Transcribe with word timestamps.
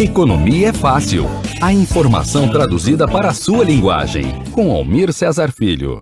Economia 0.00 0.68
é 0.68 0.72
fácil. 0.72 1.24
A 1.60 1.72
informação 1.72 2.48
traduzida 2.48 3.08
para 3.08 3.30
a 3.30 3.34
sua 3.34 3.64
linguagem. 3.64 4.26
Com 4.54 4.70
Almir 4.70 5.12
Cesar 5.12 5.50
Filho. 5.50 6.00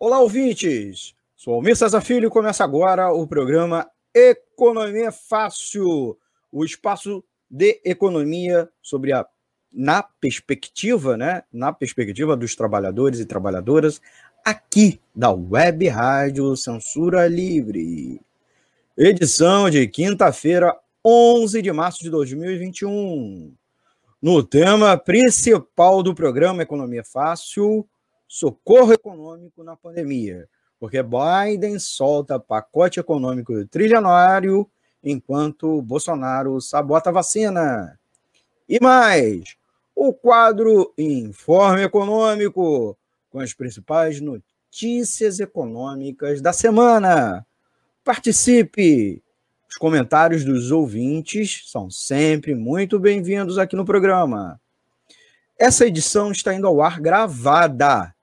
Olá, 0.00 0.20
ouvintes. 0.20 1.12
Sou 1.36 1.52
Almir 1.52 1.76
Cesar 1.76 2.00
Filho 2.00 2.28
e 2.28 2.30
começa 2.30 2.64
agora 2.64 3.12
o 3.12 3.26
programa 3.26 3.86
Economia 4.14 5.08
é 5.08 5.12
Fácil, 5.12 6.16
o 6.50 6.64
espaço 6.64 7.22
de 7.50 7.78
economia 7.84 8.70
sobre 8.80 9.12
a 9.12 9.26
na 9.70 10.02
perspectiva, 10.02 11.18
né, 11.18 11.42
na 11.52 11.74
perspectiva 11.74 12.34
dos 12.38 12.56
trabalhadores 12.56 13.20
e 13.20 13.26
trabalhadoras 13.26 14.00
aqui 14.42 14.98
da 15.14 15.30
Web 15.30 15.86
Rádio 15.88 16.56
Censura 16.56 17.28
Livre. 17.28 18.18
Edição 18.96 19.68
de 19.68 19.86
quinta-feira, 19.88 20.74
11 21.08 21.62
de 21.62 21.70
março 21.70 22.02
de 22.02 22.10
2021. 22.10 23.54
No 24.20 24.42
tema 24.42 24.98
principal 24.98 26.02
do 26.02 26.12
programa 26.12 26.64
Economia 26.64 27.04
Fácil, 27.04 27.88
socorro 28.26 28.92
econômico 28.92 29.62
na 29.62 29.76
pandemia, 29.76 30.48
porque 30.80 31.00
Biden 31.00 31.78
solta 31.78 32.40
pacote 32.40 32.98
econômico 32.98 33.64
trilionário 33.66 34.68
enquanto 35.00 35.80
Bolsonaro 35.80 36.60
sabota 36.60 37.10
a 37.10 37.12
vacina. 37.12 37.96
E 38.68 38.80
mais, 38.82 39.56
o 39.94 40.12
quadro 40.12 40.92
Informe 40.98 41.82
Econômico, 41.82 42.98
com 43.30 43.38
as 43.38 43.54
principais 43.54 44.20
notícias 44.20 45.38
econômicas 45.38 46.40
da 46.40 46.52
semana. 46.52 47.46
Participe! 48.02 49.22
Os 49.76 49.78
comentários 49.78 50.42
dos 50.42 50.70
ouvintes 50.70 51.64
são 51.66 51.90
sempre 51.90 52.54
muito 52.54 52.98
bem-vindos 52.98 53.58
aqui 53.58 53.76
no 53.76 53.84
programa. 53.84 54.58
Essa 55.58 55.86
edição 55.86 56.32
está 56.32 56.54
indo 56.54 56.66
ao 56.66 56.80
ar 56.80 56.98
gravada. 56.98 58.14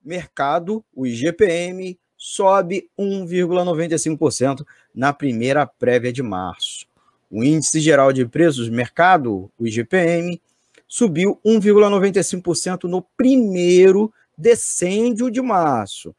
mercado, 0.04 0.84
o 0.94 1.06
IGPM, 1.06 1.98
sobe 2.16 2.88
1,95% 2.98 4.64
na 4.94 5.12
primeira 5.12 5.66
prévia 5.66 6.12
de 6.12 6.22
março. 6.22 6.86
O 7.30 7.42
índice 7.42 7.80
geral 7.80 8.12
de 8.12 8.24
preços 8.26 8.68
mercado, 8.68 9.50
o 9.58 9.66
IGPM, 9.66 10.40
subiu 10.86 11.40
1,95% 11.44 12.84
no 12.84 13.02
primeiro 13.02 14.12
decêndio 14.36 15.30
de 15.30 15.40
março, 15.40 16.14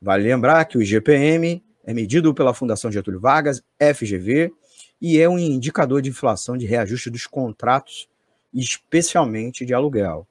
Vale 0.00 0.22
lembrar 0.22 0.64
que 0.64 0.78
o 0.78 0.82
IGPM 0.82 1.60
é 1.84 1.94
medido 1.94 2.32
pela 2.34 2.54
Fundação 2.54 2.92
Getúlio 2.92 3.20
Vargas, 3.20 3.62
FGV, 3.78 4.52
e 5.00 5.18
é 5.18 5.28
um 5.28 5.38
indicador 5.38 6.02
de 6.02 6.10
inflação 6.10 6.56
de 6.56 6.66
reajuste 6.66 7.10
dos 7.10 7.26
contratos, 7.26 8.08
especialmente 8.52 9.64
de 9.64 9.72
aluguel. 9.72 10.26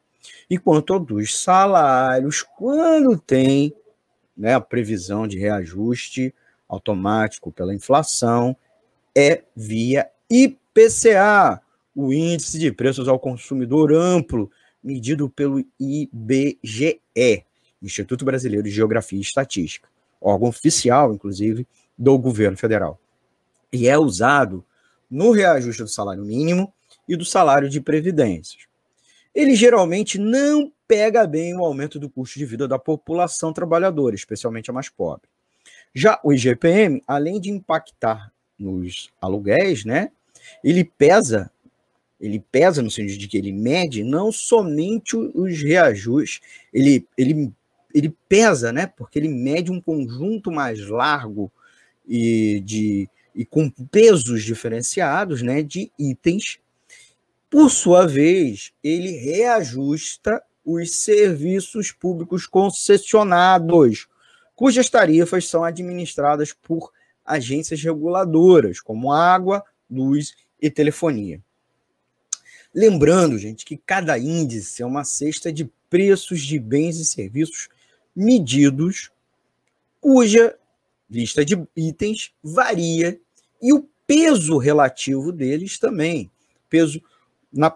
E 0.49 0.57
quanto 0.57 0.93
ao 0.93 0.99
dos 0.99 1.41
salários, 1.41 2.43
quando 2.43 3.17
tem 3.17 3.73
né, 4.37 4.53
a 4.53 4.61
previsão 4.61 5.27
de 5.27 5.39
reajuste 5.39 6.33
automático 6.69 7.51
pela 7.51 7.73
inflação 7.73 8.55
é 9.15 9.43
via 9.55 10.09
IPCA, 10.29 11.61
o 11.95 12.13
índice 12.13 12.59
de 12.59 12.71
preços 12.71 13.07
ao 13.07 13.19
consumidor 13.19 13.91
amplo, 13.91 14.51
medido 14.83 15.29
pelo 15.29 15.65
IBGE, 15.79 17.01
Instituto 17.81 18.23
Brasileiro 18.23 18.63
de 18.63 18.69
Geografia 18.69 19.17
e 19.17 19.21
Estatística, 19.21 19.89
órgão 20.21 20.49
oficial, 20.49 21.13
inclusive, 21.13 21.65
do 21.97 22.17
governo 22.17 22.57
federal. 22.57 22.99
E 23.73 23.87
é 23.87 23.97
usado 23.97 24.63
no 25.09 25.31
reajuste 25.31 25.81
do 25.81 25.89
salário 25.89 26.23
mínimo 26.23 26.71
e 27.07 27.15
do 27.15 27.25
salário 27.25 27.69
de 27.69 27.81
previdências. 27.81 28.67
Ele 29.33 29.55
geralmente 29.55 30.19
não 30.19 30.71
pega 30.87 31.27
bem 31.27 31.55
o 31.55 31.65
aumento 31.65 31.99
do 31.99 32.09
custo 32.09 32.39
de 32.39 32.45
vida 32.45 32.67
da 32.67 32.79
população 32.79 33.51
trabalhadora, 33.51 34.15
especialmente 34.15 34.69
a 34.69 34.73
mais 34.73 34.89
pobre. 34.89 35.27
Já 35.93 36.19
o 36.23 36.31
IGPM, 36.31 37.01
além 37.07 37.39
de 37.39 37.49
impactar 37.49 38.31
nos 38.57 39.09
aluguéis, 39.21 39.83
né, 39.83 40.11
ele 40.63 40.83
pesa, 40.83 41.51
ele 42.19 42.39
pesa 42.51 42.81
no 42.81 42.89
sentido 42.89 43.17
de 43.17 43.27
que 43.27 43.37
ele 43.37 43.51
mede 43.51 44.03
não 44.03 44.31
somente 44.31 45.15
os 45.15 45.61
reajustes, 45.61 46.41
ele, 46.73 47.05
ele, 47.17 47.51
ele 47.93 48.15
pesa, 48.29 48.71
né, 48.71 48.87
porque 48.87 49.19
ele 49.19 49.29
mede 49.29 49.71
um 49.71 49.81
conjunto 49.81 50.51
mais 50.51 50.87
largo 50.87 51.51
e 52.07 52.61
de 52.61 53.09
e 53.35 53.45
com 53.45 53.69
pesos 53.69 54.43
diferenciados, 54.43 55.43
né, 55.43 55.61
de 55.61 55.91
itens. 55.99 56.57
Por 57.51 57.69
sua 57.69 58.07
vez, 58.07 58.73
ele 58.83 59.11
reajusta 59.11 60.41
os 60.69 60.95
serviços 60.95 61.93
públicos 61.93 62.45
concessionados, 62.45 64.05
cujas 64.53 64.89
tarifas 64.89 65.47
são 65.47 65.63
administradas 65.63 66.51
por 66.51 66.91
agências 67.25 67.81
reguladoras, 67.81 68.81
como 68.81 69.13
água, 69.13 69.63
luz 69.89 70.35
e 70.61 70.69
telefonia. 70.69 71.41
Lembrando, 72.75 73.37
gente, 73.37 73.63
que 73.63 73.77
cada 73.77 74.19
índice 74.19 74.83
é 74.83 74.85
uma 74.85 75.05
cesta 75.05 75.53
de 75.53 75.71
preços 75.89 76.41
de 76.41 76.59
bens 76.59 76.99
e 76.99 77.05
serviços 77.05 77.69
medidos, 78.13 79.09
cuja 80.01 80.53
lista 81.09 81.45
de 81.45 81.65
itens 81.77 82.33
varia 82.43 83.17
e 83.61 83.71
o 83.71 83.87
peso 84.05 84.57
relativo 84.57 85.31
deles 85.31 85.79
também, 85.79 86.29
peso 86.69 87.01
na 87.53 87.73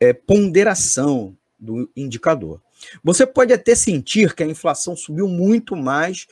é, 0.00 0.14
ponderação 0.14 1.36
do 1.58 1.90
indicador. 1.96 2.60
Você 3.02 3.26
pode 3.26 3.52
até 3.52 3.74
sentir 3.74 4.34
que 4.34 4.42
a 4.42 4.46
inflação 4.46 4.96
subiu 4.96 5.28
muito 5.28 5.76
mais 5.76 6.26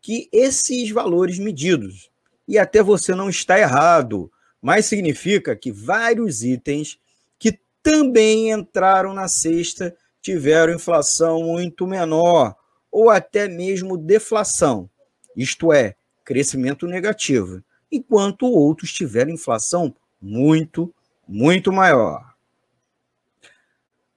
que 0.00 0.28
esses 0.32 0.90
valores 0.90 1.38
medidos. 1.38 2.10
E 2.46 2.58
até 2.58 2.82
você 2.82 3.14
não 3.14 3.28
está 3.28 3.58
errado, 3.58 4.30
mas 4.62 4.86
significa 4.86 5.56
que 5.56 5.72
vários 5.72 6.44
itens 6.44 6.98
que 7.38 7.58
também 7.82 8.50
entraram 8.50 9.12
na 9.12 9.26
cesta 9.26 9.96
tiveram 10.22 10.74
inflação 10.74 11.42
muito 11.42 11.86
menor 11.86 12.54
ou 12.90 13.10
até 13.10 13.48
mesmo 13.48 13.96
deflação, 13.96 14.88
isto 15.36 15.72
é, 15.72 15.94
crescimento 16.24 16.86
negativo, 16.86 17.62
enquanto 17.92 18.46
outros 18.46 18.92
tiveram 18.92 19.30
inflação 19.30 19.94
muito, 20.20 20.92
muito 21.28 21.72
maior. 21.72 22.35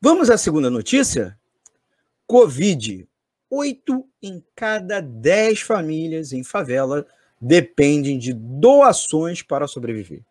Vamos 0.01 0.29
à 0.29 0.37
segunda 0.37 0.69
notícia? 0.69 1.37
Covid. 2.25 3.05
Oito 3.49 4.07
em 4.23 4.41
cada 4.55 5.01
dez 5.01 5.59
famílias 5.59 6.31
em 6.31 6.41
favela 6.41 7.05
dependem 7.41 8.17
de 8.17 8.31
doações 8.31 9.41
para 9.41 9.67
sobreviver. 9.67 10.21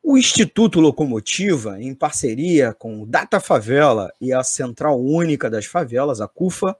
O 0.00 0.16
Instituto 0.16 0.78
Locomotiva, 0.78 1.82
em 1.82 1.92
parceria 1.92 2.72
com 2.72 3.02
o 3.02 3.06
Data 3.06 3.40
Favela 3.40 4.12
e 4.20 4.32
a 4.32 4.44
Central 4.44 5.00
Única 5.00 5.50
das 5.50 5.66
Favelas, 5.66 6.20
a 6.20 6.28
CUFA, 6.28 6.76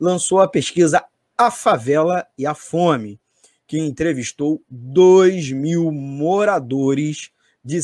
lançou 0.00 0.40
a 0.40 0.48
pesquisa 0.48 1.04
A 1.36 1.50
Favela 1.50 2.26
e 2.38 2.46
a 2.46 2.54
Fome, 2.54 3.20
que 3.66 3.78
entrevistou 3.78 4.62
2 4.70 5.52
mil 5.52 5.92
moradores 5.92 7.30
de 7.62 7.82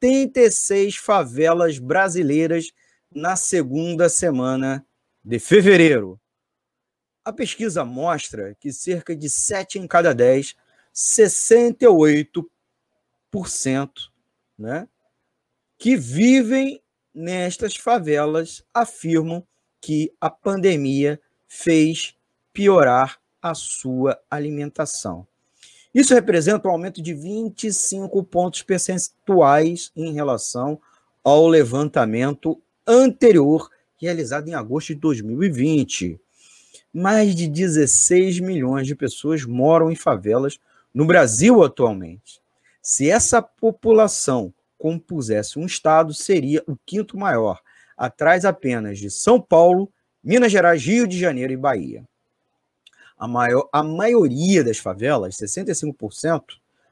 76 0.00 0.96
favelas 0.96 1.78
brasileiras 1.78 2.72
na 3.14 3.36
segunda 3.36 4.08
semana 4.08 4.86
de 5.22 5.38
fevereiro. 5.38 6.18
A 7.22 7.30
pesquisa 7.32 7.84
mostra 7.84 8.56
que 8.58 8.72
cerca 8.72 9.14
de 9.14 9.28
7 9.28 9.78
em 9.78 9.86
cada 9.86 10.14
10, 10.14 10.56
68%, 10.94 12.46
né, 14.58 14.88
que 15.78 15.96
vivem 15.96 16.82
nestas 17.12 17.76
favelas 17.76 18.64
afirmam 18.72 19.46
que 19.80 20.14
a 20.20 20.30
pandemia 20.30 21.20
fez 21.46 22.16
piorar 22.52 23.20
a 23.42 23.54
sua 23.54 24.18
alimentação. 24.30 25.26
Isso 25.92 26.14
representa 26.14 26.68
um 26.68 26.70
aumento 26.70 27.02
de 27.02 27.12
25 27.12 28.22
pontos 28.22 28.62
percentuais 28.62 29.90
em 29.96 30.12
relação 30.12 30.80
ao 31.22 31.48
levantamento 31.48 32.60
anterior, 32.86 33.68
realizado 34.00 34.48
em 34.48 34.54
agosto 34.54 34.88
de 34.88 35.00
2020. 35.00 36.20
Mais 36.92 37.34
de 37.34 37.48
16 37.48 38.38
milhões 38.40 38.86
de 38.86 38.94
pessoas 38.94 39.44
moram 39.44 39.90
em 39.90 39.96
favelas 39.96 40.58
no 40.94 41.04
Brasil 41.04 41.62
atualmente. 41.62 42.40
Se 42.80 43.10
essa 43.10 43.42
população 43.42 44.54
compusesse 44.78 45.58
um 45.58 45.66
estado, 45.66 46.14
seria 46.14 46.62
o 46.66 46.76
quinto 46.86 47.18
maior, 47.18 47.60
atrás 47.96 48.44
apenas 48.44 48.98
de 48.98 49.10
São 49.10 49.40
Paulo, 49.40 49.92
Minas 50.22 50.50
Gerais, 50.50 50.82
Rio 50.82 51.06
de 51.06 51.18
Janeiro 51.18 51.52
e 51.52 51.56
Bahia. 51.56 52.04
A, 53.20 53.28
maior, 53.28 53.68
a 53.70 53.82
maioria 53.82 54.64
das 54.64 54.78
favelas, 54.78 55.36
65%, 55.36 56.42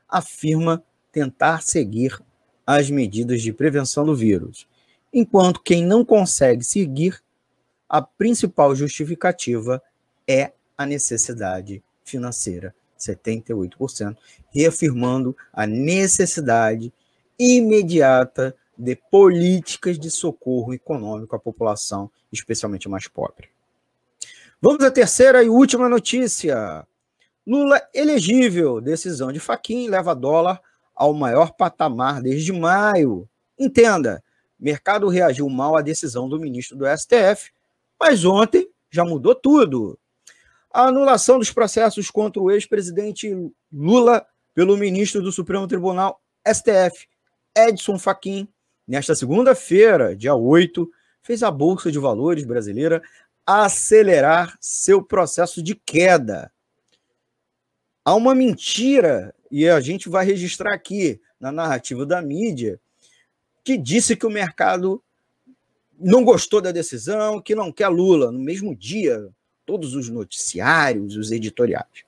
afirma 0.08 0.84
tentar 1.10 1.62
seguir 1.62 2.22
as 2.66 2.90
medidas 2.90 3.40
de 3.40 3.50
prevenção 3.50 4.04
do 4.04 4.14
vírus, 4.14 4.69
enquanto 5.12 5.62
quem 5.62 5.84
não 5.84 6.04
consegue 6.04 6.62
seguir, 6.62 7.19
a 7.88 8.02
principal 8.02 8.76
justificativa 8.76 9.82
é 10.28 10.52
a 10.76 10.84
necessidade 10.84 11.82
financeira 12.04 12.75
78%, 12.98 14.16
reafirmando 14.50 15.36
a 15.52 15.66
necessidade 15.66 16.92
imediata 17.38 18.54
de 18.76 18.96
políticas 18.96 19.98
de 19.98 20.10
socorro 20.10 20.75
econômico 20.75 21.34
à 21.34 21.38
população, 21.38 22.10
especialmente 22.30 22.88
mais 22.88 23.08
pobre. 23.08 23.48
Vamos 24.60 24.84
à 24.84 24.90
terceira 24.90 25.43
e 25.43 25.49
última 25.49 25.88
notícia. 25.88 26.87
Lula 27.46 27.81
elegível. 27.94 28.81
Decisão 28.81 29.32
de 29.32 29.38
Faquim 29.38 29.88
leva 29.88 30.14
dólar 30.14 30.60
ao 30.94 31.14
maior 31.14 31.52
patamar 31.52 32.20
desde 32.20 32.52
maio. 32.52 33.28
Entenda, 33.56 34.22
mercado 34.58 35.08
reagiu 35.08 35.49
mal 35.49 35.76
à 35.76 35.81
decisão 35.81 36.28
do 36.28 36.40
ministro 36.40 36.76
do 36.76 36.84
STF, 36.87 37.52
mas 38.00 38.25
ontem 38.25 38.69
já 38.90 39.05
mudou 39.05 39.34
tudo 39.34 39.99
a 40.72 40.87
anulação 40.87 41.38
dos 41.38 41.50
processos 41.50 42.11
contra 42.11 42.43
o 42.43 42.50
ex-presidente 42.50 43.32
Lula 43.72 44.26
pelo 44.54 44.76
ministro 44.76 45.22
do 45.22 45.32
Supremo 45.32 45.66
Tribunal, 45.66 46.20
STF, 46.46 47.06
Edson 47.56 47.99
Fachin, 47.99 48.49
nesta 48.87 49.14
segunda-feira, 49.14 50.14
dia 50.16 50.34
8, 50.34 50.88
fez 51.22 51.43
a 51.43 51.50
Bolsa 51.50 51.90
de 51.90 51.99
Valores 51.99 52.44
brasileira 52.44 53.02
acelerar 53.48 54.58
seu 54.60 55.02
processo 55.02 55.62
de 55.62 55.74
queda. 55.74 56.52
Há 58.04 58.14
uma 58.14 58.34
mentira, 58.34 59.34
e 59.50 59.66
a 59.66 59.80
gente 59.80 60.06
vai 60.10 60.26
registrar 60.26 60.74
aqui 60.74 61.18
na 61.40 61.50
narrativa 61.50 62.04
da 62.04 62.20
mídia, 62.20 62.78
que 63.64 63.78
disse 63.78 64.14
que 64.14 64.26
o 64.26 64.30
mercado 64.30 65.02
não 65.98 66.22
gostou 66.24 66.60
da 66.60 66.70
decisão, 66.70 67.40
que 67.40 67.54
não 67.54 67.72
quer 67.72 67.88
Lula. 67.88 68.30
No 68.30 68.38
mesmo 68.38 68.76
dia, 68.76 69.26
todos 69.64 69.94
os 69.94 70.10
noticiários, 70.10 71.16
os 71.16 71.30
editoriais. 71.30 72.04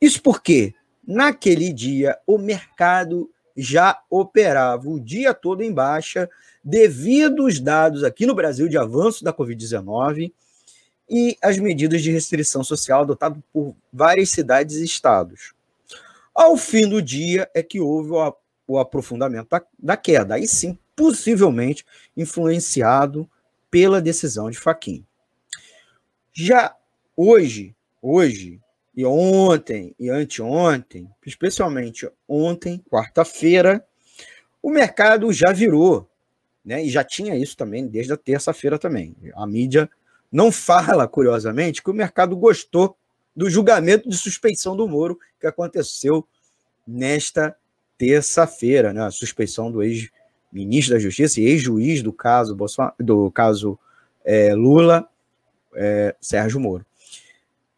Isso 0.00 0.22
porque, 0.22 0.72
naquele 1.04 1.72
dia, 1.72 2.16
o 2.24 2.38
mercado 2.38 3.28
já 3.56 4.00
operava 4.08 4.88
o 4.88 5.00
dia 5.00 5.34
todo 5.34 5.62
em 5.62 5.72
baixa, 5.72 6.30
devido 6.62 7.42
aos 7.42 7.58
dados 7.58 8.04
aqui 8.04 8.24
no 8.24 8.36
Brasil 8.36 8.68
de 8.68 8.78
avanço 8.78 9.24
da 9.24 9.32
Covid-19 9.32 10.32
e 11.08 11.36
as 11.40 11.58
medidas 11.58 12.02
de 12.02 12.10
restrição 12.10 12.64
social 12.64 13.02
adotadas 13.02 13.38
por 13.52 13.74
várias 13.92 14.30
cidades 14.30 14.76
e 14.76 14.84
estados. 14.84 15.54
Ao 16.34 16.56
fim 16.56 16.88
do 16.88 17.00
dia 17.00 17.48
é 17.54 17.62
que 17.62 17.80
houve 17.80 18.10
o, 18.66 18.78
aprofundamento 18.78 19.48
da, 19.48 19.62
da 19.78 19.96
queda, 19.96 20.34
aí 20.34 20.46
sim, 20.46 20.78
possivelmente 20.94 21.84
influenciado 22.16 23.28
pela 23.70 24.00
decisão 24.00 24.50
de 24.50 24.58
Faquin. 24.58 25.04
Já 26.32 26.76
hoje, 27.16 27.74
hoje 28.02 28.60
e 28.94 29.04
ontem 29.04 29.94
e 29.98 30.10
anteontem, 30.10 31.08
especialmente 31.24 32.10
ontem, 32.28 32.82
quarta-feira, 32.90 33.86
o 34.62 34.70
mercado 34.70 35.32
já 35.32 35.52
virou, 35.52 36.10
né? 36.64 36.84
E 36.84 36.90
já 36.90 37.04
tinha 37.04 37.36
isso 37.36 37.56
também 37.56 37.86
desde 37.86 38.12
a 38.12 38.16
terça-feira 38.16 38.78
também. 38.78 39.14
A 39.34 39.46
mídia 39.46 39.88
não 40.30 40.50
fala, 40.50 41.06
curiosamente, 41.06 41.82
que 41.82 41.90
o 41.90 41.94
mercado 41.94 42.36
gostou 42.36 42.96
do 43.34 43.50
julgamento 43.50 44.08
de 44.08 44.16
suspeição 44.16 44.76
do 44.76 44.88
Moro 44.88 45.18
que 45.40 45.46
aconteceu 45.46 46.26
nesta 46.86 47.56
terça-feira, 47.98 48.92
né? 48.92 49.02
A 49.02 49.10
suspeição 49.10 49.70
do 49.70 49.82
ex-ministro 49.82 50.94
da 50.94 51.00
Justiça 51.00 51.40
e 51.40 51.46
ex-juiz 51.46 52.02
do 52.02 52.12
caso 52.12 52.56
do 52.98 53.30
caso 53.30 53.78
é, 54.24 54.54
Lula, 54.54 55.08
é, 55.74 56.14
Sérgio 56.20 56.60
Moro. 56.60 56.84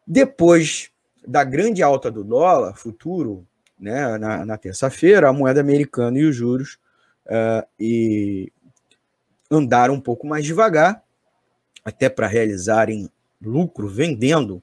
Depois 0.06 0.90
da 1.26 1.44
grande 1.44 1.82
alta 1.82 2.10
do 2.10 2.24
dólar 2.24 2.74
futuro, 2.74 3.46
né, 3.78 4.16
na, 4.16 4.44
na 4.44 4.56
terça-feira, 4.56 5.28
a 5.28 5.32
moeda 5.32 5.60
americana 5.60 6.18
e 6.18 6.24
os 6.24 6.34
juros 6.34 6.78
uh, 7.26 7.66
e 7.78 8.50
andaram 9.50 9.94
um 9.94 10.00
pouco 10.00 10.26
mais 10.26 10.44
devagar, 10.44 11.02
até 11.84 12.08
para 12.08 12.26
realizarem 12.26 13.08
lucro 13.40 13.88
vendendo. 13.88 14.62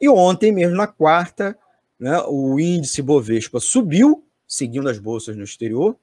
E 0.00 0.08
ontem, 0.08 0.52
mesmo 0.52 0.76
na 0.76 0.86
quarta, 0.86 1.56
né, 1.98 2.20
o 2.26 2.58
índice 2.58 3.02
Bovespa 3.02 3.60
subiu, 3.60 4.24
seguindo 4.46 4.88
as 4.88 4.98
bolsas 4.98 5.36
no 5.36 5.44
exterior, 5.44 5.96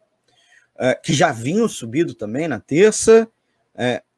uh, 0.75 1.01
que 1.03 1.13
já 1.13 1.31
vinham 1.31 1.67
subido 1.67 2.13
também 2.13 2.47
na 2.47 2.59
terça, 2.59 3.27
uh, 3.75 4.09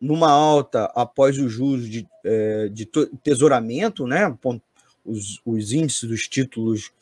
numa 0.00 0.30
alta 0.30 0.84
após 0.94 1.38
os 1.38 1.50
juros 1.50 1.88
de, 1.88 2.06
é, 2.24 2.68
de 2.68 2.86
tesouramento, 3.22 4.06
né? 4.06 4.36
Os, 5.04 5.40
os, 5.44 5.72
índices 5.72 6.08
dos 6.08 6.28
títulos 6.28 6.92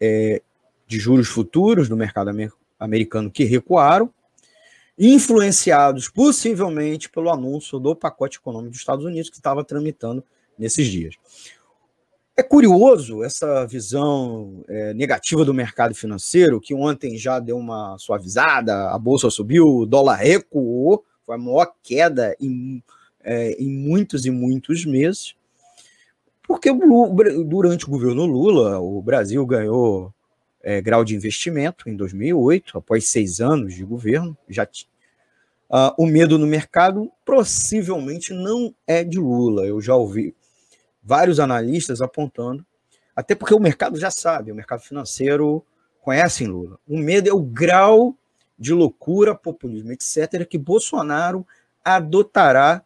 é, 0.00 0.40
de 0.86 0.98
juros 0.98 1.28
futuros 1.28 1.88
do 1.88 1.96
mercado 1.96 2.30
americano 2.78 3.30
que 3.30 3.44
recuaram, 3.44 4.08
influenciados 4.98 6.08
possivelmente 6.08 7.10
pelo 7.10 7.30
anúncio 7.30 7.78
do 7.78 7.96
pacote 7.96 8.38
econômico 8.38 8.70
dos 8.70 8.80
Estados 8.80 9.04
Unidos 9.04 9.28
que 9.28 9.36
estava 9.36 9.64
tramitando 9.64 10.24
nesses 10.58 10.86
dias. 10.86 11.16
É 12.36 12.42
curioso 12.42 13.22
essa 13.22 13.64
visão 13.64 14.64
é, 14.68 14.92
negativa 14.92 15.44
do 15.44 15.54
mercado 15.54 15.94
financeiro, 15.94 16.60
que 16.60 16.74
ontem 16.74 17.16
já 17.16 17.38
deu 17.38 17.56
uma 17.56 17.96
suavizada, 17.98 18.90
a 18.90 18.98
bolsa 18.98 19.30
subiu, 19.30 19.68
o 19.68 19.86
dólar 19.86 20.16
recuou, 20.16 21.04
foi 21.24 21.36
a 21.36 21.38
maior 21.38 21.72
queda 21.80 22.36
em, 22.40 22.82
é, 23.22 23.52
em 23.52 23.68
muitos 23.68 24.26
e 24.26 24.30
muitos 24.30 24.84
meses, 24.84 25.36
porque 26.42 26.70
durante 27.46 27.86
o 27.86 27.90
governo 27.90 28.26
Lula, 28.26 28.80
o 28.80 29.00
Brasil 29.00 29.46
ganhou 29.46 30.12
é, 30.64 30.80
grau 30.80 31.04
de 31.04 31.14
investimento 31.14 31.88
em 31.88 31.94
2008, 31.94 32.78
após 32.78 33.08
seis 33.08 33.40
anos 33.40 33.74
de 33.74 33.84
governo, 33.84 34.36
já 34.48 34.66
Uh, 35.66 35.90
o 35.98 36.06
medo 36.06 36.38
no 36.38 36.46
mercado 36.46 37.10
possivelmente 37.24 38.32
não 38.32 38.72
é 38.86 39.02
de 39.02 39.18
Lula. 39.18 39.66
Eu 39.66 39.80
já 39.80 39.96
ouvi 39.96 40.32
vários 41.02 41.40
analistas 41.40 42.00
apontando, 42.00 42.64
até 43.16 43.34
porque 43.34 43.54
o 43.54 43.58
mercado 43.58 43.98
já 43.98 44.10
sabe, 44.10 44.52
o 44.52 44.54
mercado 44.54 44.82
financeiro 44.82 45.64
conhece 46.00 46.46
Lula. 46.46 46.78
O 46.86 46.98
medo 46.98 47.28
é 47.28 47.32
o 47.32 47.40
grau 47.40 48.14
de 48.58 48.72
loucura, 48.72 49.34
populismo, 49.34 49.90
etc., 49.90 50.46
que 50.48 50.58
Bolsonaro 50.58 51.44
adotará 51.84 52.84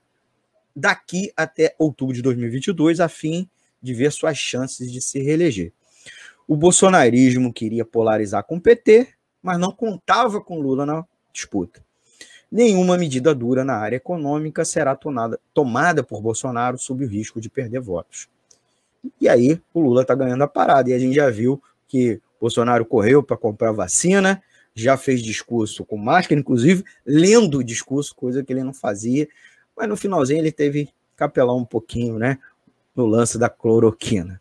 daqui 0.75 1.31
até 1.37 1.75
outubro 1.79 2.15
de 2.15 2.23
2022, 2.23 3.01
a 3.01 3.09
fim 3.09 3.51
de 3.83 3.93
ver 3.93 4.13
suas 4.13 4.39
chances 4.39 4.91
de 4.91 5.01
se 5.03 5.21
reeleger. 5.21 5.73
O 6.49 6.57
bolsonarismo 6.57 7.53
queria 7.53 7.85
polarizar 7.85 8.43
com 8.43 8.57
o 8.57 8.61
PT, 8.61 9.09
mas 9.43 9.59
não 9.59 9.71
contava 9.71 10.41
com 10.41 10.59
Lula 10.59 10.87
na 10.87 11.05
disputa. 11.31 11.85
Nenhuma 12.51 12.97
medida 12.97 13.35
dura 13.35 13.63
na 13.63 13.75
área 13.75 13.97
econômica 13.97 14.65
será 14.65 14.97
tomada, 14.97 15.39
tomada 15.53 16.03
por 16.03 16.23
Bolsonaro 16.23 16.79
sob 16.79 17.05
o 17.05 17.09
risco 17.09 17.39
de 17.39 17.51
perder 17.51 17.81
votos. 17.81 18.29
E 19.21 19.29
aí 19.29 19.61
o 19.75 19.81
Lula 19.81 20.01
está 20.01 20.15
ganhando 20.15 20.43
a 20.43 20.49
parada. 20.49 20.89
E 20.89 20.95
a 20.95 20.99
gente 20.99 21.15
já 21.15 21.29
viu 21.29 21.63
que 21.87 22.19
Bolsonaro 22.41 22.87
correu 22.87 23.23
para 23.23 23.37
comprar 23.37 23.73
vacina, 23.73 24.43
já 24.75 24.97
fez 24.97 25.23
discurso 25.23 25.85
com 25.85 25.99
máscara, 25.99 26.41
inclusive 26.41 26.83
lendo 27.05 27.59
o 27.59 27.65
discurso, 27.65 28.15
coisa 28.15 28.43
que 28.43 28.51
ele 28.55 28.65
não 28.65 28.73
fazia. 28.73 29.29
Mas 29.77 29.87
no 29.87 29.99
finalzinho 29.99 30.41
ele 30.41 30.51
teve 30.51 30.89
capelar 31.15 31.55
um 31.55 31.65
pouquinho, 31.65 32.19
né? 32.19 32.39
No 32.97 33.05
lance 33.05 33.39
da 33.39 33.51
cloroquina. 33.51 34.41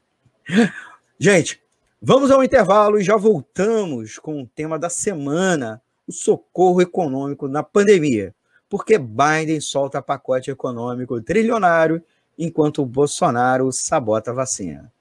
Gente, 1.19 1.61
vamos 2.01 2.31
ao 2.31 2.43
intervalo 2.43 2.99
e 2.99 3.03
já 3.03 3.15
voltamos 3.15 4.17
com 4.17 4.41
o 4.41 4.47
tema 4.47 4.77
da 4.77 4.89
semana: 4.89 5.81
o 6.07 6.11
socorro 6.11 6.81
econômico 6.81 7.47
na 7.47 7.63
pandemia. 7.63 8.33
Porque 8.69 8.97
Biden 8.97 9.61
solta 9.61 10.01
pacote 10.01 10.51
econômico 10.51 11.21
trilionário 11.21 12.03
enquanto 12.37 12.85
Bolsonaro 12.85 13.71
sabota 13.71 14.31
a 14.31 14.33
vacina. 14.33 14.91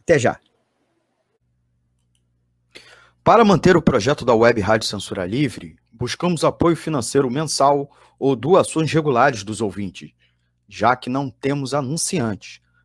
Até 0.00 0.18
já. 0.18 0.38
Para 3.24 3.44
manter 3.44 3.76
o 3.76 3.82
projeto 3.82 4.24
da 4.24 4.34
Web 4.34 4.60
Rádio 4.60 4.88
Censura 4.88 5.24
Livre, 5.24 5.76
buscamos 5.92 6.42
apoio 6.42 6.74
financeiro 6.74 7.30
mensal 7.30 7.88
ou 8.18 8.34
doações 8.34 8.92
regulares 8.92 9.44
dos 9.44 9.60
ouvintes, 9.60 10.10
já 10.68 10.96
que 10.96 11.08
não 11.08 11.30
temos 11.30 11.72
anunciantes, 11.72 12.60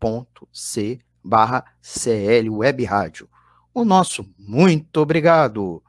apoia.c 0.00 0.98
barra 1.22 1.62
CL 1.82 2.48
Web 2.48 2.82
Rádio. 2.84 3.28
O 3.74 3.84
nosso 3.84 4.26
muito 4.38 4.96
obrigado. 4.96 5.82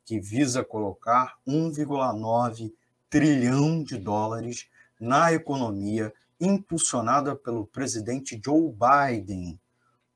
que 0.03 0.19
visa 0.19 0.65
colocar 0.65 1.37
1,9 1.47 2.73
trilhão 3.09 3.81
de 3.81 3.97
dólares 3.97 4.67
na 4.99 5.31
economia 5.31 6.13
impulsionada 6.41 7.35
pelo 7.35 7.65
presidente 7.65 8.41
Joe 8.43 8.73
Biden, 8.73 9.57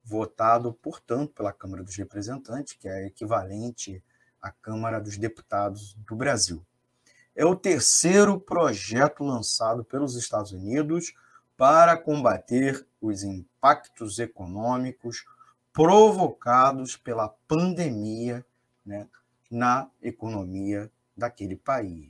votado, 0.03 0.73
portanto, 0.73 1.33
pela 1.33 1.53
Câmara 1.53 1.83
dos 1.83 1.95
Representantes, 1.95 2.73
que 2.73 2.87
é 2.87 3.05
equivalente 3.05 4.03
à 4.41 4.51
Câmara 4.51 4.99
dos 4.99 5.17
Deputados 5.17 5.95
do 6.05 6.15
Brasil 6.15 6.65
é 7.35 7.45
o 7.45 7.55
terceiro 7.55 8.39
projeto 8.39 9.23
lançado 9.23 9.83
pelos 9.83 10.15
Estados 10.15 10.53
Unidos 10.53 11.13
para 11.57 11.97
combater 11.97 12.87
os 13.01 13.23
impactos 13.23 14.19
econômicos 14.19 15.25
provocados 15.73 16.95
pela 16.95 17.27
pandemia 17.47 18.45
né, 18.85 19.07
na 19.51 19.89
economia 20.01 20.89
daquele 21.15 21.57
país. 21.57 22.09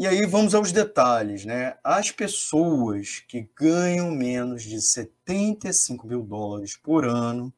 E 0.00 0.06
aí 0.06 0.24
vamos 0.24 0.54
aos 0.54 0.72
detalhes, 0.72 1.44
né? 1.44 1.76
As 1.84 2.10
pessoas 2.10 3.22
que 3.28 3.50
ganham 3.54 4.10
menos 4.10 4.62
de 4.62 4.80
75 4.80 6.06
mil 6.06 6.22
dólares 6.22 6.74
por 6.74 7.04
ano 7.04 7.52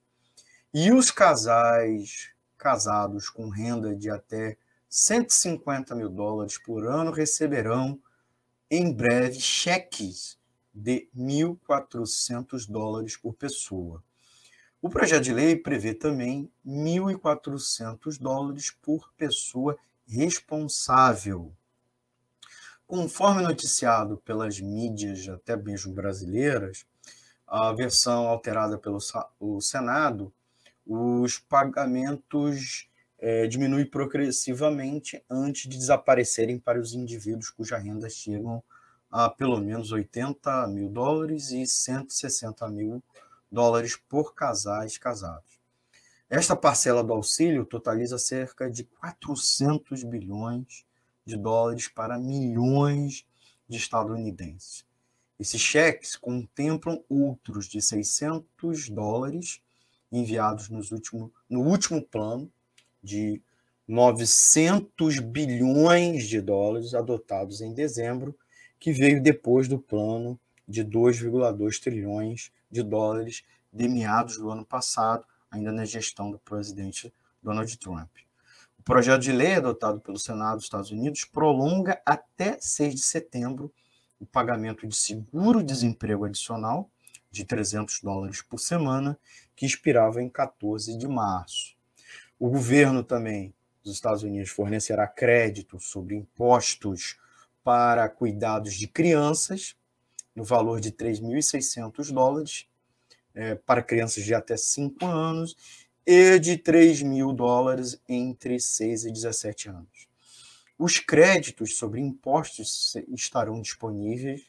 e 0.74 0.90
os 0.90 1.12
casais 1.12 2.32
casados 2.58 3.30
com 3.30 3.48
renda 3.48 3.94
de 3.94 4.10
até 4.10 4.56
150 4.88 5.94
mil 5.94 6.08
dólares 6.08 6.58
por 6.58 6.84
ano 6.84 7.12
receberão 7.12 7.96
em 8.68 8.92
breve 8.92 9.38
cheques 9.38 10.36
de 10.74 11.08
1.400 11.16 12.68
dólares 12.68 13.16
por 13.16 13.34
pessoa. 13.34 14.02
O 14.80 14.90
projeto 14.90 15.22
de 15.22 15.32
lei 15.32 15.54
prevê 15.54 15.94
também 15.94 16.50
1.400 16.66 18.18
dólares 18.18 18.72
por 18.82 19.12
pessoa 19.16 19.78
responsável. 20.08 21.54
Conforme 22.94 23.40
noticiado 23.40 24.18
pelas 24.18 24.60
mídias, 24.60 25.26
até 25.26 25.56
mesmo 25.56 25.94
brasileiras, 25.94 26.84
a 27.46 27.72
versão 27.72 28.28
alterada 28.28 28.76
pelo 28.76 29.00
Senado, 29.62 30.30
os 30.86 31.38
pagamentos 31.38 32.90
é, 33.18 33.46
diminui 33.46 33.86
progressivamente 33.86 35.24
antes 35.30 35.70
de 35.70 35.78
desaparecerem 35.78 36.58
para 36.58 36.78
os 36.78 36.92
indivíduos 36.92 37.48
cuja 37.48 37.78
renda 37.78 38.10
chegam 38.10 38.62
a 39.10 39.30
pelo 39.30 39.58
menos 39.58 39.90
80 39.90 40.66
mil 40.66 40.90
dólares 40.90 41.50
e 41.50 41.66
160 41.66 42.68
mil 42.68 43.02
dólares 43.50 43.96
por 43.96 44.34
casais 44.34 44.98
casados. 44.98 45.58
Esta 46.28 46.54
parcela 46.54 47.02
do 47.02 47.14
auxílio 47.14 47.64
totaliza 47.64 48.18
cerca 48.18 48.70
de 48.70 48.84
400 48.84 50.04
bilhões 50.04 50.84
de 51.24 51.36
dólares 51.36 51.88
para 51.88 52.18
milhões 52.18 53.24
de 53.68 53.76
estadunidenses. 53.76 54.84
Esses 55.38 55.60
cheques 55.60 56.16
contemplam 56.16 57.02
outros 57.08 57.66
de 57.66 57.80
600 57.80 58.88
dólares 58.90 59.60
enviados 60.10 60.68
nos 60.68 60.92
último, 60.92 61.32
no 61.48 61.62
último 61.62 62.02
plano 62.02 62.50
de 63.02 63.40
900 63.88 65.18
bilhões 65.18 66.28
de 66.28 66.40
dólares 66.40 66.94
adotados 66.94 67.60
em 67.60 67.74
dezembro, 67.74 68.36
que 68.78 68.92
veio 68.92 69.22
depois 69.22 69.66
do 69.68 69.78
plano 69.78 70.38
de 70.68 70.84
2,2 70.84 71.80
trilhões 71.80 72.52
de 72.70 72.82
dólares 72.82 73.42
de 73.72 73.88
meados 73.88 74.38
do 74.38 74.50
ano 74.50 74.64
passado, 74.64 75.24
ainda 75.50 75.72
na 75.72 75.84
gestão 75.84 76.30
do 76.30 76.38
presidente 76.38 77.12
Donald 77.42 77.76
Trump. 77.78 78.10
O 78.82 78.84
projeto 78.84 79.20
de 79.20 79.30
lei 79.30 79.54
adotado 79.54 80.00
pelo 80.00 80.18
Senado 80.18 80.56
dos 80.56 80.64
Estados 80.64 80.90
Unidos 80.90 81.24
prolonga 81.24 82.02
até 82.04 82.58
6 82.60 82.96
de 82.96 83.00
setembro 83.02 83.72
o 84.18 84.26
pagamento 84.26 84.88
de 84.88 84.96
seguro-desemprego 84.96 86.24
adicional 86.24 86.90
de 87.30 87.44
300 87.44 88.00
dólares 88.00 88.42
por 88.42 88.58
semana, 88.58 89.16
que 89.54 89.64
expirava 89.64 90.20
em 90.20 90.28
14 90.28 90.98
de 90.98 91.06
março. 91.06 91.76
O 92.40 92.50
governo 92.50 93.04
também 93.04 93.54
dos 93.84 93.94
Estados 93.94 94.24
Unidos 94.24 94.50
fornecerá 94.50 95.06
crédito 95.06 95.78
sobre 95.78 96.16
impostos 96.16 97.16
para 97.62 98.08
cuidados 98.08 98.74
de 98.74 98.88
crianças, 98.88 99.76
no 100.34 100.42
valor 100.42 100.80
de 100.80 100.90
3.600 100.90 102.12
dólares, 102.12 102.66
é, 103.32 103.54
para 103.54 103.80
crianças 103.80 104.24
de 104.24 104.34
até 104.34 104.56
5 104.56 105.06
anos, 105.06 105.81
e 106.06 106.38
de 106.38 106.56
3 106.56 107.02
mil 107.02 107.32
dólares 107.32 108.00
entre 108.08 108.58
6 108.58 109.04
e 109.04 109.12
17 109.12 109.68
anos. 109.68 110.08
Os 110.78 110.98
créditos 110.98 111.76
sobre 111.76 112.00
impostos 112.00 112.94
estarão 113.08 113.60
disponíveis 113.60 114.42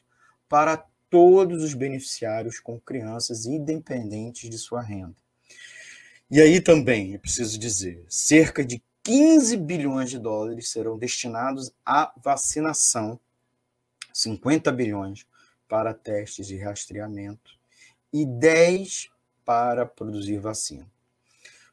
para 0.48 0.76
todos 1.08 1.62
os 1.62 1.74
beneficiários 1.74 2.58
com 2.58 2.80
crianças 2.80 3.46
independentes 3.46 4.50
de 4.50 4.58
sua 4.58 4.82
renda. 4.82 5.14
E 6.30 6.40
aí 6.40 6.60
também, 6.60 7.14
é 7.14 7.18
preciso 7.18 7.56
dizer, 7.58 8.04
cerca 8.08 8.64
de 8.64 8.82
15 9.04 9.56
bilhões 9.58 10.10
de 10.10 10.18
dólares 10.18 10.70
serão 10.70 10.98
destinados 10.98 11.70
à 11.84 12.12
vacinação, 12.16 13.20
50 14.12 14.72
bilhões 14.72 15.26
para 15.68 15.94
testes 15.94 16.46
de 16.46 16.56
rastreamento 16.56 17.52
e 18.12 18.24
10 18.24 19.10
para 19.44 19.84
produzir 19.84 20.38
vacina. 20.38 20.93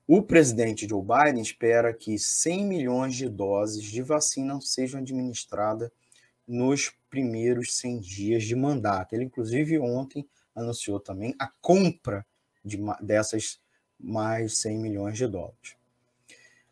O 0.08 0.22
presidente 0.22 0.88
Joe 0.88 1.01
Biden 1.01 1.41
espera 1.41 1.93
que 1.93 2.17
100 2.17 2.65
milhões 2.65 3.15
de 3.15 3.29
doses 3.29 3.84
de 3.84 4.01
vacina 4.01 4.60
sejam 4.60 5.00
administradas 5.00 5.89
nos 6.48 6.91
primeiros 7.10 7.77
100 7.77 8.00
dias 8.00 8.43
de 8.43 8.55
mandato. 8.55 9.13
Ele, 9.13 9.25
inclusive, 9.25 9.79
ontem 9.79 10.27
anunciou 10.55 11.00
também 11.00 11.36
a 11.39 11.48
compra 11.62 12.25
de, 12.63 12.77
dessas 13.01 13.60
mais 14.00 14.58
100 14.58 14.77
milhões 14.79 15.17
de 15.17 15.27
dólares. 15.27 15.75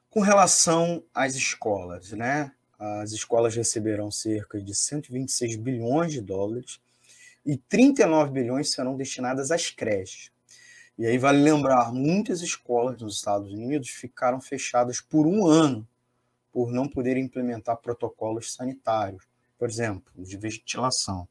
Com 0.09 0.21
relação 0.21 1.03
às 1.13 1.35
escolas, 1.35 2.11
né? 2.11 2.51
As 2.77 3.11
escolas 3.11 3.55
receberão 3.55 4.09
cerca 4.09 4.59
de 4.59 4.73
126 4.73 5.57
bilhões 5.57 6.11
de 6.11 6.21
dólares 6.21 6.79
e 7.45 7.57
39 7.57 8.31
bilhões 8.31 8.71
serão 8.71 8.95
destinadas 8.95 9.51
às 9.51 9.69
creches. 9.69 10.31
E 10.99 11.05
aí 11.05 11.17
vale 11.17 11.41
lembrar, 11.41 11.93
muitas 11.93 12.41
escolas 12.41 13.01
nos 13.01 13.15
Estados 13.15 13.53
Unidos 13.53 13.87
ficaram 13.87 14.41
fechadas 14.41 14.99
por 14.99 15.25
um 15.25 15.47
ano 15.47 15.87
por 16.51 16.73
não 16.73 16.89
poderem 16.89 17.23
implementar 17.23 17.77
protocolos 17.77 18.53
sanitários, 18.53 19.23
por 19.57 19.69
exemplo, 19.69 20.11
de 20.17 20.35
ventilação. 20.35 21.25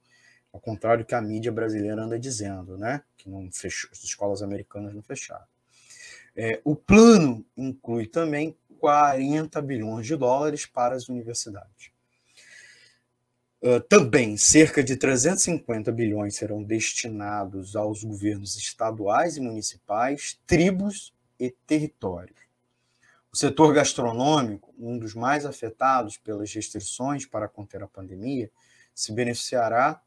Ao 0.51 0.59
contrário 0.59 1.05
do 1.05 1.07
que 1.07 1.15
a 1.15 1.21
mídia 1.21 1.53
brasileira 1.53 2.03
anda 2.03 2.19
dizendo, 2.19 2.79
né? 2.79 3.03
Que 3.15 3.29
não 3.29 3.53
fechou, 3.53 3.91
as 3.93 4.03
escolas 4.03 4.41
americanas 4.41 4.95
não 4.95 5.03
fecharam. 5.03 5.45
É, 6.35 6.63
o 6.65 6.75
plano 6.75 7.45
inclui 7.55 8.07
também 8.07 8.57
40 8.81 9.61
bilhões 9.61 10.07
de 10.07 10.17
dólares 10.17 10.65
para 10.65 10.95
as 10.95 11.11
universidades. 11.11 11.91
Uh, 13.61 13.81
também 13.81 14.37
cerca 14.37 14.85
de 14.85 14.97
350 14.97 15.91
bilhões 15.91 16.37
serão 16.37 16.63
destinados 16.63 17.75
aos 17.75 18.05
governos 18.05 18.57
estaduais 18.57 19.37
e 19.37 19.41
municipais, 19.41 20.39
tribos 20.47 21.13
e 21.41 21.51
territórios. 21.67 22.39
O 23.33 23.37
setor 23.37 23.75
gastronômico, 23.75 24.73
um 24.79 24.97
dos 24.97 25.13
mais 25.13 25.45
afetados 25.45 26.17
pelas 26.17 26.53
restrições 26.53 27.27
para 27.27 27.49
conter 27.49 27.83
a 27.83 27.89
pandemia, 27.89 28.49
se 28.95 29.13
beneficiará 29.13 30.01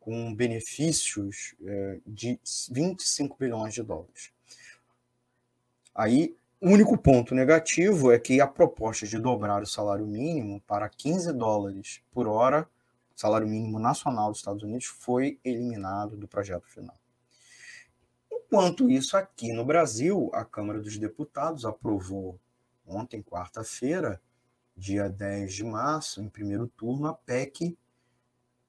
com 0.00 0.34
benefícios 0.34 1.54
uh, 1.60 2.02
de 2.04 2.40
25 2.70 3.36
bilhões 3.38 3.74
de 3.74 3.82
dólares. 3.82 4.32
Aí 5.94 6.36
o 6.60 6.70
único 6.70 6.98
ponto 6.98 7.36
negativo 7.36 8.10
é 8.10 8.18
que 8.18 8.40
a 8.40 8.46
proposta 8.46 9.06
de 9.06 9.16
dobrar 9.16 9.62
o 9.62 9.66
salário 9.66 10.04
mínimo 10.04 10.60
para 10.66 10.88
15 10.88 11.32
dólares 11.32 12.00
por 12.12 12.26
hora, 12.26 12.68
salário 13.18 13.48
mínimo 13.48 13.78
nacional 13.78 14.30
dos 14.30 14.38
Estados 14.38 14.62
Unidos, 14.62 14.86
foi 14.86 15.40
eliminado 15.42 16.16
do 16.16 16.28
projeto 16.28 16.68
final. 16.68 16.96
Enquanto 18.30 18.88
isso, 18.88 19.16
aqui 19.16 19.52
no 19.52 19.64
Brasil, 19.64 20.30
a 20.32 20.44
Câmara 20.44 20.80
dos 20.80 20.96
Deputados 20.96 21.64
aprovou 21.64 22.38
ontem, 22.86 23.22
quarta-feira, 23.22 24.20
dia 24.76 25.08
10 25.08 25.52
de 25.52 25.64
março, 25.64 26.22
em 26.22 26.28
primeiro 26.28 26.68
turno, 26.68 27.08
a 27.08 27.14
PEC 27.14 27.76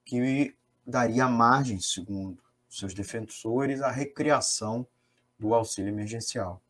que 0.03 0.55
daria 0.85 1.27
margem, 1.27 1.79
segundo 1.79 2.41
seus 2.67 2.93
defensores, 2.93 3.81
à 3.81 3.91
recriação 3.91 4.87
do 5.37 5.53
auxílio 5.53 5.89
emergencial 5.89 6.61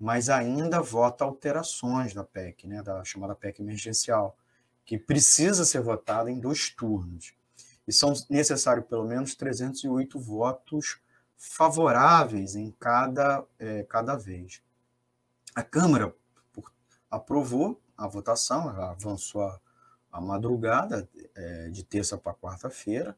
mas 0.00 0.30
ainda 0.30 0.80
vota 0.80 1.24
alterações 1.24 2.14
da 2.14 2.24
PEC, 2.24 2.66
né, 2.66 2.82
da 2.82 3.04
chamada 3.04 3.34
PEC 3.34 3.60
emergencial, 3.60 4.34
que 4.84 4.98
precisa 4.98 5.64
ser 5.64 5.80
votada 5.80 6.30
em 6.30 6.38
dois 6.38 6.70
turnos. 6.70 7.34
E 7.86 7.92
são 7.92 8.12
necessários 8.28 8.86
pelo 8.86 9.04
menos 9.04 9.34
308 9.34 10.18
votos 10.18 11.00
favoráveis 11.36 12.54
em 12.54 12.70
cada, 12.72 13.44
é, 13.58 13.82
cada 13.84 14.16
vez. 14.16 14.62
A 15.54 15.62
Câmara 15.62 16.14
aprovou 17.10 17.80
a 17.96 18.06
votação, 18.06 18.68
avançou 18.68 19.42
a, 19.42 19.60
a 20.12 20.20
madrugada 20.20 21.08
é, 21.34 21.68
de 21.70 21.84
terça 21.84 22.16
para 22.16 22.34
quarta-feira, 22.34 23.16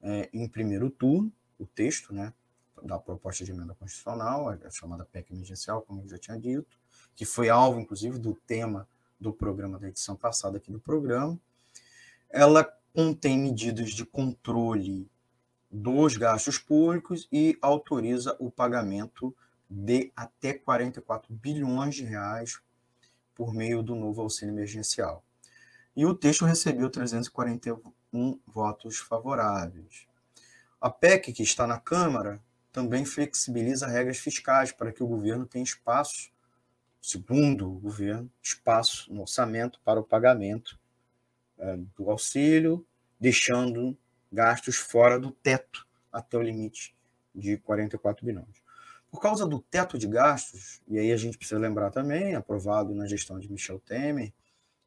é, 0.00 0.28
em 0.32 0.48
primeiro 0.48 0.90
turno, 0.90 1.32
o 1.58 1.66
texto, 1.66 2.12
né, 2.12 2.32
da 2.82 2.98
proposta 2.98 3.44
de 3.44 3.52
emenda 3.52 3.74
constitucional, 3.74 4.48
a 4.48 4.70
chamada 4.70 5.04
PEC 5.04 5.32
emergencial, 5.32 5.82
como 5.82 6.02
eu 6.02 6.08
já 6.08 6.18
tinha 6.18 6.38
dito, 6.38 6.76
que 7.14 7.24
foi 7.24 7.48
alvo, 7.48 7.78
inclusive, 7.78 8.18
do 8.18 8.34
tema 8.34 8.88
do 9.22 9.32
programa 9.32 9.78
da 9.78 9.88
edição 9.88 10.16
passada 10.16 10.58
aqui 10.58 10.70
do 10.70 10.80
programa. 10.80 11.38
Ela 12.28 12.64
contém 12.92 13.38
medidas 13.38 13.92
de 13.92 14.04
controle 14.04 15.08
dos 15.70 16.16
gastos 16.16 16.58
públicos 16.58 17.28
e 17.32 17.56
autoriza 17.62 18.36
o 18.38 18.50
pagamento 18.50 19.34
de 19.70 20.12
até 20.14 20.52
44 20.52 21.32
bilhões 21.32 21.94
de 21.94 22.04
reais 22.04 22.60
por 23.34 23.54
meio 23.54 23.82
do 23.82 23.94
novo 23.94 24.20
auxílio 24.20 24.52
emergencial. 24.52 25.24
E 25.96 26.04
o 26.04 26.14
texto 26.14 26.44
recebeu 26.44 26.90
341 26.90 28.38
votos 28.46 28.98
favoráveis. 28.98 30.06
A 30.80 30.90
PEC 30.90 31.32
que 31.32 31.42
está 31.42 31.66
na 31.66 31.78
Câmara 31.78 32.42
também 32.72 33.04
flexibiliza 33.04 33.86
regras 33.86 34.18
fiscais 34.18 34.72
para 34.72 34.92
que 34.92 35.02
o 35.02 35.06
governo 35.06 35.46
tenha 35.46 35.62
espaço, 35.62 36.31
segundo 37.02 37.68
o 37.68 37.80
governo, 37.80 38.30
espaço 38.40 39.12
no 39.12 39.22
orçamento 39.22 39.80
para 39.84 39.98
o 39.98 40.04
pagamento 40.04 40.78
é, 41.58 41.76
do 41.96 42.08
auxílio, 42.08 42.86
deixando 43.18 43.98
gastos 44.30 44.76
fora 44.76 45.18
do 45.18 45.32
teto 45.32 45.84
até 46.12 46.38
o 46.38 46.42
limite 46.42 46.94
de 47.34 47.58
44 47.58 48.24
bilhões. 48.24 48.62
Por 49.10 49.20
causa 49.20 49.46
do 49.46 49.58
teto 49.58 49.98
de 49.98 50.06
gastos, 50.06 50.80
e 50.86 50.98
aí 50.98 51.12
a 51.12 51.16
gente 51.16 51.36
precisa 51.36 51.60
lembrar 51.60 51.90
também, 51.90 52.36
aprovado 52.36 52.94
na 52.94 53.06
gestão 53.06 53.38
de 53.38 53.50
Michel 53.50 53.80
Temer, 53.80 54.32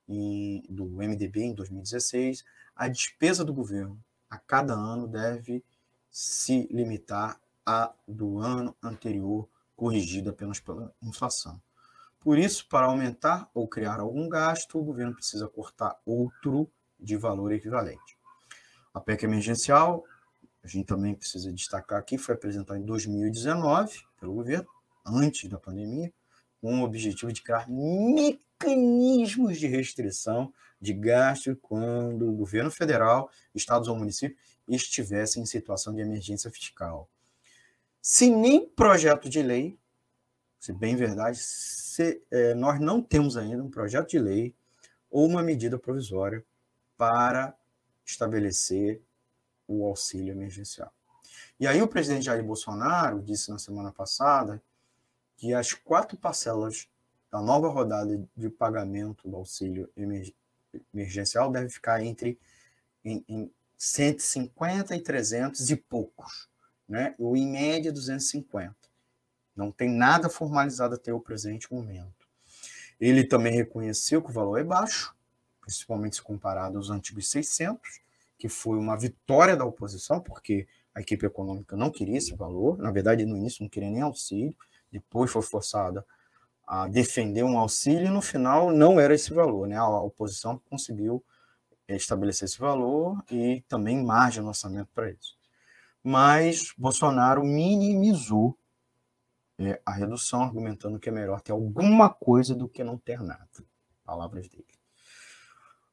em, 0.08 0.63
do 0.69 0.86
MDB 0.86 1.41
em 1.41 1.54
2016, 1.54 2.45
a 2.75 2.88
despesa 2.88 3.43
do 3.43 3.54
governo 3.54 4.01
a 4.30 4.38
cada 4.38 4.73
ano 4.73 5.08
deve 5.08 5.63
se 6.10 6.67
limitar 6.71 7.39
a 7.65 7.93
do 8.08 8.39
ano 8.39 8.75
anterior, 8.82 9.47
corrigida 9.75 10.30
apenas 10.30 10.60
pela 10.60 10.93
inflação. 11.01 11.62
Por 12.25 12.39
isso, 12.39 12.67
para 12.67 12.88
aumentar 12.88 13.47
ou 13.53 13.67
criar 13.67 13.99
algum 13.99 14.27
gasto, 14.27 14.79
o 14.79 14.83
governo 14.83 15.13
precisa 15.13 15.47
cortar 15.47 15.95
outro 16.03 16.67
de 16.99 17.15
valor 17.15 17.51
equivalente. 17.51 18.17
A 18.91 18.99
PEC 18.99 19.25
emergencial, 19.25 20.03
a 20.63 20.67
gente 20.67 20.88
também 20.88 21.13
precisa 21.13 21.53
destacar 21.53 21.99
aqui, 21.99 22.17
foi 22.17 22.33
apresentada 22.33 22.79
em 22.79 22.83
2019 22.83 24.07
pelo 24.19 24.33
governo, 24.33 24.67
antes 25.05 25.47
da 25.47 25.59
pandemia, 25.59 26.11
com 26.59 26.81
o 26.81 26.83
objetivo 26.83 27.31
de 27.31 27.43
criar 27.43 27.69
mecanismos 27.69 29.59
de 29.59 29.67
restrição 29.67 30.51
de 30.81 30.93
gasto 30.93 31.55
quando 31.57 32.27
o 32.27 32.33
governo 32.33 32.71
federal, 32.71 33.29
estados 33.53 33.88
ou 33.88 33.95
municípios 33.95 34.41
estivessem 34.67 35.43
em 35.43 35.45
situação 35.45 35.93
de 35.93 36.01
emergência 36.01 36.49
fiscal. 36.49 37.07
Se 38.01 38.31
nem 38.31 38.67
projeto 38.67 39.29
de 39.29 39.43
lei, 39.43 39.77
se 40.59 40.73
bem 40.73 40.95
verdade, 40.95 41.37
se, 41.37 42.21
é, 42.31 42.53
nós 42.53 42.79
não 42.79 43.01
temos 43.01 43.37
ainda 43.37 43.63
um 43.63 43.69
projeto 43.69 44.09
de 44.09 44.19
lei 44.19 44.55
ou 45.09 45.25
uma 45.25 45.41
medida 45.41 45.77
provisória 45.77 46.43
para 46.97 47.55
estabelecer 48.05 49.01
o 49.67 49.85
auxílio 49.85 50.31
emergencial. 50.31 50.91
E 51.59 51.67
aí 51.67 51.81
o 51.81 51.87
presidente 51.87 52.25
Jair 52.25 52.43
Bolsonaro 52.43 53.21
disse 53.21 53.49
na 53.49 53.57
semana 53.57 53.91
passada 53.91 54.61
que 55.37 55.53
as 55.53 55.73
quatro 55.73 56.17
parcelas 56.17 56.87
da 57.31 57.41
nova 57.41 57.67
rodada 57.67 58.21
de 58.35 58.49
pagamento 58.49 59.27
do 59.27 59.35
auxílio 59.35 59.89
emergencial 60.93 61.51
devem 61.51 61.69
ficar 61.69 62.03
entre 62.03 62.39
em, 63.03 63.23
em 63.27 63.51
150 63.77 64.95
e 64.95 65.01
300 65.01 65.69
e 65.69 65.75
poucos, 65.75 66.49
né? 66.87 67.13
ou 67.17 67.35
em 67.35 67.47
média 67.47 67.91
250. 67.91 68.75
Não 69.55 69.71
tem 69.71 69.89
nada 69.89 70.29
formalizado 70.29 70.95
até 70.95 71.13
o 71.13 71.19
presente 71.19 71.73
momento. 71.73 72.27
Ele 72.99 73.23
também 73.23 73.53
reconheceu 73.53 74.21
que 74.21 74.29
o 74.29 74.33
valor 74.33 74.57
é 74.57 74.63
baixo, 74.63 75.15
principalmente 75.61 76.17
se 76.17 76.21
comparado 76.21 76.77
aos 76.77 76.89
antigos 76.89 77.29
600, 77.29 78.01
que 78.37 78.49
foi 78.49 78.77
uma 78.77 78.97
vitória 78.97 79.55
da 79.55 79.65
oposição, 79.65 80.19
porque 80.19 80.67
a 80.93 81.01
equipe 81.01 81.25
econômica 81.25 81.75
não 81.75 81.89
queria 81.89 82.17
esse 82.17 82.33
valor. 82.35 82.77
Na 82.77 82.91
verdade, 82.91 83.25
no 83.25 83.35
início 83.35 83.63
não 83.63 83.69
queria 83.69 83.89
nem 83.89 84.01
auxílio, 84.01 84.55
depois 84.91 85.31
foi 85.31 85.41
forçada 85.41 86.05
a 86.65 86.87
defender 86.87 87.43
um 87.43 87.57
auxílio 87.57 88.07
e 88.07 88.09
no 88.09 88.21
final 88.21 88.71
não 88.71 88.99
era 88.99 89.13
esse 89.13 89.33
valor. 89.33 89.67
Né? 89.67 89.77
A 89.77 89.87
oposição 89.87 90.59
conseguiu 90.69 91.23
estabelecer 91.87 92.45
esse 92.45 92.57
valor 92.57 93.23
e 93.29 93.63
também 93.67 94.03
margem 94.03 94.41
no 94.41 94.49
orçamento 94.49 94.89
para 94.93 95.11
isso. 95.11 95.37
Mas 96.03 96.73
Bolsonaro 96.77 97.43
minimizou 97.43 98.57
é, 99.57 99.81
a 99.85 99.91
redução, 99.91 100.43
argumentando 100.43 100.99
que 100.99 101.09
é 101.09 101.11
melhor 101.11 101.41
ter 101.41 101.51
alguma 101.51 102.09
coisa 102.09 102.53
do 102.53 102.67
que 102.67 102.83
não 102.83 102.97
ter 102.97 103.21
nada. 103.21 103.47
Palavras 104.03 104.47
dele. 104.47 104.65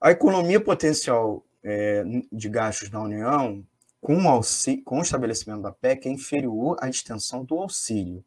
A 0.00 0.10
economia 0.10 0.60
potencial 0.60 1.44
é, 1.62 2.02
de 2.32 2.48
gastos 2.48 2.90
na 2.90 3.00
União, 3.00 3.64
com, 4.00 4.28
auxílio, 4.28 4.82
com 4.82 4.98
o 4.98 5.02
estabelecimento 5.02 5.62
da 5.62 5.70
PEC, 5.70 6.08
é 6.08 6.10
inferior 6.10 6.76
à 6.80 6.88
extensão 6.88 7.44
do 7.44 7.56
auxílio, 7.58 8.24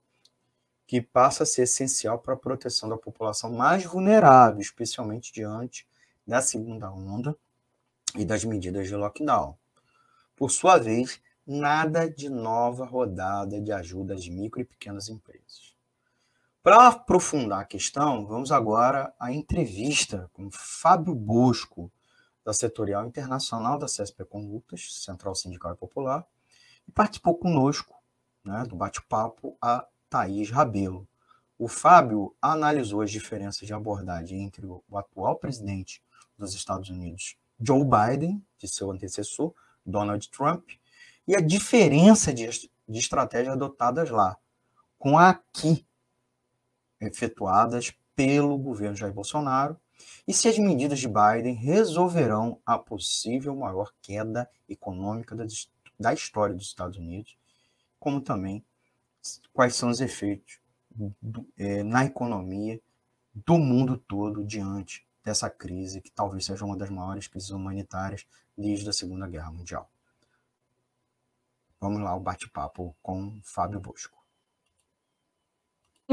que 0.87 1.01
passa 1.01 1.43
a 1.43 1.45
ser 1.45 1.63
essencial 1.63 2.17
para 2.19 2.33
a 2.33 2.37
proteção 2.37 2.87
da 2.87 2.97
população 2.97 3.51
mais 3.51 3.83
vulnerável, 3.83 4.61
especialmente 4.61 5.33
diante 5.33 5.85
da 6.25 6.41
segunda 6.41 6.89
onda 6.89 7.35
e 8.15 8.23
das 8.23 8.45
medidas 8.45 8.87
de 8.87 8.95
lockdown. 8.95 9.57
Por 10.35 10.49
sua 10.49 10.77
vez, 10.77 11.19
nada 11.45 12.09
de 12.09 12.29
nova 12.29 12.85
rodada 12.85 13.61
de 13.61 13.71
ajuda 13.71 14.15
às 14.15 14.27
micro 14.27 14.61
e 14.61 14.65
pequenas 14.65 15.09
empresas. 15.09 15.75
Para 16.63 16.87
aprofundar 16.87 17.59
a 17.59 17.65
questão, 17.65 18.25
vamos 18.25 18.51
agora 18.51 19.13
à 19.19 19.31
entrevista 19.31 20.29
com 20.33 20.49
Fábio 20.49 21.13
Bosco, 21.13 21.91
da 22.43 22.53
Setorial 22.53 23.05
Internacional 23.05 23.77
da 23.77 23.85
CSP 23.85 24.25
Condutas, 24.25 25.03
Central 25.03 25.35
Sindical 25.35 25.73
e 25.73 25.77
Popular, 25.77 26.25
e 26.87 26.91
participou 26.91 27.35
conosco 27.35 27.95
né, 28.43 28.63
do 28.67 28.75
bate-papo 28.75 29.57
a 29.61 29.87
Thaís 30.09 30.49
Rabelo. 30.49 31.07
O 31.57 31.67
Fábio 31.67 32.35
analisou 32.41 33.01
as 33.01 33.11
diferenças 33.11 33.67
de 33.67 33.73
abordagem 33.73 34.43
entre 34.43 34.65
o 34.65 34.83
atual 34.97 35.35
presidente 35.37 36.03
dos 36.37 36.53
Estados 36.53 36.89
Unidos, 36.89 37.37
Joe 37.59 37.83
Biden, 37.83 38.45
de 38.57 38.67
seu 38.67 38.91
antecessor, 38.91 39.53
Donald 39.85 40.29
Trump, 40.29 40.67
e 41.27 41.35
a 41.35 41.41
diferença 41.41 42.33
de, 42.33 42.47
de 42.87 42.99
estratégias 42.99 43.53
adotadas 43.53 44.09
lá, 44.09 44.37
com 44.97 45.17
a 45.17 45.29
aqui 45.29 45.85
efetuadas 46.99 47.93
pelo 48.15 48.57
governo 48.57 48.95
Jair 48.95 49.13
Bolsonaro, 49.13 49.79
e 50.27 50.33
se 50.33 50.47
as 50.47 50.57
medidas 50.57 50.99
de 50.99 51.07
Biden 51.07 51.53
resolverão 51.53 52.59
a 52.65 52.77
possível 52.77 53.55
maior 53.55 53.93
queda 54.01 54.49
econômica 54.67 55.35
da, 55.35 55.45
da 55.99 56.13
história 56.13 56.55
dos 56.55 56.67
Estados 56.67 56.97
Unidos, 56.97 57.37
como 57.99 58.21
também 58.21 58.63
quais 59.53 59.75
são 59.75 59.89
os 59.89 60.01
efeitos 60.01 60.59
do, 61.21 61.47
é, 61.57 61.83
na 61.83 62.05
economia 62.05 62.79
do 63.33 63.57
mundo 63.57 63.97
todo 63.97 64.43
diante 64.43 65.05
dessa 65.23 65.49
crise, 65.49 66.01
que 66.01 66.11
talvez 66.11 66.45
seja 66.45 66.63
uma 66.63 66.77
das 66.77 66.89
maiores 66.89 67.27
crises 67.27 67.49
humanitárias 67.49 68.25
desde 68.57 68.87
a 68.89 68.93
Segunda 68.93 69.27
Guerra 69.27 69.51
Mundial. 69.51 69.89
Vamos 71.85 72.01
lá, 72.01 72.15
o 72.15 72.19
bate-papo 72.19 72.97
com 72.99 73.39
Fábio 73.43 73.79
Bosco. 73.79 74.17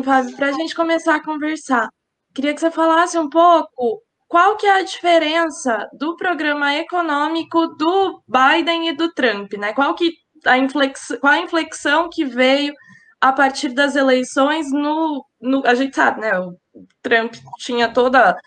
Fábio, 0.04 0.36
para 0.36 0.48
a 0.48 0.52
gente 0.52 0.74
começar 0.74 1.14
a 1.14 1.24
conversar, 1.24 1.88
queria 2.34 2.52
que 2.52 2.60
você 2.60 2.70
falasse 2.70 3.18
um 3.18 3.30
pouco 3.30 4.02
qual 4.28 4.58
que 4.58 4.66
é 4.66 4.80
a 4.80 4.82
diferença 4.82 5.88
do 5.94 6.14
programa 6.14 6.74
econômico 6.74 7.68
do 7.68 8.22
Biden 8.28 8.90
e 8.90 8.94
do 8.94 9.14
Trump, 9.14 9.54
né? 9.54 9.72
Qual 9.72 9.94
que 9.94 10.12
a 10.44 10.58
inflexão, 10.58 11.18
qual 11.18 11.32
a 11.32 11.38
inflexão 11.38 12.10
que 12.12 12.26
veio 12.26 12.74
a 13.18 13.32
partir 13.32 13.70
das 13.70 13.96
eleições 13.96 14.70
no, 14.70 15.24
no 15.40 15.66
a 15.66 15.74
gente 15.74 15.96
sabe, 15.96 16.20
né? 16.20 16.38
O 16.38 16.54
Trump 17.00 17.32
tinha 17.56 17.90
toda 17.90 18.38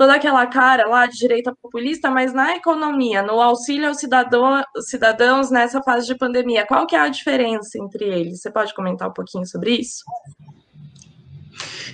toda 0.00 0.14
aquela 0.14 0.46
cara 0.46 0.88
lá 0.88 1.04
de 1.04 1.18
direita 1.18 1.54
populista, 1.60 2.10
mas 2.10 2.32
na 2.32 2.56
economia, 2.56 3.22
no 3.22 3.38
auxílio 3.38 3.86
aos 3.86 3.98
cidadão, 3.98 4.64
cidadãos 4.88 5.50
nessa 5.50 5.82
fase 5.82 6.06
de 6.06 6.16
pandemia, 6.16 6.66
qual 6.66 6.86
que 6.86 6.96
é 6.96 7.00
a 7.00 7.08
diferença 7.08 7.78
entre 7.78 8.06
eles? 8.06 8.40
Você 8.40 8.50
pode 8.50 8.72
comentar 8.72 9.10
um 9.10 9.12
pouquinho 9.12 9.44
sobre 9.44 9.72
isso? 9.72 10.02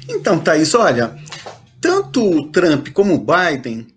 Então, 0.09 0.39
Thaís, 0.39 0.73
olha, 0.77 1.17
tanto 1.81 2.23
o 2.23 2.49
Trump 2.53 2.91
como 2.93 3.13
o 3.13 3.27
Biden, 3.27 3.89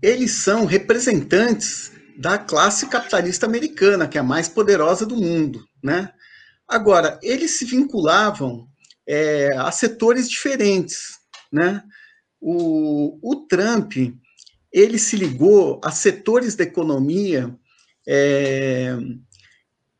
eles 0.00 0.30
são 0.30 0.64
representantes 0.64 1.92
da 2.16 2.38
classe 2.38 2.86
capitalista 2.86 3.44
americana, 3.44 4.08
que 4.08 4.16
é 4.16 4.22
a 4.22 4.24
mais 4.24 4.48
poderosa 4.48 5.04
do 5.04 5.14
mundo, 5.14 5.62
né? 5.84 6.10
Agora, 6.66 7.18
eles 7.22 7.58
se 7.58 7.66
vinculavam 7.66 8.66
é, 9.06 9.50
a 9.58 9.70
setores 9.70 10.26
diferentes, 10.26 11.18
né? 11.52 11.82
O, 12.40 13.18
o 13.22 13.36
Trump, 13.46 13.94
ele 14.72 14.98
se 14.98 15.16
ligou 15.16 15.80
a 15.82 15.90
setores 15.90 16.54
da 16.54 16.64
economia 16.64 17.56
é, 18.06 18.96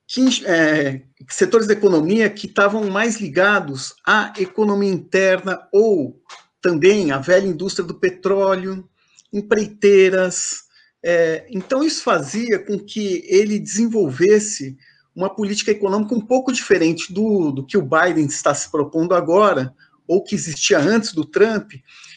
que, 0.07 0.47
é, 0.47 1.03
setores 1.29 1.67
da 1.67 1.75
economia 1.75 2.31
que 2.31 2.47
estavam 2.47 2.89
mais 2.89 3.21
ligados 3.21 3.95
à 4.07 4.33
economia 4.39 4.91
interna 4.91 5.69
ou 5.71 6.19
também 6.63 7.11
à 7.11 7.19
velha 7.19 7.47
indústria 7.47 7.87
do 7.87 7.95
petróleo, 7.95 8.89
empreiteiras. 9.33 10.63
É, 11.05 11.47
então, 11.51 11.85
isso 11.85 12.03
fazia 12.03 12.59
com 12.59 12.79
que 12.79 13.23
ele 13.27 13.59
desenvolvesse 13.59 14.77
uma 15.15 15.29
política 15.29 15.71
econômica 15.71 16.15
um 16.15 16.21
pouco 16.21 16.53
diferente 16.53 17.13
do, 17.13 17.51
do 17.51 17.67
que 17.67 17.77
o 17.77 17.83
Biden 17.83 18.27
está 18.27 18.55
se 18.55 18.71
propondo 18.71 19.15
agora, 19.15 19.75
ou 20.07 20.25
que 20.25 20.35
existia 20.35 20.79
antes 20.79 21.13
do 21.13 21.25
Trump, 21.25 21.73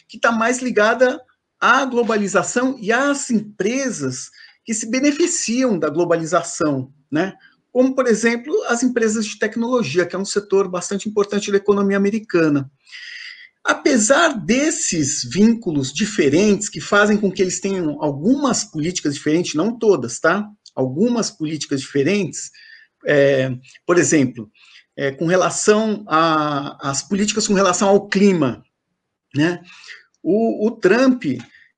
que 0.08 0.16
está 0.16 0.30
mais 0.32 0.60
ligada 0.60 1.20
à 1.60 1.84
globalização 1.84 2.76
e 2.80 2.92
às 2.92 3.30
empresas 3.30 4.30
que 4.64 4.74
se 4.74 4.90
beneficiam 4.90 5.78
da 5.78 5.88
globalização, 5.88 6.92
né? 7.10 7.34
Como, 7.70 7.94
por 7.94 8.06
exemplo, 8.06 8.52
as 8.68 8.82
empresas 8.82 9.24
de 9.24 9.38
tecnologia, 9.38 10.04
que 10.04 10.14
é 10.14 10.18
um 10.18 10.24
setor 10.24 10.68
bastante 10.68 11.08
importante 11.08 11.50
da 11.50 11.56
economia 11.56 11.96
americana. 11.96 12.70
Apesar 13.64 14.34
desses 14.34 15.24
vínculos 15.24 15.92
diferentes 15.92 16.68
que 16.68 16.80
fazem 16.80 17.16
com 17.16 17.30
que 17.30 17.40
eles 17.40 17.60
tenham 17.60 18.02
algumas 18.02 18.64
políticas 18.64 19.14
diferentes, 19.14 19.54
não 19.54 19.78
todas, 19.78 20.18
tá? 20.18 20.46
Algumas 20.74 21.30
políticas 21.30 21.80
diferentes, 21.80 22.50
é, 23.06 23.50
por 23.86 23.98
exemplo, 23.98 24.50
é, 24.96 25.12
com 25.12 25.26
relação 25.26 26.04
às 26.08 27.02
políticas 27.02 27.46
com 27.46 27.54
relação 27.54 27.88
ao 27.88 28.08
clima, 28.08 28.62
né? 29.34 29.62
O, 30.22 30.66
o 30.66 30.70
Trump 30.70 31.24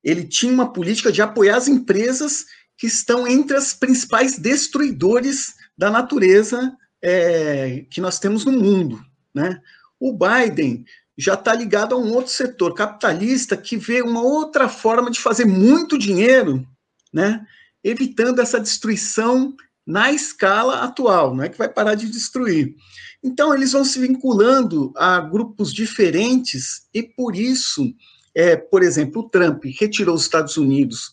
ele 0.02 0.24
tinha 0.24 0.52
uma 0.52 0.72
política 0.72 1.10
de 1.10 1.22
apoiar 1.22 1.56
as 1.56 1.66
empresas 1.66 2.44
que 2.76 2.86
estão 2.86 3.26
entre 3.26 3.56
as 3.56 3.72
principais 3.72 4.38
destruidores 4.38 5.54
da 5.76 5.90
natureza 5.90 6.76
é, 7.02 7.84
que 7.90 8.00
nós 8.00 8.18
temos 8.18 8.44
no 8.44 8.52
mundo. 8.52 9.02
Né? 9.34 9.60
O 9.98 10.12
Biden 10.12 10.84
já 11.16 11.34
está 11.34 11.54
ligado 11.54 11.94
a 11.94 11.98
um 11.98 12.12
outro 12.12 12.32
setor 12.32 12.74
capitalista 12.74 13.56
que 13.56 13.76
vê 13.76 14.02
uma 14.02 14.22
outra 14.22 14.68
forma 14.68 15.10
de 15.10 15.20
fazer 15.20 15.44
muito 15.44 15.96
dinheiro, 15.96 16.66
né? 17.12 17.46
evitando 17.82 18.40
essa 18.40 18.60
destruição 18.60 19.54
na 19.86 20.10
escala 20.12 20.82
atual, 20.82 21.34
não 21.34 21.44
é 21.44 21.48
que 21.48 21.58
vai 21.58 21.68
parar 21.68 21.94
de 21.94 22.08
destruir. 22.08 22.74
Então, 23.22 23.54
eles 23.54 23.72
vão 23.72 23.84
se 23.84 23.98
vinculando 23.98 24.92
a 24.96 25.20
grupos 25.20 25.72
diferentes 25.72 26.88
e, 26.92 27.02
por 27.02 27.36
isso, 27.36 27.94
é, 28.34 28.56
por 28.56 28.82
exemplo, 28.82 29.22
o 29.22 29.28
Trump 29.28 29.64
retirou 29.78 30.14
os 30.14 30.22
Estados 30.22 30.56
Unidos 30.56 31.12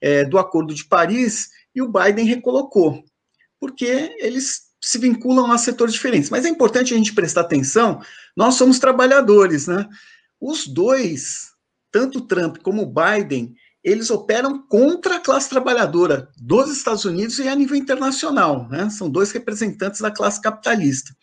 é, 0.00 0.24
do 0.24 0.38
Acordo 0.38 0.74
de 0.74 0.84
Paris 0.84 1.48
e 1.74 1.82
o 1.82 1.90
Biden 1.90 2.26
recolocou, 2.26 3.04
porque 3.58 4.14
eles 4.18 4.68
se 4.80 4.98
vinculam 4.98 5.50
a 5.50 5.58
setores 5.58 5.94
diferentes. 5.94 6.30
Mas 6.30 6.44
é 6.44 6.48
importante 6.48 6.94
a 6.94 6.96
gente 6.96 7.14
prestar 7.14 7.42
atenção, 7.42 8.00
nós 8.36 8.54
somos 8.54 8.78
trabalhadores, 8.78 9.66
né? 9.66 9.88
os 10.40 10.66
dois, 10.66 11.50
tanto 11.90 12.20
Trump 12.20 12.58
como 12.58 12.86
Biden, 12.86 13.54
eles 13.82 14.10
operam 14.10 14.60
contra 14.66 15.16
a 15.16 15.20
classe 15.20 15.48
trabalhadora 15.48 16.28
dos 16.36 16.70
Estados 16.70 17.04
Unidos 17.04 17.38
e 17.38 17.48
a 17.48 17.54
nível 17.54 17.76
internacional, 17.76 18.68
né? 18.68 18.90
São 18.90 19.08
dois 19.08 19.30
representantes 19.30 20.00
da 20.00 20.10
classe 20.10 20.40
capitalista. 20.42 21.14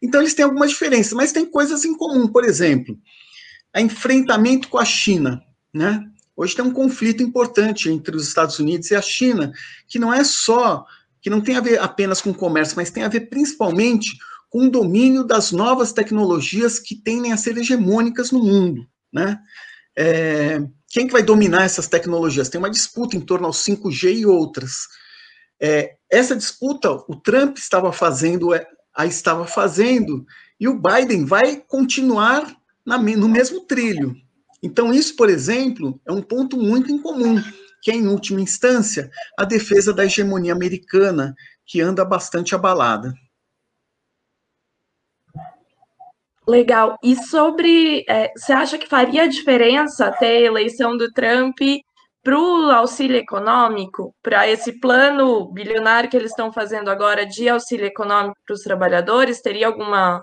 Então 0.00 0.20
eles 0.20 0.32
têm 0.32 0.44
algumas 0.44 0.70
diferenças, 0.70 1.12
mas 1.12 1.32
tem 1.32 1.44
coisas 1.44 1.84
em 1.84 1.94
comum. 1.94 2.28
Por 2.28 2.44
exemplo, 2.44 2.96
a 3.74 3.80
enfrentamento 3.80 4.68
com 4.68 4.78
a 4.78 4.84
China, 4.84 5.42
né? 5.72 6.00
Hoje 6.36 6.54
tem 6.54 6.64
um 6.64 6.72
conflito 6.72 7.22
importante 7.22 7.90
entre 7.90 8.16
os 8.16 8.26
Estados 8.26 8.58
Unidos 8.58 8.90
e 8.90 8.94
a 8.94 9.02
China, 9.02 9.52
que 9.88 9.98
não 9.98 10.12
é 10.14 10.22
só, 10.22 10.86
que 11.20 11.28
não 11.28 11.40
tem 11.40 11.56
a 11.56 11.60
ver 11.60 11.80
apenas 11.80 12.20
com 12.20 12.32
comércio, 12.32 12.76
mas 12.76 12.90
tem 12.90 13.02
a 13.02 13.08
ver 13.08 13.28
principalmente 13.28 14.16
com 14.48 14.66
o 14.66 14.70
domínio 14.70 15.24
das 15.24 15.50
novas 15.50 15.92
tecnologias 15.92 16.78
que 16.78 16.94
tendem 16.94 17.32
a 17.32 17.36
ser 17.36 17.58
hegemônicas 17.58 18.30
no 18.30 18.38
mundo, 18.42 18.86
né? 19.12 19.38
É, 19.96 20.60
quem 20.88 21.06
que 21.06 21.12
vai 21.12 21.22
dominar 21.22 21.64
essas 21.64 21.88
tecnologias? 21.88 22.48
Tem 22.48 22.58
uma 22.58 22.70
disputa 22.70 23.16
em 23.16 23.20
torno 23.20 23.46
ao 23.46 23.52
5G 23.52 24.18
e 24.18 24.26
outras. 24.26 24.86
É, 25.60 25.96
essa 26.10 26.36
disputa 26.36 26.92
o 26.92 27.16
Trump 27.16 27.58
estava 27.58 27.92
fazendo, 27.92 28.54
é, 28.54 28.64
a 28.94 29.06
estava 29.06 29.46
fazendo, 29.46 30.24
e 30.58 30.68
o 30.68 30.80
Biden 30.80 31.24
vai 31.24 31.56
continuar 31.56 32.56
na, 32.84 32.98
no 32.98 33.28
mesmo 33.28 33.60
trilho. 33.60 34.14
Então, 34.62 34.92
isso, 34.92 35.14
por 35.16 35.28
exemplo, 35.28 36.00
é 36.06 36.12
um 36.12 36.22
ponto 36.22 36.56
muito 36.56 36.90
incomum, 36.90 37.42
que 37.82 37.90
é, 37.90 37.94
em 37.94 38.06
última 38.08 38.40
instância, 38.40 39.10
a 39.38 39.44
defesa 39.44 39.92
da 39.92 40.06
hegemonia 40.06 40.52
americana, 40.52 41.34
que 41.66 41.80
anda 41.80 42.04
bastante 42.04 42.54
abalada. 42.54 43.12
Legal. 46.46 46.98
E 47.02 47.16
sobre, 47.16 48.04
é, 48.08 48.30
você 48.36 48.52
acha 48.52 48.78
que 48.78 48.88
faria 48.88 49.28
diferença 49.28 50.10
ter 50.12 50.26
a 50.26 50.40
eleição 50.40 50.96
do 50.96 51.10
Trump 51.12 51.58
para 52.22 52.38
o 52.38 52.70
auxílio 52.70 53.16
econômico, 53.16 54.14
para 54.22 54.48
esse 54.48 54.78
plano 54.80 55.50
bilionário 55.52 56.08
que 56.08 56.16
eles 56.16 56.30
estão 56.30 56.50
fazendo 56.52 56.90
agora 56.90 57.26
de 57.26 57.48
auxílio 57.48 57.86
econômico 57.86 58.36
para 58.46 58.54
os 58.54 58.60
trabalhadores? 58.60 59.42
Teria 59.42 59.66
alguma, 59.66 60.22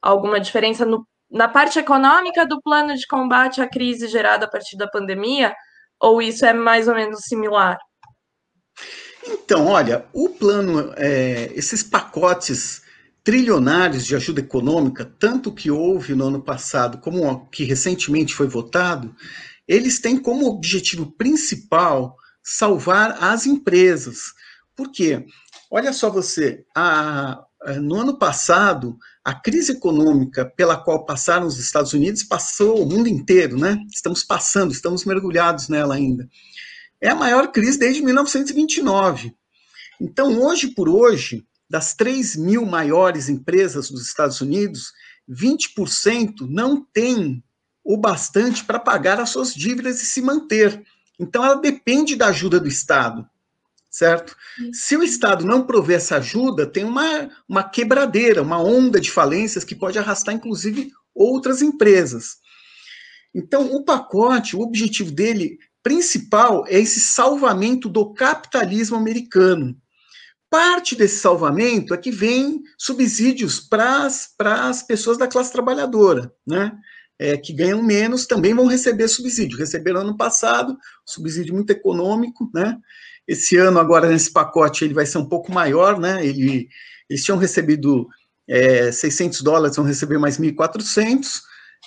alguma 0.00 0.40
diferença 0.40 0.84
no, 0.84 1.04
na 1.32 1.48
parte 1.48 1.78
econômica 1.78 2.46
do 2.46 2.60
plano 2.60 2.94
de 2.94 3.06
combate 3.06 3.60
à 3.60 3.68
crise 3.68 4.06
gerada 4.06 4.44
a 4.44 4.50
partir 4.50 4.76
da 4.76 4.86
pandemia? 4.86 5.54
Ou 5.98 6.20
isso 6.20 6.44
é 6.44 6.52
mais 6.52 6.88
ou 6.88 6.94
menos 6.94 7.20
similar? 7.22 7.78
Então, 9.26 9.66
olha, 9.68 10.04
o 10.12 10.28
plano, 10.28 10.92
é, 10.96 11.50
esses 11.54 11.82
pacotes 11.82 12.82
trilionários 13.24 14.04
de 14.04 14.16
ajuda 14.16 14.40
econômica, 14.40 15.04
tanto 15.18 15.52
que 15.52 15.70
houve 15.70 16.14
no 16.14 16.26
ano 16.26 16.42
passado 16.42 16.98
como 16.98 17.46
que 17.46 17.64
recentemente 17.64 18.34
foi 18.34 18.48
votado, 18.48 19.14
eles 19.66 20.00
têm 20.00 20.18
como 20.18 20.46
objetivo 20.46 21.12
principal 21.12 22.16
salvar 22.42 23.22
as 23.22 23.46
empresas. 23.46 24.34
Por 24.74 24.90
quê? 24.90 25.24
Olha 25.70 25.92
só 25.92 26.10
você, 26.10 26.64
a, 26.76 27.44
no 27.80 28.00
ano 28.00 28.18
passado, 28.18 28.98
a 29.24 29.32
crise 29.32 29.72
econômica 29.72 30.44
pela 30.44 30.76
qual 30.76 31.04
passaram 31.04 31.46
os 31.46 31.58
Estados 31.58 31.92
Unidos 31.92 32.24
passou 32.24 32.82
o 32.82 32.86
mundo 32.86 33.08
inteiro, 33.08 33.56
né? 33.56 33.78
Estamos 33.90 34.24
passando, 34.24 34.72
estamos 34.72 35.04
mergulhados 35.04 35.68
nela 35.68 35.94
ainda. 35.94 36.28
É 37.00 37.08
a 37.08 37.14
maior 37.14 37.52
crise 37.52 37.78
desde 37.78 38.02
1929. 38.02 39.34
Então, 40.00 40.40
hoje 40.40 40.68
por 40.68 40.88
hoje, 40.88 41.46
das 41.70 41.94
3 41.94 42.36
mil 42.36 42.66
maiores 42.66 43.28
empresas 43.28 43.90
dos 43.90 44.06
Estados 44.06 44.40
Unidos, 44.40 44.92
20% 45.30 46.48
não 46.48 46.84
tem 46.84 47.42
o 47.84 47.96
bastante 47.96 48.64
para 48.64 48.78
pagar 48.78 49.20
as 49.20 49.30
suas 49.30 49.54
dívidas 49.54 50.02
e 50.02 50.06
se 50.06 50.20
manter. 50.20 50.82
Então, 51.18 51.44
ela 51.44 51.54
depende 51.54 52.16
da 52.16 52.28
ajuda 52.28 52.58
do 52.58 52.68
Estado, 52.68 53.28
certo? 53.92 54.34
Se 54.72 54.96
o 54.96 55.02
Estado 55.02 55.44
não 55.44 55.66
prover 55.66 55.98
essa 55.98 56.16
ajuda, 56.16 56.66
tem 56.66 56.82
uma, 56.82 57.30
uma 57.46 57.62
quebradeira, 57.62 58.42
uma 58.42 58.58
onda 58.58 58.98
de 58.98 59.10
falências 59.10 59.62
que 59.62 59.76
pode 59.76 59.98
arrastar, 59.98 60.34
inclusive, 60.34 60.90
outras 61.14 61.60
empresas. 61.60 62.38
Então, 63.34 63.74
o 63.74 63.84
pacote, 63.84 64.56
o 64.56 64.60
objetivo 64.60 65.12
dele 65.12 65.58
principal 65.82 66.64
é 66.66 66.78
esse 66.78 67.00
salvamento 67.00 67.88
do 67.88 68.14
capitalismo 68.14 68.96
americano. 68.96 69.76
Parte 70.48 70.96
desse 70.96 71.20
salvamento 71.20 71.92
é 71.92 71.98
que 71.98 72.10
vem 72.10 72.62
subsídios 72.78 73.60
para 73.60 74.06
as 74.68 74.82
pessoas 74.82 75.18
da 75.18 75.28
classe 75.28 75.52
trabalhadora, 75.52 76.32
né? 76.46 76.72
É, 77.18 77.36
que 77.36 77.52
ganham 77.52 77.82
menos 77.82 78.26
também 78.26 78.52
vão 78.54 78.66
receber 78.66 79.06
subsídio. 79.06 79.58
Receberam 79.58 80.00
ano 80.00 80.16
passado, 80.16 80.76
subsídio 81.06 81.54
muito 81.54 81.70
econômico, 81.70 82.50
né? 82.52 82.78
Esse 83.26 83.56
ano, 83.56 83.78
agora, 83.78 84.08
nesse 84.08 84.32
pacote, 84.32 84.84
ele 84.84 84.94
vai 84.94 85.06
ser 85.06 85.18
um 85.18 85.28
pouco 85.28 85.52
maior, 85.52 85.98
né? 85.98 86.24
Ele, 86.24 86.68
eles 87.08 87.24
tinham 87.24 87.38
recebido 87.38 88.08
é, 88.48 88.90
600 88.90 89.42
dólares, 89.42 89.76
vão 89.76 89.84
receber 89.84 90.18
mais 90.18 90.38
1.400. 90.38 91.40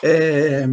É, 0.04 0.68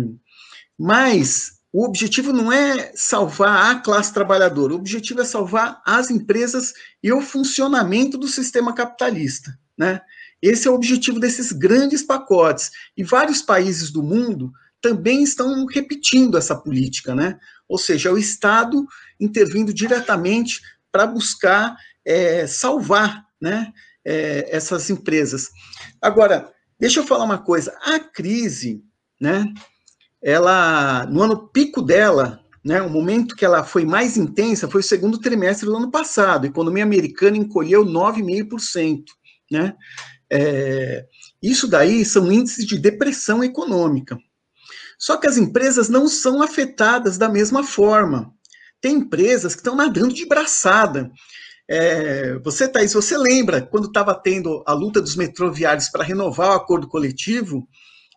mas 0.78 1.52
o 1.72 1.84
objetivo 1.84 2.32
não 2.32 2.52
é 2.52 2.92
salvar 2.94 3.70
a 3.70 3.80
classe 3.80 4.12
trabalhadora, 4.12 4.74
o 4.74 4.76
objetivo 4.76 5.22
é 5.22 5.24
salvar 5.24 5.80
as 5.86 6.10
empresas 6.10 6.74
e 7.02 7.12
o 7.12 7.20
funcionamento 7.20 8.18
do 8.18 8.28
sistema 8.28 8.74
capitalista, 8.74 9.58
né? 9.78 10.00
Esse 10.42 10.66
é 10.66 10.70
o 10.70 10.74
objetivo 10.74 11.20
desses 11.20 11.52
grandes 11.52 12.02
pacotes. 12.02 12.72
E 12.96 13.04
vários 13.04 13.40
países 13.40 13.90
do 13.90 14.02
mundo 14.02 14.52
também 14.80 15.22
estão 15.22 15.64
repetindo 15.66 16.36
essa 16.36 16.56
política, 16.56 17.14
né? 17.14 17.38
Ou 17.72 17.78
seja, 17.78 18.10
é 18.10 18.12
o 18.12 18.18
Estado 18.18 18.86
intervindo 19.18 19.72
diretamente 19.72 20.60
para 20.92 21.06
buscar 21.06 21.74
é, 22.04 22.46
salvar 22.46 23.24
né, 23.40 23.72
é, 24.04 24.46
essas 24.54 24.90
empresas. 24.90 25.48
Agora, 25.98 26.52
deixa 26.78 27.00
eu 27.00 27.06
falar 27.06 27.24
uma 27.24 27.38
coisa: 27.38 27.74
a 27.82 27.98
crise, 27.98 28.84
né? 29.18 29.46
ela, 30.20 31.06
no 31.06 31.22
ano 31.22 31.48
pico 31.48 31.80
dela, 31.80 32.44
né, 32.62 32.82
o 32.82 32.90
momento 32.90 33.34
que 33.34 33.44
ela 33.44 33.64
foi 33.64 33.86
mais 33.86 34.18
intensa 34.18 34.68
foi 34.68 34.82
o 34.82 34.84
segundo 34.84 35.18
trimestre 35.18 35.64
do 35.64 35.74
ano 35.74 35.90
passado. 35.90 36.44
A 36.44 36.48
economia 36.48 36.84
americana 36.84 37.38
encolheu 37.38 37.86
9,5%. 37.86 39.04
Né? 39.50 39.74
É, 40.30 41.06
isso 41.42 41.66
daí 41.66 42.04
são 42.04 42.30
índices 42.30 42.66
de 42.66 42.76
depressão 42.76 43.42
econômica. 43.42 44.18
Só 45.02 45.16
que 45.16 45.26
as 45.26 45.36
empresas 45.36 45.88
não 45.88 46.06
são 46.06 46.40
afetadas 46.40 47.18
da 47.18 47.28
mesma 47.28 47.64
forma. 47.64 48.32
Tem 48.80 48.98
empresas 48.98 49.52
que 49.52 49.60
estão 49.60 49.74
nadando 49.74 50.14
de 50.14 50.24
braçada. 50.24 51.10
É, 51.68 52.38
você, 52.38 52.68
Thaís, 52.68 52.92
você 52.92 53.18
lembra 53.18 53.60
quando 53.60 53.88
estava 53.88 54.14
tendo 54.14 54.62
a 54.64 54.72
luta 54.72 55.00
dos 55.00 55.16
metroviários 55.16 55.88
para 55.88 56.04
renovar 56.04 56.50
o 56.50 56.54
acordo 56.54 56.86
coletivo? 56.86 57.66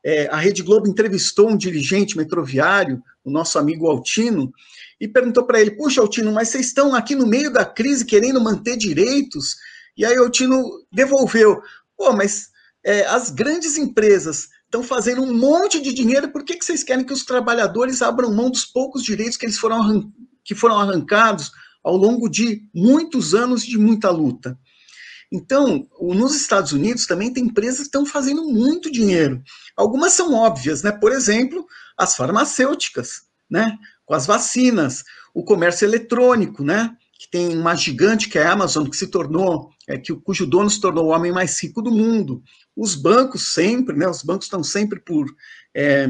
É, 0.05 0.27
a 0.27 0.37
Rede 0.37 0.61
Globo 0.61 0.87
entrevistou 0.87 1.49
um 1.49 1.57
dirigente 1.57 2.15
metroviário, 2.15 3.01
o 3.23 3.31
nosso 3.31 3.57
amigo 3.57 3.87
Altino, 3.87 4.53
e 5.01 5.07
perguntou 5.07 5.43
para 5.43 5.59
ele: 5.59 5.71
Puxa, 5.71 6.01
Altino, 6.01 6.31
mas 6.31 6.49
vocês 6.49 6.67
estão 6.67 6.93
aqui 6.93 7.15
no 7.15 7.25
meio 7.25 7.51
da 7.51 7.65
crise 7.65 8.05
querendo 8.05 8.39
manter 8.39 8.77
direitos? 8.77 9.55
E 9.97 10.05
aí 10.05 10.15
Altino 10.17 10.61
devolveu: 10.93 11.59
Pô, 11.97 12.13
mas 12.13 12.49
é, 12.85 13.07
as 13.07 13.31
grandes 13.31 13.75
empresas 13.75 14.49
estão 14.65 14.83
fazendo 14.83 15.21
um 15.21 15.33
monte 15.33 15.81
de 15.81 15.93
dinheiro, 15.93 16.31
por 16.31 16.43
que, 16.43 16.55
que 16.55 16.65
vocês 16.65 16.83
querem 16.83 17.05
que 17.05 17.13
os 17.13 17.23
trabalhadores 17.23 18.01
abram 18.01 18.33
mão 18.33 18.49
dos 18.49 18.65
poucos 18.65 19.03
direitos 19.03 19.37
que 19.37 19.45
eles 19.45 19.57
foram, 19.57 20.11
que 20.43 20.53
foram 20.53 20.79
arrancados 20.79 21.51
ao 21.83 21.95
longo 21.95 22.27
de 22.27 22.61
muitos 22.73 23.33
anos 23.33 23.65
de 23.65 23.77
muita 23.77 24.09
luta? 24.09 24.57
Então, 25.31 25.87
nos 25.99 26.35
Estados 26.35 26.71
Unidos 26.71 27.05
também 27.05 27.31
tem 27.33 27.45
empresas 27.45 27.79
que 27.79 27.85
estão 27.85 28.05
fazendo 28.05 28.43
muito 28.43 28.91
dinheiro. 28.91 29.41
Algumas 29.75 30.13
são 30.13 30.33
óbvias, 30.33 30.83
né? 30.83 30.91
Por 30.91 31.11
exemplo, 31.11 31.65
as 31.97 32.15
farmacêuticas, 32.15 33.23
né? 33.49 33.77
Com 34.05 34.13
as 34.13 34.25
vacinas, 34.25 35.03
o 35.33 35.43
comércio 35.43 35.85
eletrônico, 35.85 36.63
né? 36.63 36.95
Que 37.19 37.29
tem 37.29 37.57
uma 37.57 37.75
gigante 37.75 38.29
que 38.29 38.37
é 38.37 38.43
a 38.43 38.53
Amazon, 38.53 38.87
que 38.87 38.95
se 38.95 39.07
tornou, 39.07 39.69
é, 39.87 39.97
que, 39.97 40.13
cujo 40.13 40.45
dono 40.45 40.69
se 40.69 40.79
tornou 40.79 41.05
o 41.05 41.09
homem 41.09 41.31
mais 41.31 41.61
rico 41.61 41.81
do 41.81 41.91
mundo. 41.91 42.41
Os 42.75 42.95
bancos 42.95 43.53
sempre, 43.53 43.95
né? 43.95 44.07
Os 44.07 44.21
bancos 44.21 44.45
estão 44.45 44.63
sempre 44.63 44.99
por, 44.99 45.25
é, 45.73 46.07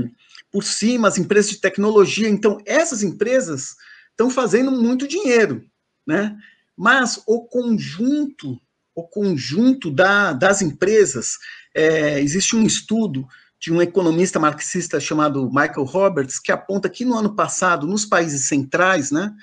por 0.51 0.63
cima, 0.63 1.07
as 1.07 1.17
empresas 1.17 1.51
de 1.51 1.61
tecnologia. 1.61 2.29
Então, 2.29 2.57
essas 2.65 3.03
empresas 3.03 3.75
estão 4.11 4.29
fazendo 4.29 4.71
muito 4.71 5.07
dinheiro, 5.07 5.63
né? 6.05 6.35
Mas 6.77 7.21
o 7.25 7.45
conjunto 7.45 8.59
o 8.95 9.03
conjunto 9.03 9.91
da, 9.91 10.31
das 10.31 10.61
empresas. 10.61 11.37
É, 11.75 12.21
existe 12.21 12.55
um 12.55 12.65
estudo 12.65 13.27
de 13.59 13.71
um 13.71 13.81
economista 13.81 14.39
marxista 14.39 14.99
chamado 14.99 15.47
Michael 15.49 15.83
Roberts, 15.83 16.39
que 16.39 16.51
aponta 16.51 16.89
que 16.89 17.03
no 17.03 17.15
ano 17.15 17.35
passado, 17.35 17.85
nos 17.85 18.05
países 18.05 18.47
centrais, 18.47 19.11
né, 19.11 19.33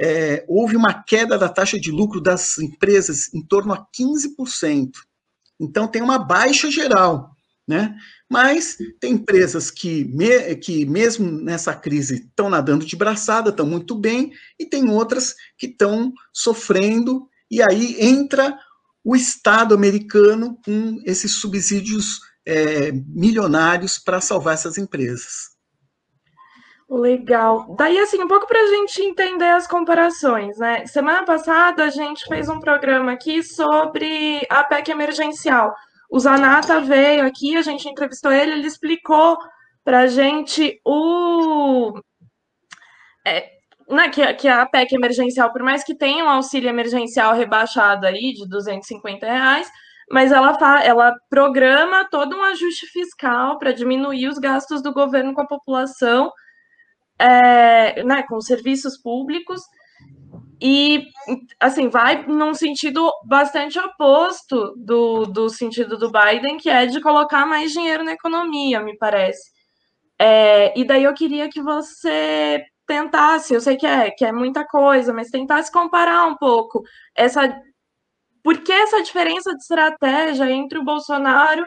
é, 0.00 0.44
houve 0.46 0.76
uma 0.76 1.02
queda 1.02 1.36
da 1.36 1.48
taxa 1.48 1.78
de 1.78 1.90
lucro 1.90 2.20
das 2.20 2.58
empresas 2.58 3.32
em 3.34 3.42
torno 3.42 3.72
a 3.72 3.78
15%. 3.78 4.90
Então, 5.62 5.86
tem 5.86 6.02
uma 6.02 6.18
baixa 6.18 6.70
geral. 6.70 7.30
né? 7.66 7.94
Mas 8.28 8.76
tem 8.98 9.12
empresas 9.12 9.70
que, 9.70 10.04
me, 10.04 10.56
que 10.56 10.84
mesmo 10.84 11.30
nessa 11.30 11.74
crise 11.74 12.24
estão 12.26 12.50
nadando 12.50 12.84
de 12.84 12.96
braçada, 12.96 13.50
estão 13.50 13.66
muito 13.66 13.94
bem, 13.94 14.32
e 14.58 14.66
tem 14.66 14.88
outras 14.90 15.34
que 15.56 15.66
estão 15.66 16.12
sofrendo, 16.32 17.28
e 17.50 17.62
aí 17.62 17.96
entra 18.00 18.58
o 19.04 19.14
Estado 19.14 19.74
americano 19.74 20.58
com 20.64 21.00
esses 21.04 21.32
subsídios 21.32 22.20
é, 22.46 22.90
milionários 22.92 23.98
para 23.98 24.20
salvar 24.20 24.54
essas 24.54 24.76
empresas. 24.78 25.51
Legal. 26.92 27.74
Daí, 27.78 27.98
assim, 27.98 28.22
um 28.22 28.28
pouco 28.28 28.46
para 28.46 28.60
a 28.60 28.66
gente 28.66 29.00
entender 29.00 29.48
as 29.48 29.66
comparações, 29.66 30.58
né? 30.58 30.84
Semana 30.84 31.24
passada 31.24 31.84
a 31.84 31.88
gente 31.88 32.26
fez 32.26 32.50
um 32.50 32.60
programa 32.60 33.12
aqui 33.12 33.42
sobre 33.42 34.46
a 34.50 34.62
PEC 34.62 34.90
emergencial. 34.90 35.74
O 36.10 36.20
Zanata 36.20 36.82
veio 36.82 37.24
aqui, 37.24 37.56
a 37.56 37.62
gente 37.62 37.88
entrevistou 37.88 38.30
ele, 38.30 38.52
ele 38.52 38.66
explicou 38.66 39.38
para 39.82 40.00
a 40.00 40.06
gente 40.06 40.78
o. 40.84 41.98
É, 43.26 43.48
né, 43.88 44.10
que, 44.10 44.34
que 44.34 44.46
a 44.46 44.66
PEC 44.66 44.94
emergencial, 44.94 45.50
por 45.50 45.62
mais 45.62 45.82
que 45.82 45.94
tenha 45.94 46.22
um 46.22 46.28
auxílio 46.28 46.68
emergencial 46.68 47.34
rebaixado 47.34 48.06
aí 48.06 48.34
de 48.34 48.46
250 48.46 49.24
reais, 49.24 49.70
mas 50.10 50.30
ela, 50.30 50.58
ela 50.84 51.14
programa 51.30 52.06
todo 52.10 52.36
um 52.36 52.42
ajuste 52.42 52.86
fiscal 52.88 53.58
para 53.58 53.72
diminuir 53.72 54.28
os 54.28 54.36
gastos 54.36 54.82
do 54.82 54.92
governo 54.92 55.32
com 55.32 55.40
a 55.40 55.46
população 55.46 56.30
é, 57.22 58.02
né, 58.02 58.24
com 58.24 58.40
serviços 58.40 58.98
públicos, 58.98 59.62
e, 60.60 61.08
assim, 61.58 61.88
vai 61.88 62.24
num 62.26 62.54
sentido 62.54 63.10
bastante 63.24 63.78
oposto 63.78 64.74
do, 64.76 65.26
do 65.26 65.48
sentido 65.48 65.98
do 65.98 66.10
Biden, 66.10 66.56
que 66.56 66.70
é 66.70 66.86
de 66.86 67.00
colocar 67.00 67.44
mais 67.44 67.72
dinheiro 67.72 68.04
na 68.04 68.12
economia, 68.12 68.80
me 68.80 68.96
parece. 68.96 69.50
É, 70.18 70.78
e 70.78 70.84
daí 70.84 71.02
eu 71.02 71.14
queria 71.14 71.48
que 71.48 71.60
você 71.60 72.64
tentasse, 72.86 73.54
eu 73.54 73.60
sei 73.60 73.76
que 73.76 73.86
é, 73.86 74.10
que 74.12 74.24
é 74.24 74.30
muita 74.30 74.64
coisa, 74.64 75.12
mas 75.12 75.30
tentasse 75.30 75.70
comparar 75.72 76.26
um 76.26 76.36
pouco 76.36 76.82
essa. 77.16 77.52
Por 78.42 78.58
que 78.62 78.72
essa 78.72 79.02
diferença 79.02 79.52
de 79.52 79.62
estratégia 79.62 80.50
entre 80.50 80.78
o 80.78 80.84
Bolsonaro 80.84 81.66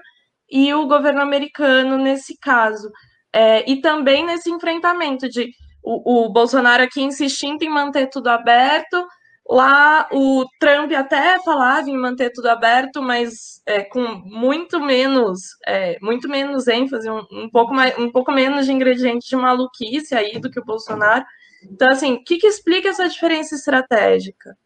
e 0.49 0.73
o 0.73 0.87
governo 0.87 1.21
americano 1.21 1.97
nesse 1.97 2.37
caso? 2.39 2.89
É, 3.35 3.69
e 3.69 3.81
também 3.81 4.25
nesse 4.25 4.49
enfrentamento 4.49 5.27
de 5.27 5.51
o, 5.83 6.27
o, 6.27 6.29
Bolsonaro 6.29 6.81
aqui 6.81 7.01
insistindo 7.01 7.63
em 7.63 7.69
manter 7.69 8.09
tudo 8.09 8.29
aberto, 8.29 9.05
lá 9.45 10.07
o 10.09 10.45
Trump 10.57 10.89
até 10.93 11.37
falava 11.43 11.89
em 11.89 11.97
manter 11.97 12.31
tudo 12.31 12.47
aberto, 12.47 13.01
mas 13.01 13.61
é, 13.65 13.83
com 13.83 14.01
muito 14.23 14.79
menos, 14.79 15.41
é, 15.67 15.97
muito 16.01 16.29
menos 16.29 16.65
ênfase, 16.69 17.09
um, 17.09 17.25
um, 17.29 17.49
pouco 17.49 17.73
mais, 17.73 17.97
um 17.97 18.09
pouco 18.09 18.31
menos 18.31 18.67
de 18.67 18.71
ingrediente 18.71 19.27
de 19.27 19.35
maluquice 19.35 20.15
aí 20.15 20.39
do 20.39 20.49
que 20.49 20.61
o 20.61 20.65
Bolsonaro. 20.65 21.25
Então, 21.61 21.89
assim, 21.89 22.13
o 22.13 22.23
que, 22.23 22.37
que 22.37 22.47
explica 22.47 22.87
essa 22.87 23.09
diferença 23.09 23.53
estratégica? 23.53 24.57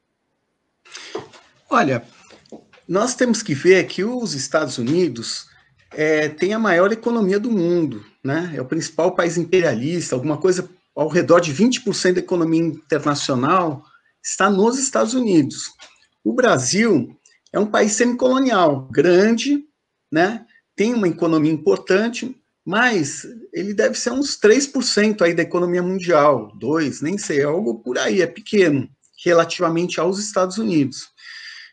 Olha, 1.68 2.04
nós 2.88 3.16
temos 3.16 3.42
que 3.42 3.56
ver 3.56 3.88
que 3.88 4.04
os 4.04 4.36
Estados 4.36 4.78
Unidos 4.78 5.49
é, 5.92 6.30
tem 6.30 6.54
a 6.54 6.60
maior 6.60 6.92
economia 6.92 7.40
do 7.40 7.52
mundo, 7.52 8.06
né? 8.24 8.54
É 8.56 8.62
o 8.62 8.66
principal 8.66 9.16
país 9.16 9.38
imperialista, 9.38 10.16
alguma 10.16 10.38
coisa 10.38 10.70
ao 10.96 11.08
redor 11.08 11.40
de 11.40 11.54
20% 11.54 12.14
da 12.14 12.20
economia 12.20 12.62
internacional 12.62 13.84
está 14.24 14.50
nos 14.50 14.78
Estados 14.78 15.14
Unidos. 15.14 15.72
O 16.24 16.34
Brasil 16.34 17.18
é 17.54 17.60
um 17.60 17.66
país 17.66 17.94
semicolonial, 17.94 18.88
grande, 18.92 19.64
né? 20.12 20.46
Tem 20.76 20.94
uma 20.94 21.08
economia 21.08 21.52
importante, 21.52 22.36
mas 22.66 23.26
ele 23.54 23.74
deve 23.74 23.98
ser 23.98 24.12
uns 24.12 24.40
3% 24.40 25.22
aí 25.22 25.34
da 25.34 25.44
economia 25.44 25.82
mundial, 25.82 26.52
2, 26.58 27.02
nem 27.02 27.18
sei, 27.18 27.40
é 27.40 27.44
algo 27.44 27.80
por 27.80 27.98
aí, 27.98 28.22
é 28.22 28.28
pequeno, 28.28 28.88
relativamente 29.26 30.00
aos 30.00 30.20
Estados 30.20 30.58
Unidos. 30.58 31.10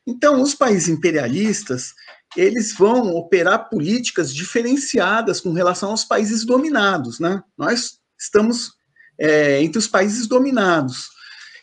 Então, 0.07 0.41
os 0.41 0.55
países 0.55 0.89
imperialistas, 0.89 1.93
eles 2.37 2.75
vão 2.75 3.15
operar 3.15 3.69
políticas 3.69 4.35
diferenciadas 4.35 5.41
com 5.41 5.53
relação 5.53 5.91
aos 5.91 6.05
países 6.05 6.45
dominados, 6.45 7.19
né? 7.19 7.43
Nós 7.57 7.99
estamos 8.19 8.73
é, 9.19 9.63
entre 9.63 9.79
os 9.79 9.87
países 9.87 10.27
dominados. 10.27 11.11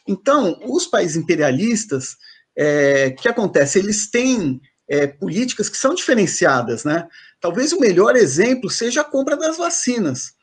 Então, 0.07 0.59
os 0.63 0.86
países 0.86 1.15
imperialistas, 1.15 2.17
é, 2.57 3.12
que 3.12 3.27
acontece? 3.27 3.79
Eles 3.79 4.09
têm 4.09 4.59
é, 4.88 5.07
políticas 5.07 5.69
que 5.69 5.77
são 5.77 5.95
diferenciadas, 5.95 6.83
né? 6.83 7.07
Talvez 7.39 7.71
o 7.71 7.79
melhor 7.79 8.15
exemplo 8.15 8.69
seja 8.69 9.01
a 9.01 9.05
compra 9.05 9.38
das 9.38 9.57
vacinas. 9.57 10.33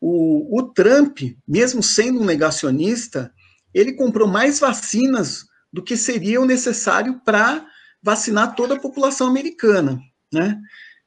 O, 0.00 0.58
o 0.58 0.62
Trump, 0.62 1.20
mesmo 1.46 1.82
sendo 1.82 2.20
um 2.20 2.24
negacionista, 2.24 3.32
ele 3.72 3.92
comprou 3.92 4.28
mais 4.28 4.60
vacinas 4.60 5.46
do 5.72 5.82
que 5.82 5.96
seria 5.96 6.40
o 6.40 6.46
necessário 6.46 7.20
para 7.24 7.66
vacinar 8.04 8.54
toda 8.54 8.74
a 8.74 8.80
população 8.80 9.26
americana, 9.26 9.98
né? 10.30 10.60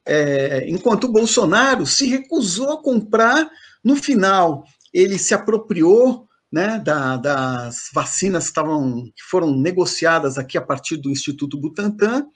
É, 0.04 0.68
enquanto 0.68 1.04
o 1.04 1.12
Bolsonaro 1.12 1.86
se 1.86 2.06
recusou 2.06 2.72
a 2.72 2.82
comprar, 2.82 3.48
no 3.84 3.94
final 3.94 4.64
ele 4.92 5.18
se 5.18 5.34
apropriou 5.34 6.26
né, 6.50 6.78
da, 6.78 7.18
das 7.18 7.90
vacinas 7.92 8.50
que, 8.50 8.60
que 8.60 9.22
foram 9.30 9.54
negociadas 9.54 10.38
aqui 10.38 10.56
a 10.56 10.62
partir 10.62 10.96
do 10.96 11.10
Instituto 11.10 11.60
Butantan. 11.60 12.26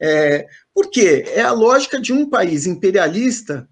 É, 0.00 0.46
por 0.72 0.90
quê? 0.90 1.24
É 1.26 1.42
a 1.42 1.50
lógica 1.50 2.00
de 2.00 2.12
um 2.12 2.30
país 2.30 2.66
imperialista 2.66 3.68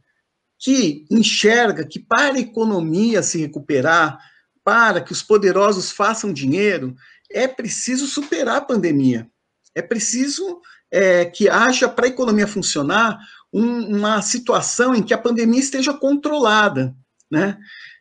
que 0.58 1.06
enxerga 1.08 1.86
que 1.86 2.00
para 2.00 2.34
a 2.34 2.40
economia 2.40 3.22
se 3.22 3.38
recuperar, 3.38 4.18
para 4.64 5.00
que 5.00 5.12
os 5.12 5.22
poderosos 5.22 5.92
façam 5.92 6.32
dinheiro, 6.32 6.96
é 7.30 7.46
preciso 7.46 8.08
superar 8.08 8.56
a 8.56 8.64
pandemia. 8.64 9.30
É 9.76 9.82
preciso 9.82 10.62
é, 10.90 11.26
que 11.26 11.50
haja, 11.50 11.86
para 11.86 12.06
a 12.06 12.08
economia 12.08 12.46
funcionar, 12.46 13.18
um, 13.52 13.96
uma 13.98 14.22
situação 14.22 14.94
em 14.94 15.02
que 15.02 15.12
a 15.12 15.18
pandemia 15.18 15.60
esteja 15.60 15.92
controlada. 15.92 16.96
Né? 17.30 17.58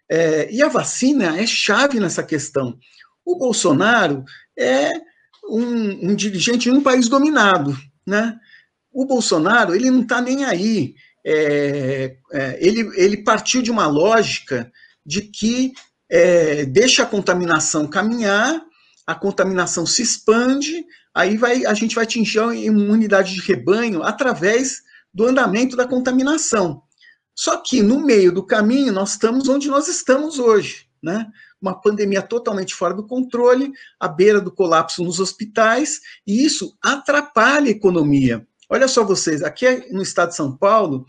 É, 0.09 0.49
e 0.49 0.63
a 0.63 0.69
vacina 0.69 1.37
é 1.37 1.45
chave 1.45 1.99
nessa 1.99 2.23
questão. 2.23 2.77
O 3.25 3.37
Bolsonaro 3.37 4.23
é 4.57 4.89
um, 5.49 6.11
um 6.11 6.15
dirigente 6.15 6.71
de 6.71 6.75
um 6.75 6.81
país 6.81 7.09
dominado. 7.09 7.77
Né? 8.07 8.39
O 8.89 9.05
Bolsonaro 9.05 9.75
ele 9.75 9.91
não 9.91 10.01
está 10.01 10.21
nem 10.21 10.45
aí. 10.45 10.95
É, 11.27 12.15
é, 12.31 12.57
ele, 12.65 12.89
ele 12.95 13.17
partiu 13.17 13.61
de 13.61 13.69
uma 13.69 13.87
lógica 13.87 14.71
de 15.05 15.23
que 15.23 15.73
é, 16.09 16.65
deixa 16.65 17.03
a 17.03 17.07
contaminação 17.07 17.87
caminhar, 17.87 18.61
a 19.05 19.15
contaminação 19.15 19.85
se 19.85 20.01
expande, 20.01 20.85
aí 21.15 21.37
vai, 21.37 21.65
a 21.65 21.73
gente 21.73 21.95
vai 21.95 22.03
atingir 22.03 22.39
a 22.39 22.53
imunidade 22.53 23.33
de 23.33 23.41
rebanho 23.41 24.03
através 24.03 24.83
do 25.13 25.25
andamento 25.25 25.77
da 25.77 25.87
contaminação. 25.87 26.81
Só 27.33 27.57
que 27.57 27.81
no 27.81 28.01
meio 28.01 28.33
do 28.33 28.45
caminho 28.45 28.91
nós 28.91 29.11
estamos 29.11 29.47
onde 29.47 29.69
nós 29.69 29.87
estamos 29.87 30.39
hoje, 30.39 30.87
né? 31.01 31.25
Uma 31.61 31.79
pandemia 31.79 32.21
totalmente 32.21 32.75
fora 32.75 32.93
do 32.93 33.07
controle, 33.07 33.71
à 33.99 34.09
beira 34.09 34.41
do 34.41 34.51
colapso 34.51 35.03
nos 35.03 35.19
hospitais, 35.19 36.01
e 36.27 36.45
isso 36.45 36.77
atrapalha 36.83 37.67
a 37.67 37.71
economia. 37.71 38.45
Olha 38.69 38.87
só 38.87 39.03
vocês, 39.03 39.41
aqui 39.41 39.87
no 39.91 40.01
estado 40.01 40.29
de 40.29 40.35
São 40.35 40.55
Paulo, 40.55 41.05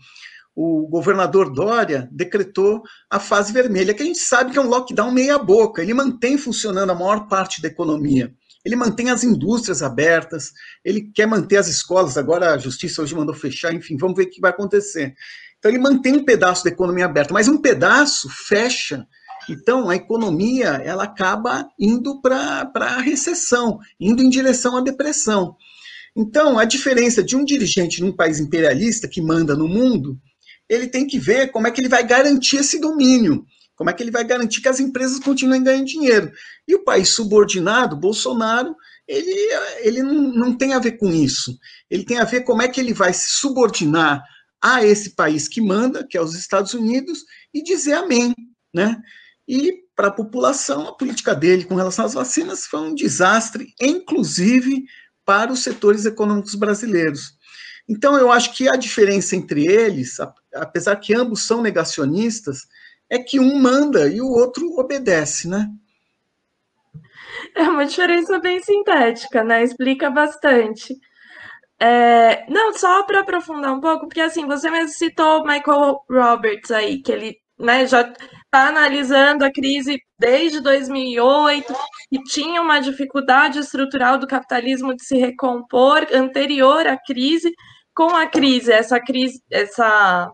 o 0.55 0.87
governador 0.87 1.51
Dória 1.53 2.09
decretou 2.11 2.81
a 3.09 3.19
fase 3.19 3.53
vermelha, 3.53 3.93
que 3.93 4.03
a 4.03 4.05
gente 4.05 4.19
sabe 4.19 4.51
que 4.51 4.57
é 4.57 4.61
um 4.61 4.69
lockdown 4.69 5.11
meia 5.11 5.37
boca, 5.37 5.81
ele 5.81 5.93
mantém 5.93 6.37
funcionando 6.37 6.91
a 6.91 6.95
maior 6.95 7.27
parte 7.27 7.61
da 7.61 7.67
economia 7.67 8.33
ele 8.67 8.75
mantém 8.75 9.09
as 9.09 9.23
indústrias 9.23 9.81
abertas, 9.81 10.51
ele 10.83 11.09
quer 11.15 11.25
manter 11.25 11.55
as 11.55 11.69
escolas, 11.69 12.17
agora 12.17 12.53
a 12.53 12.57
justiça 12.57 13.01
hoje 13.01 13.15
mandou 13.15 13.33
fechar, 13.33 13.73
enfim, 13.73 13.95
vamos 13.95 14.17
ver 14.17 14.23
o 14.23 14.29
que 14.29 14.41
vai 14.41 14.51
acontecer. 14.51 15.15
Então 15.57 15.71
ele 15.71 15.79
mantém 15.79 16.17
um 16.17 16.25
pedaço 16.25 16.65
da 16.65 16.69
economia 16.69 17.05
aberta, 17.05 17.33
mas 17.33 17.47
um 17.47 17.61
pedaço 17.61 18.27
fecha. 18.29 19.07
Então 19.49 19.89
a 19.89 19.95
economia 19.95 20.81
ela 20.83 21.05
acaba 21.05 21.65
indo 21.79 22.19
para 22.21 22.69
a 22.75 22.99
recessão, 22.99 23.79
indo 23.97 24.21
em 24.21 24.27
direção 24.27 24.75
à 24.75 24.81
depressão. 24.81 25.55
Então 26.13 26.59
a 26.59 26.65
diferença 26.65 27.23
de 27.23 27.37
um 27.37 27.45
dirigente 27.45 28.01
num 28.01 28.11
país 28.11 28.37
imperialista 28.37 29.07
que 29.07 29.21
manda 29.21 29.55
no 29.55 29.65
mundo, 29.65 30.19
ele 30.67 30.87
tem 30.87 31.07
que 31.07 31.17
ver 31.17 31.53
como 31.53 31.67
é 31.67 31.71
que 31.71 31.79
ele 31.79 31.87
vai 31.87 32.05
garantir 32.05 32.57
esse 32.57 32.81
domínio. 32.81 33.45
Como 33.77 33.91
é 33.91 33.93
que 33.93 34.01
ele 34.01 34.11
vai 34.11 34.23
garantir 34.23 34.59
que 34.59 34.67
as 34.67 34.79
empresas 34.79 35.19
continuem 35.19 35.63
ganhando 35.63 35.85
dinheiro? 35.85 36.31
E 36.67 36.73
o 36.75 36.83
país 36.83 37.09
subordinado, 37.09 37.95
Bolsonaro, 37.95 38.75
ele, 39.07 39.31
ele 39.81 40.01
não, 40.01 40.33
não 40.33 40.57
tem 40.57 40.73
a 40.73 40.79
ver 40.79 40.93
com 40.93 41.09
isso. 41.11 41.55
Ele 41.89 42.03
tem 42.03 42.17
a 42.17 42.25
ver 42.25 42.41
como 42.41 42.63
é 42.63 42.67
que 42.67 42.81
ele 42.81 42.91
vai 42.91 43.13
se 43.13 43.29
subordinar 43.29 44.23
a 44.59 44.83
esse 44.83 45.11
país 45.11 45.47
que 45.47 45.61
manda, 45.61 46.05
que 46.05 46.17
é 46.17 46.21
os 46.21 46.33
Estados 46.33 46.73
Unidos, 46.73 47.23
e 47.53 47.61
dizer 47.61 47.93
amém, 47.93 48.33
né? 48.73 48.99
E 49.47 49.83
para 49.95 50.07
a 50.07 50.11
população, 50.11 50.87
a 50.87 50.97
política 50.97 51.35
dele 51.35 51.63
com 51.63 51.75
relação 51.75 52.03
às 52.03 52.15
vacinas 52.15 52.65
foi 52.65 52.79
um 52.79 52.95
desastre, 52.95 53.73
inclusive 53.79 54.85
para 55.23 55.53
os 55.53 55.61
setores 55.61 56.03
econômicos 56.03 56.55
brasileiros. 56.55 57.37
Então, 57.87 58.17
eu 58.17 58.31
acho 58.31 58.53
que 58.53 58.67
a 58.67 58.75
diferença 58.75 59.35
entre 59.35 59.65
eles, 59.65 60.17
apesar 60.53 60.95
que 60.97 61.13
ambos 61.13 61.43
são 61.43 61.61
negacionistas, 61.61 62.67
é 63.09 63.17
que 63.19 63.39
um 63.39 63.59
manda 63.59 64.07
e 64.07 64.21
o 64.21 64.29
outro 64.29 64.77
obedece, 64.77 65.47
né? 65.47 65.67
É 67.55 67.63
uma 67.63 67.85
diferença 67.85 68.39
bem 68.39 68.61
sintética, 68.61 69.43
né? 69.43 69.63
Explica 69.63 70.09
bastante. 70.09 70.95
É, 71.79 72.45
não, 72.51 72.73
só 72.73 73.03
para 73.03 73.19
aprofundar 73.21 73.73
um 73.73 73.79
pouco, 73.79 74.07
porque 74.07 74.21
assim, 74.21 74.45
você 74.45 74.69
mesmo 74.69 74.89
citou 74.89 75.45
Michael 75.45 75.99
Roberts 76.09 76.71
aí, 76.71 77.01
que 77.01 77.11
ele 77.11 77.37
né, 77.57 77.85
já 77.85 78.01
está 78.01 78.67
analisando 78.67 79.45
a 79.45 79.51
crise 79.51 79.99
desde 80.19 80.59
2008, 80.59 81.73
e 82.11 82.21
tinha 82.23 82.61
uma 82.61 82.79
dificuldade 82.79 83.59
estrutural 83.59 84.17
do 84.17 84.27
capitalismo 84.27 84.95
de 84.95 85.03
se 85.03 85.17
recompor 85.17 86.07
anterior 86.13 86.87
à 86.87 86.97
crise. 86.97 87.51
Com 87.95 88.15
a 88.15 88.27
crise, 88.27 88.71
essa 88.71 88.99
crise, 88.99 89.41
essa 89.51 90.31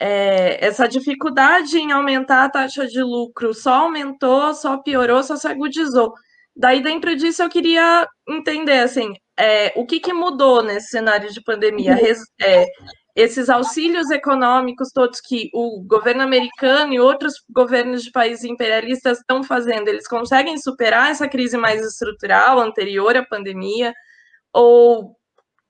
é, 0.00 0.64
essa 0.64 0.88
dificuldade 0.88 1.78
em 1.78 1.92
aumentar 1.92 2.44
a 2.44 2.48
taxa 2.48 2.86
de 2.86 3.02
lucro 3.02 3.52
só 3.52 3.84
aumentou, 3.84 4.54
só 4.54 4.78
piorou, 4.78 5.22
só 5.22 5.36
se 5.36 5.46
agudizou. 5.46 6.14
Daí, 6.56 6.82
dentro 6.82 7.14
disso, 7.14 7.42
eu 7.42 7.50
queria 7.50 8.08
entender, 8.26 8.80
assim, 8.80 9.12
é, 9.38 9.72
o 9.76 9.86
que, 9.86 10.00
que, 10.00 10.12
mudou 10.12 10.62
nesse 10.62 10.88
cenário 10.88 11.30
de 11.30 11.42
pandemia? 11.42 11.98
É, 12.42 12.66
esses 13.14 13.50
auxílios 13.50 14.10
econômicos 14.10 14.90
todos 14.94 15.20
que 15.20 15.50
o 15.52 15.82
governo 15.86 16.22
americano 16.22 16.94
e 16.94 17.00
outros 17.00 17.34
governos 17.50 18.02
de 18.02 18.10
países 18.10 18.44
imperialistas 18.44 19.18
estão 19.18 19.42
fazendo, 19.42 19.88
eles 19.88 20.08
conseguem 20.08 20.56
superar 20.56 21.10
essa 21.10 21.28
crise 21.28 21.58
mais 21.58 21.84
estrutural 21.84 22.58
anterior 22.58 23.16
à 23.16 23.24
pandemia? 23.24 23.92
Ou 24.52 25.14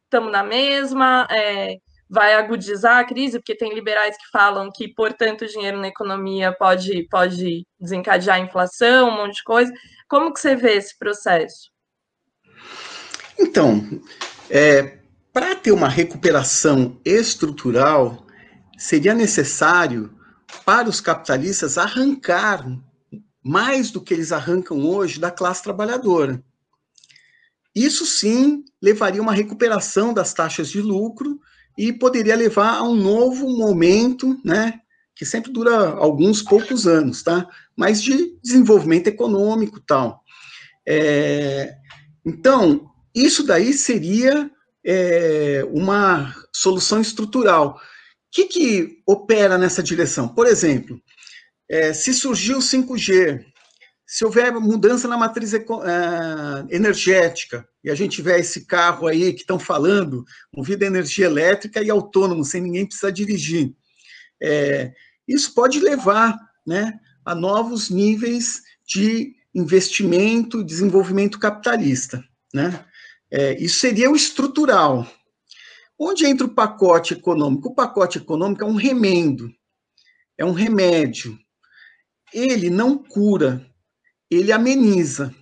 estamos 0.04 0.30
na 0.30 0.44
mesma? 0.44 1.26
É, 1.30 1.76
vai 2.10 2.34
agudizar 2.34 2.98
a 2.98 3.04
crise, 3.04 3.38
porque 3.38 3.54
tem 3.54 3.72
liberais 3.72 4.16
que 4.16 4.28
falam 4.32 4.68
que, 4.74 4.88
portanto, 4.88 5.42
o 5.42 5.46
dinheiro 5.46 5.78
na 5.78 5.86
economia 5.86 6.52
pode, 6.52 7.06
pode 7.08 7.64
desencadear 7.78 8.36
a 8.36 8.40
inflação, 8.40 9.08
um 9.08 9.16
monte 9.16 9.36
de 9.36 9.44
coisa. 9.44 9.72
Como 10.08 10.34
que 10.34 10.40
você 10.40 10.56
vê 10.56 10.72
esse 10.72 10.98
processo? 10.98 11.70
Então, 13.38 14.02
é, 14.50 14.98
para 15.32 15.54
ter 15.54 15.70
uma 15.70 15.88
recuperação 15.88 17.00
estrutural, 17.04 18.26
seria 18.76 19.14
necessário 19.14 20.12
para 20.66 20.88
os 20.88 21.00
capitalistas 21.00 21.78
arrancar 21.78 22.66
mais 23.42 23.92
do 23.92 24.00
que 24.00 24.12
eles 24.12 24.32
arrancam 24.32 24.84
hoje 24.84 25.20
da 25.20 25.30
classe 25.30 25.62
trabalhadora. 25.62 26.42
Isso 27.72 28.04
sim 28.04 28.64
levaria 28.82 29.20
a 29.20 29.22
uma 29.22 29.32
recuperação 29.32 30.12
das 30.12 30.34
taxas 30.34 30.68
de 30.68 30.80
lucro 30.80 31.40
e 31.80 31.94
poderia 31.94 32.36
levar 32.36 32.74
a 32.74 32.82
um 32.82 32.94
novo 32.94 33.48
momento, 33.48 34.38
né, 34.44 34.80
que 35.16 35.24
sempre 35.24 35.50
dura 35.50 35.88
alguns 35.92 36.42
poucos 36.42 36.86
anos, 36.86 37.22
tá? 37.22 37.48
Mas 37.74 38.02
de 38.02 38.38
desenvolvimento 38.42 39.06
econômico, 39.06 39.80
tal. 39.80 40.22
É, 40.86 41.74
então, 42.22 42.90
isso 43.14 43.42
daí 43.42 43.72
seria 43.72 44.50
é, 44.84 45.66
uma 45.72 46.34
solução 46.52 47.00
estrutural. 47.00 47.76
O 47.76 47.80
que, 48.30 48.44
que 48.44 48.98
opera 49.06 49.56
nessa 49.56 49.82
direção? 49.82 50.28
Por 50.28 50.46
exemplo, 50.46 51.00
é, 51.66 51.94
se 51.94 52.12
surgiu 52.12 52.58
o 52.58 52.62
5G, 52.62 53.42
se 54.12 54.24
houver 54.24 54.52
mudança 54.54 55.06
na 55.06 55.16
matriz 55.16 55.54
é, 55.54 55.60
energética, 56.68 57.64
e 57.84 57.88
a 57.88 57.94
gente 57.94 58.16
tiver 58.16 58.40
esse 58.40 58.66
carro 58.66 59.06
aí 59.06 59.32
que 59.32 59.42
estão 59.42 59.56
falando, 59.56 60.24
movido 60.52 60.82
a 60.82 60.88
energia 60.88 61.26
elétrica 61.26 61.80
e 61.80 61.88
autônomo, 61.88 62.44
sem 62.44 62.60
ninguém 62.60 62.84
precisar 62.84 63.12
dirigir, 63.12 63.72
é, 64.42 64.92
isso 65.28 65.54
pode 65.54 65.78
levar 65.78 66.36
né, 66.66 66.98
a 67.24 67.36
novos 67.36 67.88
níveis 67.88 68.62
de 68.84 69.32
investimento 69.54 70.60
e 70.60 70.64
desenvolvimento 70.64 71.38
capitalista. 71.38 72.20
Né? 72.52 72.84
É, 73.30 73.62
isso 73.62 73.78
seria 73.78 74.10
o 74.10 74.16
estrutural. 74.16 75.06
Onde 75.96 76.26
entra 76.26 76.48
o 76.48 76.52
pacote 76.52 77.14
econômico? 77.14 77.68
O 77.68 77.74
pacote 77.76 78.18
econômico 78.18 78.64
é 78.64 78.66
um 78.66 78.74
remendo, 78.74 79.48
é 80.36 80.44
um 80.44 80.52
remédio. 80.52 81.38
Ele 82.34 82.70
não 82.70 82.98
cura, 82.98 83.69
ele 84.30 84.52
ameniza. 84.52 85.34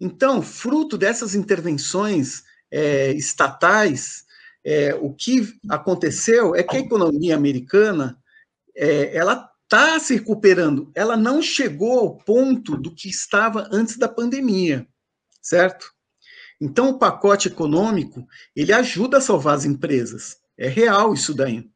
Então, 0.00 0.42
fruto 0.42 0.96
dessas 0.96 1.34
intervenções 1.34 2.42
é, 2.70 3.12
estatais, 3.12 4.24
é, 4.64 4.94
o 4.94 5.12
que 5.12 5.52
aconteceu 5.68 6.54
é 6.54 6.62
que 6.62 6.76
a 6.76 6.80
economia 6.80 7.36
americana 7.36 8.18
é, 8.74 9.14
ela 9.16 9.50
está 9.64 9.98
se 9.98 10.14
recuperando. 10.14 10.90
Ela 10.94 11.16
não 11.16 11.42
chegou 11.42 11.98
ao 11.98 12.16
ponto 12.16 12.76
do 12.76 12.94
que 12.94 13.08
estava 13.08 13.68
antes 13.72 13.96
da 13.96 14.08
pandemia, 14.08 14.86
certo? 15.40 15.92
Então, 16.60 16.90
o 16.90 16.98
pacote 16.98 17.48
econômico 17.48 18.26
ele 18.54 18.72
ajuda 18.72 19.18
a 19.18 19.20
salvar 19.20 19.56
as 19.56 19.64
empresas. 19.64 20.36
É 20.56 20.68
real 20.68 21.12
isso 21.12 21.34
daí. 21.34 21.68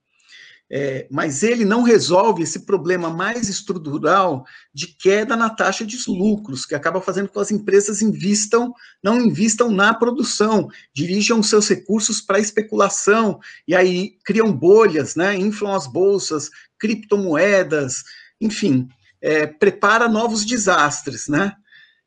É, 0.68 1.06
mas 1.10 1.44
ele 1.44 1.64
não 1.64 1.82
resolve 1.82 2.42
esse 2.42 2.66
problema 2.66 3.08
mais 3.08 3.48
estrutural 3.48 4.44
de 4.74 4.88
queda 4.88 5.36
na 5.36 5.48
taxa 5.48 5.86
de 5.86 5.96
lucros, 6.08 6.66
que 6.66 6.74
acaba 6.74 7.00
fazendo 7.00 7.28
com 7.28 7.34
que 7.34 7.40
as 7.40 7.52
empresas 7.52 8.02
invistam, 8.02 8.74
não 9.02 9.20
invistam 9.20 9.70
na 9.70 9.94
produção, 9.94 10.68
dirijam 10.92 11.40
seus 11.40 11.68
recursos 11.68 12.20
para 12.20 12.40
especulação, 12.40 13.38
e 13.66 13.76
aí 13.76 14.16
criam 14.24 14.52
bolhas, 14.52 15.14
né, 15.14 15.36
inflam 15.36 15.72
as 15.72 15.86
bolsas, 15.86 16.50
criptomoedas, 16.78 18.02
enfim, 18.40 18.88
é, 19.20 19.46
prepara 19.46 20.08
novos 20.08 20.44
desastres, 20.44 21.28
né? 21.28 21.52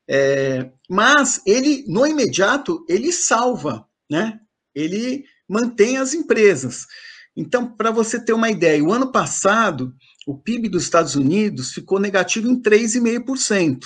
É, 0.07 0.70
mas 0.89 1.41
ele, 1.45 1.86
no 1.88 2.05
imediato, 2.05 2.84
ele 2.89 3.12
salva, 3.12 3.86
né? 4.10 4.39
Ele 4.74 5.24
mantém 5.47 5.97
as 5.97 6.14
empresas. 6.14 6.88
Então, 7.40 7.66
para 7.66 7.90
você 7.90 8.20
ter 8.20 8.34
uma 8.34 8.50
ideia, 8.50 8.84
o 8.84 8.92
ano 8.92 9.14
passado, 9.14 9.96
o 10.28 10.38
PIB 10.38 10.68
dos 10.68 10.84
Estados 10.84 11.16
Unidos 11.16 11.72
ficou 11.72 11.98
negativo 11.98 12.50
em 12.50 12.62
3,5%, 12.62 13.80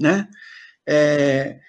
né? 0.00 0.26
É, 0.84 1.60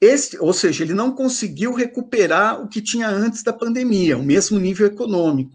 esse, 0.00 0.36
ou 0.40 0.52
seja, 0.52 0.82
ele 0.82 0.92
não 0.92 1.14
conseguiu 1.14 1.72
recuperar 1.72 2.60
o 2.60 2.68
que 2.68 2.82
tinha 2.82 3.08
antes 3.08 3.44
da 3.44 3.52
pandemia, 3.52 4.18
o 4.18 4.24
mesmo 4.24 4.58
nível 4.58 4.88
econômico. 4.88 5.54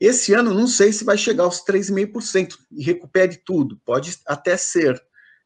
Esse 0.00 0.34
ano, 0.34 0.52
não 0.52 0.66
sei 0.66 0.92
se 0.92 1.04
vai 1.04 1.16
chegar 1.16 1.44
aos 1.44 1.64
3,5% 1.64 2.56
e 2.72 2.82
recupere 2.82 3.40
tudo, 3.46 3.80
pode 3.84 4.18
até 4.26 4.56
ser. 4.56 5.00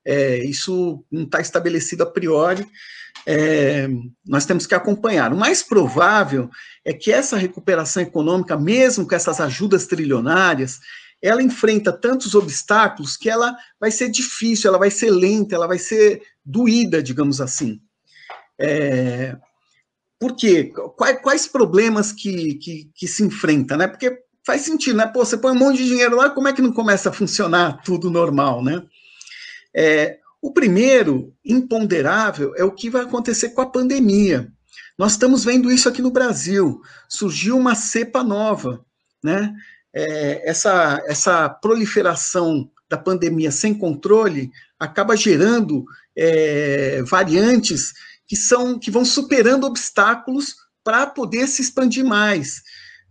É, 0.06 0.38
isso 0.38 1.04
não 1.10 1.24
está 1.24 1.40
estabelecido 1.40 2.04
a 2.04 2.06
priori, 2.06 2.64
é, 3.26 3.88
nós 4.24 4.46
temos 4.46 4.66
que 4.66 4.74
acompanhar. 4.74 5.32
O 5.32 5.36
mais 5.36 5.62
provável 5.62 6.48
é 6.84 6.92
que 6.92 7.10
essa 7.10 7.36
recuperação 7.36 8.02
econômica, 8.02 8.56
mesmo 8.56 9.06
com 9.06 9.14
essas 9.16 9.40
ajudas 9.40 9.86
trilionárias, 9.86 10.78
ela 11.20 11.42
enfrenta 11.42 11.92
tantos 11.92 12.36
obstáculos 12.36 13.16
que 13.16 13.28
ela 13.28 13.56
vai 13.80 13.90
ser 13.90 14.10
difícil, 14.10 14.68
ela 14.68 14.78
vai 14.78 14.90
ser 14.90 15.10
lenta, 15.10 15.56
ela 15.56 15.66
vai 15.66 15.78
ser 15.78 16.22
doída, 16.44 17.02
digamos 17.02 17.40
assim. 17.40 17.80
É, 18.56 19.36
por 20.20 20.36
quê? 20.36 20.72
Quais, 20.96 21.20
quais 21.20 21.46
problemas 21.48 22.12
que, 22.12 22.54
que, 22.54 22.90
que, 22.94 23.08
se 23.08 23.24
enfrenta, 23.24 23.76
né? 23.76 23.88
Porque 23.88 24.18
faz 24.44 24.62
sentido, 24.62 24.98
né? 24.98 25.06
Pô, 25.06 25.24
você 25.24 25.36
põe 25.36 25.52
um 25.52 25.58
monte 25.58 25.78
de 25.78 25.88
dinheiro 25.88 26.16
lá, 26.16 26.30
como 26.30 26.46
é 26.46 26.52
que 26.52 26.62
não 26.62 26.72
começa 26.72 27.10
a 27.10 27.12
funcionar 27.12 27.82
tudo 27.82 28.08
normal, 28.08 28.62
né? 28.62 28.82
É, 29.76 30.18
o 30.40 30.52
primeiro, 30.52 31.34
imponderável, 31.44 32.54
é 32.56 32.64
o 32.64 32.72
que 32.72 32.88
vai 32.88 33.02
acontecer 33.02 33.50
com 33.50 33.60
a 33.60 33.70
pandemia. 33.70 34.50
Nós 34.98 35.12
estamos 35.12 35.44
vendo 35.44 35.70
isso 35.70 35.88
aqui 35.88 36.00
no 36.00 36.10
Brasil. 36.10 36.80
Surgiu 37.08 37.56
uma 37.58 37.74
cepa 37.74 38.22
nova, 38.22 38.84
né? 39.22 39.54
É, 39.92 40.48
essa, 40.48 41.02
essa 41.06 41.48
proliferação 41.48 42.70
da 42.88 42.96
pandemia 42.96 43.50
sem 43.50 43.74
controle 43.74 44.50
acaba 44.78 45.16
gerando 45.16 45.84
é, 46.16 47.02
variantes 47.02 47.92
que 48.26 48.36
são 48.36 48.78
que 48.78 48.90
vão 48.90 49.04
superando 49.04 49.64
obstáculos 49.64 50.54
para 50.84 51.06
poder 51.06 51.46
se 51.46 51.62
expandir 51.62 52.04
mais. 52.04 52.62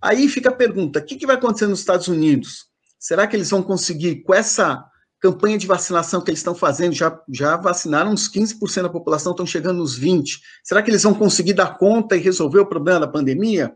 Aí 0.01 0.27
fica 0.29 0.49
a 0.49 0.55
pergunta: 0.55 0.99
o 0.99 1.03
que, 1.03 1.15
que 1.15 1.25
vai 1.25 1.35
acontecer 1.35 1.67
nos 1.67 1.79
Estados 1.79 2.07
Unidos? 2.07 2.67
Será 2.99 3.27
que 3.27 3.35
eles 3.35 3.49
vão 3.49 3.61
conseguir, 3.61 4.23
com 4.23 4.33
essa 4.33 4.85
campanha 5.25 5.57
de 5.57 5.65
vacinação 5.65 6.21
que 6.21 6.29
eles 6.29 6.39
estão 6.39 6.53
fazendo, 6.53 6.93
já, 6.93 7.19
já 7.31 7.57
vacinaram 7.57 8.11
uns 8.11 8.31
15% 8.31 8.83
da 8.83 8.89
população, 8.89 9.31
estão 9.31 9.45
chegando 9.45 9.77
nos 9.77 9.99
20%. 9.99 10.39
Será 10.63 10.83
que 10.83 10.91
eles 10.91 11.01
vão 11.01 11.15
conseguir 11.15 11.53
dar 11.53 11.79
conta 11.79 12.15
e 12.15 12.19
resolver 12.19 12.59
o 12.59 12.65
problema 12.65 12.99
da 12.99 13.07
pandemia? 13.07 13.73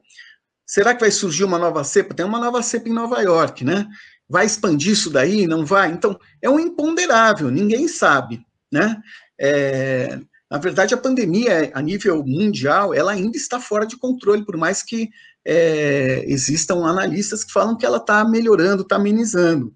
Será 0.63 0.93
que 0.93 0.99
vai 0.99 1.09
surgir 1.09 1.43
uma 1.43 1.57
nova 1.57 1.83
cepa? 1.83 2.13
Tem 2.13 2.23
uma 2.23 2.39
nova 2.39 2.61
cepa 2.61 2.87
em 2.87 2.93
Nova 2.93 3.19
York, 3.21 3.65
né? 3.65 3.87
Vai 4.29 4.45
expandir 4.45 4.91
isso 4.91 5.09
daí? 5.09 5.47
Não 5.47 5.65
vai? 5.65 5.91
Então, 5.91 6.19
é 6.39 6.47
um 6.47 6.59
imponderável, 6.59 7.49
ninguém 7.49 7.87
sabe, 7.87 8.45
né? 8.71 9.01
É, 9.41 10.19
na 10.51 10.59
verdade, 10.59 10.93
a 10.93 10.97
pandemia, 10.97 11.71
a 11.73 11.81
nível 11.81 12.23
mundial, 12.23 12.93
ela 12.93 13.11
ainda 13.11 13.35
está 13.35 13.59
fora 13.59 13.87
de 13.87 13.97
controle, 13.97 14.45
por 14.45 14.55
mais 14.55 14.83
que 14.83 15.09
é, 15.43 16.23
existam 16.27 16.85
analistas 16.85 17.43
que 17.43 17.51
falam 17.51 17.75
que 17.75 17.87
ela 17.87 17.97
está 17.97 18.23
melhorando, 18.23 18.83
está 18.83 18.97
amenizando. 18.97 19.73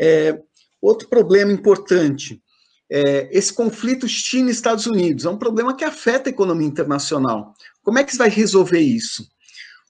É, 0.00 0.40
outro 0.80 1.08
problema 1.08 1.52
importante, 1.52 2.42
é, 2.90 3.28
esse 3.36 3.52
conflito 3.52 4.08
China-Estados 4.08 4.86
Unidos 4.86 5.24
é 5.24 5.30
um 5.30 5.36
problema 5.36 5.76
que 5.76 5.84
afeta 5.84 6.28
a 6.28 6.32
economia 6.32 6.66
internacional. 6.66 7.54
Como 7.82 7.98
é 7.98 8.04
que 8.04 8.16
vai 8.16 8.28
resolver 8.28 8.80
isso? 8.80 9.28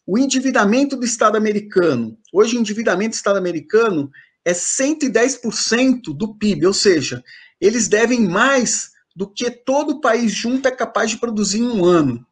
O 0.06 0.18
endividamento 0.18 0.96
do 0.96 1.04
Estado 1.04 1.36
americano, 1.36 2.18
hoje 2.32 2.56
o 2.56 2.60
endividamento 2.60 3.10
do 3.10 3.14
Estado 3.14 3.36
americano 3.36 4.10
é 4.44 4.52
110% 4.52 6.16
do 6.16 6.34
PIB, 6.34 6.66
ou 6.66 6.72
seja, 6.72 7.22
eles 7.60 7.88
devem 7.88 8.26
mais 8.26 8.90
do 9.14 9.28
que 9.28 9.50
todo 9.50 9.90
o 9.90 10.00
país 10.00 10.32
junto 10.32 10.66
é 10.66 10.70
capaz 10.70 11.10
de 11.10 11.18
produzir 11.18 11.58
em 11.58 11.68
um 11.68 11.84
ano. 11.84 12.26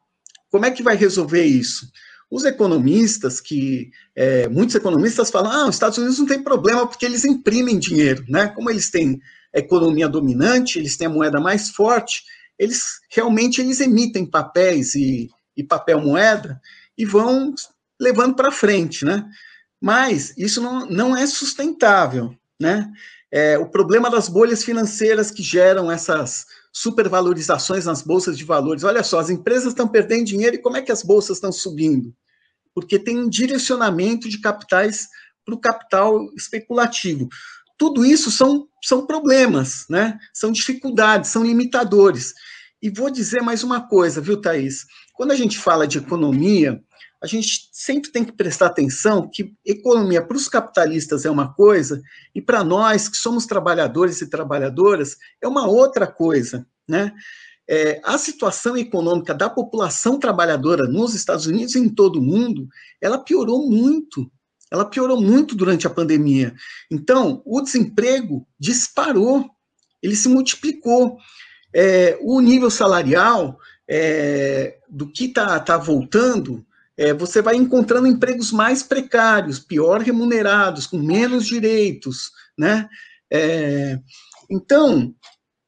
Como 0.51 0.65
é 0.65 0.71
que 0.71 0.83
vai 0.83 0.97
resolver 0.97 1.45
isso? 1.45 1.91
Os 2.31 2.45
economistas, 2.45 3.41
que 3.41 3.91
é, 4.15 4.49
muitos 4.49 4.75
economistas 4.75 5.31
falam, 5.31 5.51
ah, 5.53 5.69
os 5.69 5.77
Estados 5.77 5.99
Unidos 5.99 6.19
não 6.19 6.27
tem 6.27 6.43
problema 6.43 6.87
porque 6.87 7.07
eles 7.07 7.25
imprimem 7.25 7.79
dinheiro, 7.79 8.25
né? 8.29 8.49
Como 8.49 8.69
eles 8.69 8.91
têm 8.91 9.21
a 9.55 9.59
economia 9.59 10.09
dominante, 10.09 10.79
eles 10.79 10.97
têm 10.97 11.07
a 11.07 11.11
moeda 11.11 11.41
mais 11.41 11.71
forte, 11.71 12.25
eles 12.59 13.01
realmente 13.11 13.61
eles 13.61 13.81
emitem 13.81 14.27
papéis 14.27 14.95
e, 14.95 15.31
e 15.57 15.63
papel 15.63 16.01
moeda 16.01 16.61
e 16.99 17.05
vão 17.05 17.55
levando 18.01 18.35
para 18.35 18.51
frente, 18.51 19.05
né? 19.05 19.25
Mas 19.81 20.35
isso 20.37 20.61
não, 20.61 20.87
não 20.87 21.17
é 21.17 21.27
sustentável, 21.27 22.35
né? 22.59 22.91
É, 23.31 23.59
o 23.59 23.69
problema 23.69 24.11
das 24.11 24.29
bolhas 24.29 24.65
financeiras 24.65 25.31
que 25.31 25.43
geram 25.43 25.91
essas 25.91 26.47
supervalorizações 26.77 27.87
nas 27.87 28.03
bolsas 28.03 28.37
de 28.37 28.45
valores. 28.45 28.85
Olha 28.85 29.03
só, 29.03 29.19
as 29.19 29.31
empresas 29.31 29.69
estão 29.69 29.89
perdendo 29.89 30.27
dinheiro 30.27 30.57
e 30.57 30.61
como 30.61 30.77
é 30.77 30.83
que 30.83 30.93
as 30.93 31.03
bolsas 31.03 31.39
estão 31.39 31.51
subindo? 31.51 32.15
Porque 32.75 32.99
tem 32.99 33.19
um 33.19 33.31
direcionamento 33.31 34.29
de 34.29 34.39
capitais 34.39 35.09
para 35.43 35.55
o 35.55 35.59
capital 35.59 36.31
especulativo. 36.35 37.31
Tudo 37.79 38.05
isso 38.05 38.31
são, 38.31 38.69
são 38.85 39.07
problemas, 39.07 39.87
né? 39.89 40.19
São 40.35 40.53
dificuldades, 40.53 41.31
são 41.31 41.43
limitadores. 41.43 42.35
E 42.83 42.91
vou 42.91 43.09
dizer 43.09 43.41
mais 43.41 43.65
uma 43.65 43.89
coisa, 43.89 44.21
viu, 44.21 44.39
Thaís? 44.39 44.85
Quando 45.15 45.31
a 45.31 45.35
gente 45.35 45.59
fala 45.59 45.89
de 45.89 45.97
economia, 45.97 46.79
a 47.27 47.29
gente 47.29 47.69
sempre 47.73 48.13
tem 48.13 48.25
que 48.25 48.31
prestar 48.31 48.67
atenção 48.67 49.29
que 49.29 49.53
economia 49.65 50.23
para 50.23 50.37
os 50.37 50.49
capitalistas 50.49 51.25
é 51.25 51.31
uma 51.31 51.53
coisa 51.53 52.01
e 52.33 52.41
para 52.41 52.63
nós 52.63 53.09
que 53.09 53.17
somos 53.17 53.47
trabalhadores 53.47 54.21
e 54.21 54.31
trabalhadoras 54.31 55.17
é 55.43 55.49
uma 55.49 55.67
outra 55.67 56.07
coisa, 56.07 56.65
né? 56.89 57.13
É, 57.69 58.01
a 58.05 58.17
situação 58.17 58.77
econômica 58.77 59.35
da 59.35 59.51
população 59.51 60.21
trabalhadora 60.21 60.87
nos 60.87 61.17
Estados 61.17 61.47
Unidos 61.47 61.75
e 61.75 61.81
em 61.81 61.89
todo 61.89 62.21
o 62.21 62.23
mundo, 62.23 62.69
ela 63.01 63.19
piorou 63.19 63.69
muito. 63.69 64.31
Ela 64.71 64.85
piorou 64.85 65.21
muito 65.21 65.57
durante 65.57 65.85
a 65.85 65.91
pandemia. 65.91 66.55
Então, 66.89 67.43
o 67.45 67.61
desemprego 67.61 68.47
disparou, 68.57 69.51
ele 70.01 70.15
se 70.15 70.29
multiplicou. 70.29 71.19
É, 71.75 72.17
o 72.21 72.41
nível 72.41 72.71
salarial 72.71 73.59
é, 73.89 74.79
do 74.89 75.11
que 75.11 75.25
está 75.25 75.59
tá 75.59 75.77
voltando 75.77 76.65
é, 76.97 77.13
você 77.13 77.43
vai 77.43 77.57
encontrando 77.57 78.07
empregos 78.07 78.51
mais 78.51 78.83
precários, 78.83 79.59
pior 79.59 80.01
remunerados, 80.01 80.87
com 80.87 80.99
menos 80.99 81.47
direitos, 81.47 82.31
né? 82.59 82.89
É, 83.31 83.99
então, 84.51 85.15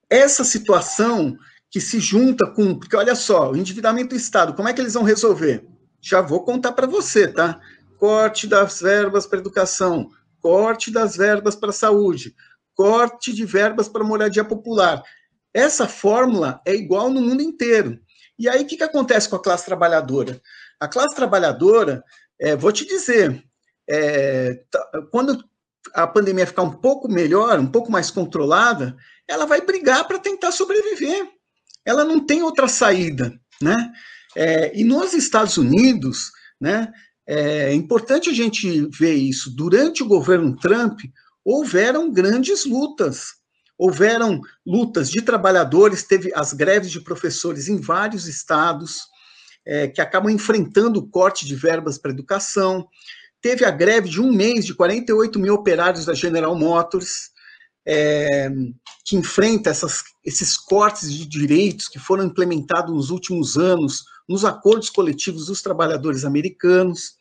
essa 0.09 0.43
situação 0.43 1.37
que 1.71 1.81
se 1.81 2.01
junta 2.01 2.47
com. 2.47 2.79
Porque 2.79 2.97
olha 2.97 3.15
só, 3.15 3.51
o 3.51 3.57
endividamento 3.57 4.11
do 4.11 4.17
Estado, 4.17 4.55
como 4.55 4.69
é 4.69 4.73
que 4.73 4.81
eles 4.81 4.95
vão 4.95 5.03
resolver? 5.03 5.67
Já 6.01 6.21
vou 6.21 6.45
contar 6.45 6.73
para 6.73 6.87
você, 6.87 7.29
tá? 7.29 7.61
Corte 7.99 8.47
das 8.47 8.81
verbas 8.81 9.27
para 9.27 9.41
educação, 9.41 10.11
corte 10.41 10.91
das 10.91 11.17
verbas 11.17 11.57
para 11.57 11.73
saúde, 11.73 12.35
corte 12.75 13.35
de 13.35 13.45
verbas 13.45 13.89
para 13.89 14.05
moradia 14.05 14.45
popular. 14.45 15.03
Essa 15.53 15.89
fórmula 15.89 16.61
é 16.65 16.75
igual 16.75 17.11
no 17.11 17.21
mundo 17.21 17.43
inteiro. 17.43 17.99
E 18.39 18.49
aí, 18.49 18.63
o 18.63 18.67
que, 18.67 18.77
que 18.77 18.85
acontece 18.85 19.29
com 19.29 19.35
a 19.37 19.43
classe 19.43 19.67
trabalhadora? 19.67 20.41
A 20.81 20.87
classe 20.87 21.15
trabalhadora, 21.15 22.03
é, 22.41 22.55
vou 22.55 22.71
te 22.71 22.87
dizer, 22.87 23.43
é, 23.89 24.61
quando 25.11 25.43
a 25.95 26.07
pandemia 26.07 26.47
ficar 26.47 26.63
um 26.63 26.73
pouco 26.73 27.09
melhor, 27.09 27.59
um 27.59 27.67
pouco 27.67 27.91
mais 27.91 28.11
controlada, 28.11 28.97
ela 29.27 29.47
vai 29.47 29.61
brigar 29.61 30.07
para 30.07 30.19
tentar 30.19 30.53
sobreviver. 30.53 31.27
Ela 31.85 32.05
não 32.05 32.25
tem 32.25 32.43
outra 32.43 32.69
saída, 32.69 33.39
né? 33.61 33.93
É, 34.37 34.79
e 34.79 34.85
nos 34.85 35.15
Estados 35.15 35.57
Unidos, 35.57 36.31
né? 36.61 36.93
É 37.27 37.75
importante 37.75 38.31
a 38.31 38.33
gente 38.33 38.89
ver 38.99 39.15
isso. 39.15 39.55
Durante 39.55 40.03
o 40.03 40.07
governo 40.07 40.57
Trump, 40.57 41.01
houveram 41.45 42.11
grandes 42.11 42.65
lutas. 42.65 43.35
Houveram 43.77 44.41
lutas 44.67 45.11
de 45.11 45.21
trabalhadores, 45.21 46.05
teve 46.05 46.33
as 46.35 46.53
greves 46.53 46.91
de 46.91 47.01
professores 47.01 47.69
em 47.69 47.79
vários 47.79 48.27
estados 48.27 49.03
é, 49.67 49.89
que 49.89 50.01
acabam 50.01 50.33
enfrentando 50.33 51.01
o 51.01 51.07
corte 51.07 51.47
de 51.47 51.55
verbas 51.55 51.99
para 51.99 52.11
educação. 52.11 52.89
Teve 53.41 53.65
a 53.65 53.71
greve 53.71 54.09
de 54.09 54.21
um 54.21 54.33
mês 54.33 54.65
de 54.65 54.75
48 54.75 55.39
mil 55.39 55.55
operários 55.55 56.05
da 56.05 56.15
General 56.15 56.55
Motors, 56.55 57.31
é, 57.87 58.51
que 59.05 59.17
enfrenta 59.17 59.71
essas, 59.71 60.03
esses 60.25 60.57
cortes 60.57 61.13
de 61.13 61.27
direitos 61.27 61.89
que 61.89 61.99
foram 61.99 62.25
implementados 62.25 62.95
nos 62.95 63.11
últimos 63.11 63.57
anos 63.57 64.05
nos 64.29 64.45
acordos 64.45 64.91
coletivos 64.91 65.47
dos 65.47 65.63
trabalhadores 65.63 66.25
americanos. 66.25 67.17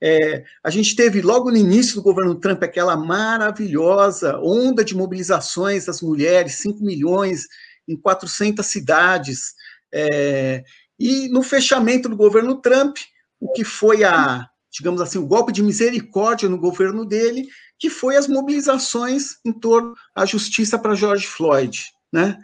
É, 0.00 0.44
a 0.62 0.70
gente 0.70 0.94
teve 0.96 1.22
logo 1.22 1.50
no 1.50 1.56
início 1.56 1.94
do 1.94 2.02
governo 2.02 2.34
Trump 2.34 2.62
aquela 2.62 2.96
maravilhosa 2.96 4.38
onda 4.38 4.84
de 4.84 4.96
mobilizações 4.96 5.86
das 5.86 6.02
mulheres, 6.02 6.54
5 6.54 6.82
milhões 6.84 7.44
em 7.86 7.96
400 7.96 8.66
cidades, 8.66 9.54
é, 9.92 10.64
e 10.98 11.28
no 11.28 11.42
fechamento 11.42 12.08
do 12.08 12.16
governo 12.16 12.60
Trump, 12.60 12.96
o 13.40 13.52
que 13.52 13.64
foi 13.64 14.02
a, 14.04 14.48
digamos 14.72 15.00
assim, 15.00 15.18
o 15.18 15.26
golpe 15.26 15.52
de 15.52 15.62
misericórdia 15.62 16.48
no 16.48 16.58
governo 16.58 17.04
dele, 17.04 17.46
que 17.78 17.88
foi 17.88 18.16
as 18.16 18.26
mobilizações 18.26 19.36
em 19.44 19.52
torno 19.52 19.94
à 20.14 20.26
justiça 20.26 20.78
para 20.78 20.94
George 20.94 21.26
Floyd, 21.26 21.84
né? 22.12 22.36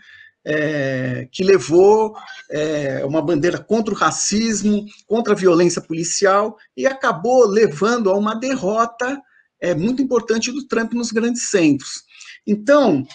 É, 0.47 1.27
que 1.33 1.43
levou 1.43 2.15
é, 2.51 3.03
uma 3.07 3.23
bandeira 3.23 3.59
contra 3.59 3.95
o 3.95 3.97
racismo, 3.97 4.85
contra 5.07 5.33
a 5.33 5.37
violência 5.37 5.81
policial, 5.81 6.59
e 6.77 6.87
acabou 6.87 7.47
levando 7.47 8.11
a 8.11 8.15
uma 8.15 8.35
derrota 8.35 9.21
é, 9.59 9.75
muito 9.75 10.03
importante 10.03 10.53
do 10.53 10.67
Trump 10.67 10.93
nos 10.93 11.11
grandes 11.11 11.49
centros. 11.49 12.05
Então, 12.47 13.07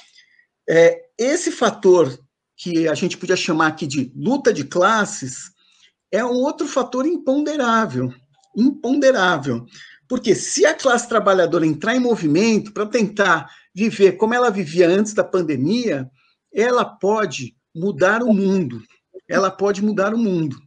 é, 0.67 0.99
esse 1.17 1.51
fator 1.51 2.19
que 2.59 2.89
a 2.89 2.93
gente 2.93 3.17
podia 3.17 3.37
chamar 3.37 3.67
aqui 3.67 3.87
de 3.87 4.11
luta 4.13 4.51
de 4.51 4.65
classes, 4.65 5.49
é 6.11 6.23
um 6.25 6.33
outro 6.33 6.67
fator 6.67 7.05
imponderável. 7.05 8.13
Imponderável. 8.55 9.65
Porque 10.09 10.35
se 10.35 10.65
a 10.65 10.73
classe 10.73 11.07
trabalhadora 11.07 11.65
entrar 11.65 11.95
em 11.95 12.01
movimento 12.01 12.73
para 12.73 12.85
tentar 12.85 13.49
viver 13.73 14.17
como 14.17 14.33
ela 14.33 14.49
vivia 14.49 14.89
antes 14.89 15.13
da 15.13 15.23
pandemia, 15.23 16.11
ela 16.53 16.83
pode 16.83 17.55
mudar 17.73 18.21
o 18.21 18.33
mundo. 18.33 18.81
Ela 19.29 19.49
pode 19.49 19.81
mudar 19.81 20.13
o 20.13 20.17
mundo. 20.17 20.57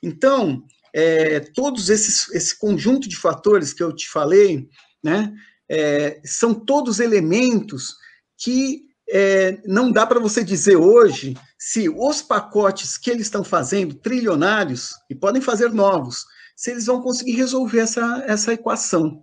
Então, 0.00 0.62
é, 0.94 1.40
todos 1.40 1.90
esses 1.90 2.32
esse 2.32 2.56
conjunto 2.56 3.08
de 3.08 3.16
fatores 3.16 3.72
que 3.72 3.82
eu 3.82 3.92
te 3.92 4.08
falei, 4.08 4.68
né, 5.02 5.32
é, 5.68 6.20
são 6.24 6.54
todos 6.54 7.00
elementos 7.00 7.96
que 8.38 8.91
é, 9.14 9.60
não 9.66 9.92
dá 9.92 10.06
para 10.06 10.18
você 10.18 10.42
dizer 10.42 10.76
hoje 10.76 11.36
se 11.58 11.86
os 11.88 12.22
pacotes 12.22 12.96
que 12.96 13.10
eles 13.10 13.26
estão 13.26 13.44
fazendo, 13.44 13.94
trilionários, 13.94 14.92
e 15.10 15.14
podem 15.14 15.42
fazer 15.42 15.70
novos, 15.70 16.24
se 16.56 16.70
eles 16.70 16.86
vão 16.86 17.02
conseguir 17.02 17.32
resolver 17.32 17.80
essa, 17.80 18.24
essa 18.26 18.54
equação. 18.54 19.22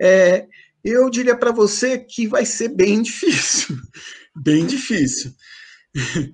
É, 0.00 0.46
eu 0.82 1.10
diria 1.10 1.36
para 1.36 1.52
você 1.52 1.98
que 1.98 2.26
vai 2.26 2.46
ser 2.46 2.68
bem 2.68 3.02
difícil, 3.02 3.76
bem 4.34 4.64
difícil. 4.66 5.32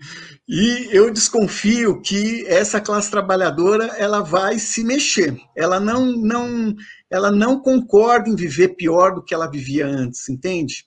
E 0.48 0.88
eu 0.90 1.11
desconfio 1.11 2.03
que 2.03 2.44
essa 2.48 2.80
classe 2.80 3.11
trabalhadora 3.11 3.86
ela 3.96 4.20
vai 4.20 4.59
se 4.59 4.82
mexer. 4.82 5.34
Ela 5.57 5.78
não, 5.78 6.12
não, 6.12 6.74
ela 7.09 7.30
não 7.30 7.61
concorda 7.61 8.28
em 8.28 8.34
viver 8.34 8.70
pior 8.70 9.14
do 9.14 9.24
que 9.24 9.32
ela 9.32 9.48
vivia 9.48 9.86
antes, 9.86 10.28
entende? 10.28 10.84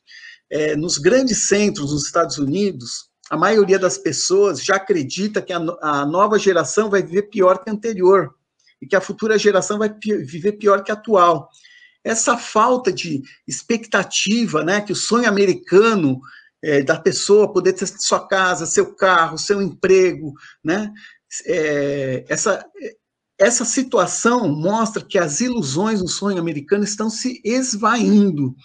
É, 0.50 0.76
nos 0.76 0.98
grandes 0.98 1.48
centros 1.48 1.92
nos 1.92 2.06
Estados 2.06 2.38
Unidos, 2.38 3.10
a 3.30 3.38
maioria 3.38 3.80
das 3.80 3.98
pessoas 3.98 4.64
já 4.64 4.76
acredita 4.76 5.42
que 5.42 5.52
a, 5.52 5.60
a 5.82 6.06
nova 6.06 6.38
geração 6.38 6.90
vai 6.90 7.02
viver 7.02 7.24
pior 7.24 7.64
que 7.64 7.70
a 7.70 7.74
anterior 7.74 8.36
e 8.82 8.88
que 8.88 8.96
a 8.96 9.02
futura 9.02 9.38
geração 9.38 9.80
vai 9.80 9.90
viver 9.90 10.54
pior 10.54 10.84
que 10.84 10.92
a 10.92 10.94
atual. 10.94 11.50
Essa 12.04 12.38
falta 12.38 12.92
de 12.92 13.24
expectativa, 13.48 14.64
né, 14.64 14.82
que 14.82 14.92
o 14.92 14.96
sonho 14.96 15.28
americano 15.28 16.20
é, 16.64 16.84
da 16.84 17.00
pessoa 17.00 17.52
poder 17.52 17.74
ter 17.74 17.88
sua 17.88 18.28
casa, 18.28 18.68
seu 18.68 18.94
carro, 18.94 19.40
seu 19.40 19.60
emprego, 19.62 20.34
né, 20.64 20.94
é, 21.48 22.26
essa 22.30 22.64
essa 23.38 23.66
situação 23.66 24.48
mostra 24.48 25.04
que 25.04 25.18
as 25.18 25.42
ilusões 25.42 26.00
do 26.00 26.08
sonho 26.08 26.40
americano 26.40 26.84
estão 26.84 27.10
se 27.10 27.42
esvaindo. 27.44 28.56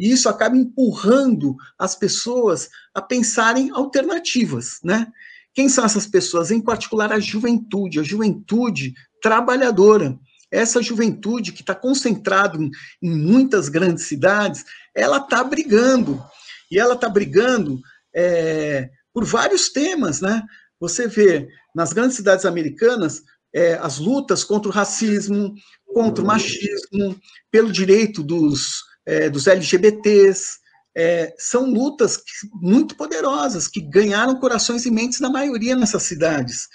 E 0.00 0.10
isso 0.10 0.30
acaba 0.30 0.56
empurrando 0.56 1.54
as 1.78 1.94
pessoas 1.94 2.70
a 2.94 3.02
pensarem 3.02 3.70
alternativas, 3.70 4.78
né? 4.82 5.06
Quem 5.52 5.68
são 5.68 5.84
essas 5.84 6.06
pessoas? 6.06 6.50
Em 6.50 6.60
particular, 6.60 7.12
a 7.12 7.20
juventude, 7.20 8.00
a 8.00 8.02
juventude 8.02 8.94
trabalhadora. 9.22 10.18
Essa 10.50 10.80
juventude 10.80 11.52
que 11.52 11.60
está 11.60 11.74
concentrada 11.74 12.56
em, 12.56 12.70
em, 13.02 13.14
muitas 13.14 13.68
grandes 13.68 14.04
cidades, 14.04 14.64
ela 14.94 15.18
está 15.18 15.44
brigando. 15.44 16.24
E 16.70 16.78
ela 16.78 16.94
está 16.94 17.08
brigando 17.08 17.78
é, 18.14 18.88
por 19.12 19.26
vários 19.26 19.68
temas, 19.68 20.22
né? 20.22 20.42
Você 20.80 21.06
vê 21.06 21.46
nas 21.74 21.92
grandes 21.92 22.16
cidades 22.16 22.46
americanas 22.46 23.22
é, 23.52 23.74
as 23.74 23.98
lutas 23.98 24.44
contra 24.44 24.70
o 24.70 24.72
racismo, 24.72 25.54
contra 25.92 26.24
o 26.24 26.26
machismo, 26.26 27.20
pelo 27.50 27.70
direito 27.70 28.22
dos, 28.22 28.82
é, 29.06 29.28
dos 29.28 29.46
LGBTs. 29.46 30.58
É, 30.96 31.34
são 31.38 31.70
lutas 31.70 32.20
muito 32.52 32.96
poderosas 32.96 33.68
que 33.68 33.80
ganharam 33.80 34.40
corações 34.40 34.84
e 34.84 34.90
mentes 34.90 35.20
da 35.20 35.30
maioria 35.30 35.76
nessas 35.76 36.02
cidades. 36.02 36.68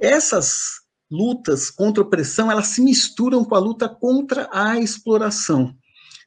Essas 0.00 0.82
lutas 1.10 1.70
contra 1.70 2.02
a 2.02 2.06
opressão, 2.06 2.50
elas 2.50 2.68
se 2.68 2.80
misturam 2.80 3.44
com 3.44 3.54
a 3.54 3.58
luta 3.58 3.88
contra 3.88 4.48
a 4.50 4.78
exploração, 4.78 5.76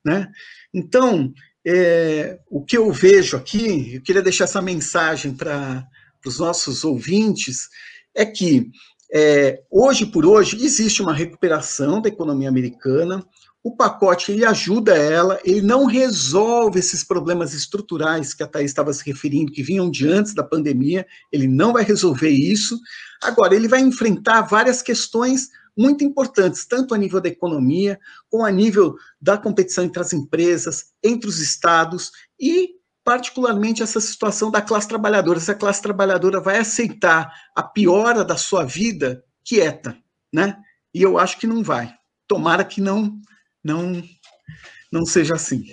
né? 0.05 0.31
Então, 0.73 1.33
é, 1.65 2.39
o 2.49 2.63
que 2.63 2.77
eu 2.77 2.91
vejo 2.91 3.35
aqui, 3.35 3.95
eu 3.95 4.01
queria 4.01 4.21
deixar 4.21 4.43
essa 4.43 4.61
mensagem 4.61 5.33
para 5.33 5.85
os 6.25 6.39
nossos 6.39 6.83
ouvintes, 6.83 7.67
é 8.13 8.25
que 8.25 8.69
é, 9.11 9.63
hoje 9.71 10.05
por 10.05 10.25
hoje 10.25 10.63
existe 10.63 11.01
uma 11.01 11.13
recuperação 11.13 12.01
da 12.01 12.09
economia 12.09 12.49
americana. 12.49 13.25
O 13.65 13.75
pacote 13.75 14.31
ele 14.31 14.45
ajuda 14.45 14.95
ela, 14.95 15.39
ele 15.43 15.63
não 15.63 15.87
resolve 15.87 16.77
esses 16.77 17.03
problemas 17.03 17.51
estruturais 17.55 18.31
que 18.31 18.43
a 18.43 18.47
Thaís 18.47 18.69
estava 18.69 18.93
se 18.93 19.03
referindo, 19.03 19.51
que 19.51 19.63
vinham 19.63 19.89
de 19.89 20.07
antes 20.07 20.35
da 20.35 20.43
pandemia, 20.43 21.03
ele 21.31 21.47
não 21.47 21.73
vai 21.73 21.83
resolver 21.83 22.29
isso. 22.29 22.79
Agora, 23.23 23.55
ele 23.55 23.67
vai 23.67 23.79
enfrentar 23.79 24.43
várias 24.43 24.83
questões 24.83 25.49
muito 25.75 26.03
importantes, 26.03 26.63
tanto 26.67 26.93
a 26.93 26.97
nível 26.99 27.19
da 27.19 27.27
economia, 27.27 27.99
como 28.29 28.45
a 28.45 28.51
nível 28.51 28.97
da 29.19 29.35
competição 29.35 29.83
entre 29.83 29.99
as 29.99 30.13
empresas, 30.13 30.91
entre 31.03 31.27
os 31.27 31.39
estados 31.39 32.11
e 32.39 32.75
particularmente 33.03 33.81
essa 33.81 33.99
situação 33.99 34.51
da 34.51 34.61
classe 34.61 34.87
trabalhadora. 34.87 35.39
Essa 35.39 35.55
classe 35.55 35.81
trabalhadora 35.81 36.39
vai 36.39 36.59
aceitar 36.59 37.33
a 37.55 37.63
piora 37.63 38.23
da 38.23 38.37
sua 38.37 38.63
vida 38.63 39.23
quieta, 39.43 39.97
né? 40.31 40.55
E 40.93 41.01
eu 41.01 41.17
acho 41.17 41.39
que 41.39 41.47
não 41.47 41.63
vai. 41.63 41.91
Tomara 42.27 42.63
que 42.63 42.79
não, 42.79 43.19
não, 43.65 44.03
não 44.93 45.05
seja 45.05 45.33
assim. 45.33 45.63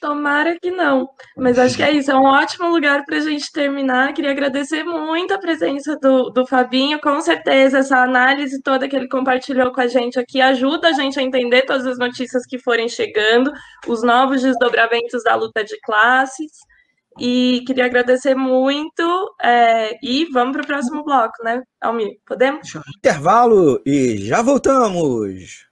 Tomara 0.00 0.58
que 0.60 0.70
não. 0.70 1.08
Mas 1.36 1.58
acho 1.58 1.76
que 1.76 1.82
é 1.82 1.92
isso. 1.92 2.10
É 2.10 2.16
um 2.16 2.24
ótimo 2.24 2.68
lugar 2.68 3.04
para 3.04 3.18
a 3.18 3.20
gente 3.20 3.52
terminar. 3.52 4.12
Queria 4.12 4.32
agradecer 4.32 4.82
muito 4.82 5.32
a 5.32 5.38
presença 5.38 5.96
do, 5.96 6.30
do 6.30 6.46
Fabinho. 6.46 7.00
Com 7.00 7.20
certeza, 7.20 7.78
essa 7.78 7.98
análise 7.98 8.60
toda 8.62 8.88
que 8.88 8.96
ele 8.96 9.08
compartilhou 9.08 9.72
com 9.72 9.80
a 9.80 9.86
gente 9.86 10.18
aqui 10.18 10.40
ajuda 10.40 10.88
a 10.88 10.92
gente 10.92 11.18
a 11.20 11.22
entender 11.22 11.62
todas 11.62 11.86
as 11.86 11.98
notícias 11.98 12.44
que 12.46 12.58
forem 12.58 12.88
chegando, 12.88 13.52
os 13.86 14.02
novos 14.02 14.42
desdobramentos 14.42 15.22
da 15.22 15.36
luta 15.36 15.62
de 15.62 15.78
classes. 15.80 16.50
E 17.20 17.62
queria 17.66 17.84
agradecer 17.84 18.34
muito. 18.34 19.34
É, 19.40 19.98
e 20.02 20.24
vamos 20.32 20.52
para 20.52 20.62
o 20.62 20.66
próximo 20.66 21.04
bloco, 21.04 21.42
né, 21.44 21.62
Almir? 21.80 22.18
Podemos? 22.26 22.72
Intervalo 22.96 23.80
e 23.86 24.16
já 24.16 24.42
voltamos. 24.42 25.71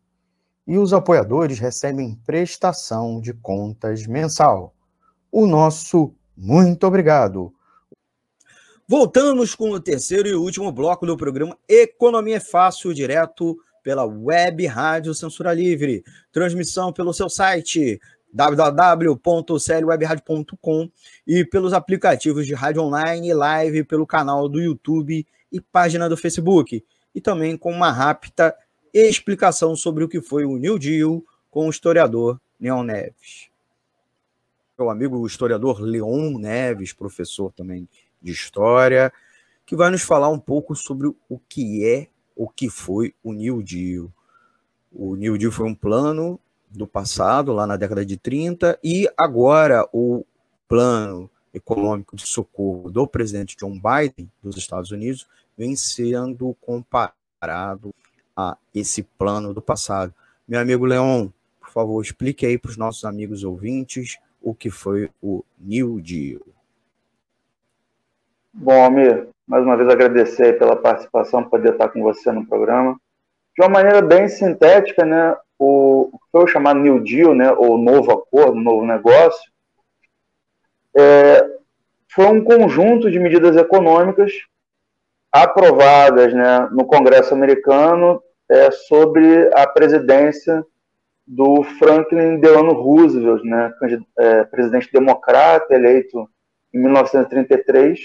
E 0.67 0.77
os 0.77 0.93
apoiadores 0.93 1.59
recebem 1.59 2.15
prestação 2.25 3.19
de 3.19 3.33
contas 3.33 4.05
mensal. 4.05 4.75
O 5.31 5.47
nosso 5.47 6.13
muito 6.35 6.85
obrigado. 6.87 7.53
Voltamos 8.87 9.53
com 9.55 9.71
o 9.71 9.79
terceiro 9.79 10.27
e 10.27 10.33
último 10.33 10.71
bloco 10.71 11.05
do 11.05 11.15
programa 11.15 11.55
Economia 11.67 12.37
é 12.37 12.39
Fácil, 12.39 12.91
direto 12.93 13.57
pela 13.81 14.05
Web 14.05 14.65
Rádio 14.65 15.13
Censura 15.13 15.53
Livre. 15.53 16.03
Transmissão 16.31 16.91
pelo 16.91 17.13
seu 17.13 17.29
site 17.29 18.01
www.clwebradio.com 18.33 20.89
e 21.27 21.45
pelos 21.45 21.73
aplicativos 21.73 22.47
de 22.47 22.53
rádio 22.53 22.81
online 22.81 23.29
e 23.29 23.33
live 23.33 23.83
pelo 23.83 24.07
canal 24.07 24.49
do 24.49 24.59
YouTube 24.59 25.25
e 25.51 25.61
página 25.61 26.07
do 26.07 26.15
Facebook, 26.15 26.83
e 27.13 27.21
também 27.21 27.57
com 27.57 27.71
uma 27.71 27.91
rápida 27.91 28.55
explicação 28.93 29.75
sobre 29.75 30.03
o 30.03 30.09
que 30.09 30.21
foi 30.21 30.45
o 30.45 30.57
New 30.57 30.77
Deal 30.77 31.23
com 31.49 31.67
o 31.67 31.69
historiador 31.69 32.39
Leon 32.59 32.83
Neves. 32.83 33.49
Meu 34.77 34.89
amigo 34.89 35.25
historiador 35.25 35.79
Leon 35.79 36.37
Neves, 36.37 36.93
professor 36.93 37.51
também 37.51 37.87
de 38.21 38.31
história, 38.31 39.11
que 39.65 39.75
vai 39.75 39.89
nos 39.89 40.01
falar 40.01 40.29
um 40.29 40.39
pouco 40.39 40.75
sobre 40.75 41.07
o 41.07 41.39
que 41.47 41.85
é, 41.85 42.07
o 42.35 42.49
que 42.49 42.69
foi 42.69 43.13
o 43.23 43.33
New 43.33 43.61
Deal. 43.61 44.11
O 44.91 45.15
New 45.15 45.37
Deal 45.37 45.51
foi 45.51 45.67
um 45.67 45.75
plano 45.75 46.39
do 46.69 46.87
passado, 46.87 47.53
lá 47.53 47.67
na 47.67 47.77
década 47.77 48.05
de 48.05 48.17
30, 48.17 48.79
e 48.83 49.09
agora 49.17 49.87
o 49.93 50.25
plano 50.67 51.29
econômico 51.53 52.15
de 52.15 52.25
socorro 52.25 52.89
do 52.89 53.05
presidente 53.05 53.57
John 53.57 53.79
Biden 53.79 54.31
dos 54.41 54.57
Estados 54.57 54.91
Unidos 54.91 55.27
vem 55.57 55.75
sendo 55.75 56.55
comparado 56.61 57.93
a 58.35 58.57
esse 58.73 59.03
plano 59.03 59.53
do 59.53 59.61
passado. 59.61 60.13
Meu 60.47 60.59
amigo 60.59 60.85
Leon, 60.85 61.29
por 61.59 61.69
favor, 61.69 62.01
explique 62.01 62.45
aí 62.45 62.57
para 62.57 62.71
os 62.71 62.77
nossos 62.77 63.05
amigos 63.05 63.43
ouvintes 63.43 64.17
o 64.41 64.53
que 64.53 64.69
foi 64.69 65.09
o 65.21 65.43
New 65.59 66.01
Deal. 66.01 66.41
Bom, 68.53 68.83
Amir, 68.83 69.29
mais 69.47 69.63
uma 69.63 69.77
vez 69.77 69.89
agradecer 69.89 70.57
pela 70.57 70.75
participação, 70.75 71.47
poder 71.47 71.73
estar 71.73 71.89
com 71.89 72.01
você 72.01 72.31
no 72.31 72.45
programa. 72.45 72.99
De 73.55 73.63
uma 73.63 73.69
maneira 73.69 74.01
bem 74.01 74.27
sintética, 74.27 75.05
né, 75.05 75.35
o, 75.57 76.09
que 76.11 76.31
foi 76.31 76.47
chamado 76.47 76.79
New 76.79 76.99
Deal, 77.01 77.33
né, 77.33 77.51
ou 77.53 77.77
novo 77.77 78.11
acordo, 78.11 78.59
novo 78.59 78.85
negócio, 78.85 79.51
é, 80.97 81.49
foi 82.09 82.25
um 82.25 82.43
conjunto 82.43 83.09
de 83.09 83.19
medidas 83.19 83.55
econômicas 83.55 84.33
aprovadas 85.31 86.33
né, 86.33 86.67
no 86.71 86.85
Congresso 86.85 87.33
americano 87.33 88.21
é, 88.49 88.69
sobre 88.71 89.49
a 89.53 89.65
presidência 89.65 90.65
do 91.25 91.63
Franklin 91.63 92.39
Delano 92.39 92.73
Roosevelt, 92.73 93.43
né, 93.43 93.73
é, 94.19 94.43
presidente 94.43 94.91
democrata 94.91 95.73
eleito 95.73 96.29
em 96.73 96.79
1933, 96.79 97.99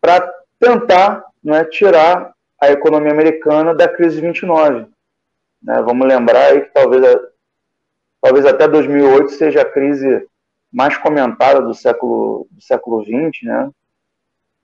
para 0.00 0.32
tentar 0.58 1.24
né, 1.44 1.64
tirar 1.64 2.32
a 2.60 2.70
economia 2.70 3.12
americana 3.12 3.74
da 3.74 3.88
crise 3.88 4.20
29. 4.20 4.86
Né? 5.62 5.82
Vamos 5.82 6.06
lembrar 6.06 6.46
aí 6.46 6.62
que 6.62 6.72
talvez, 6.72 7.20
talvez 8.20 8.46
até 8.46 8.66
2008 8.66 9.30
seja 9.32 9.62
a 9.62 9.70
crise 9.70 10.26
mais 10.72 10.96
comentada 10.96 11.60
do 11.62 11.74
século 11.74 12.46
do 12.50 12.62
século 12.62 13.02
20, 13.02 13.44
né? 13.46 13.70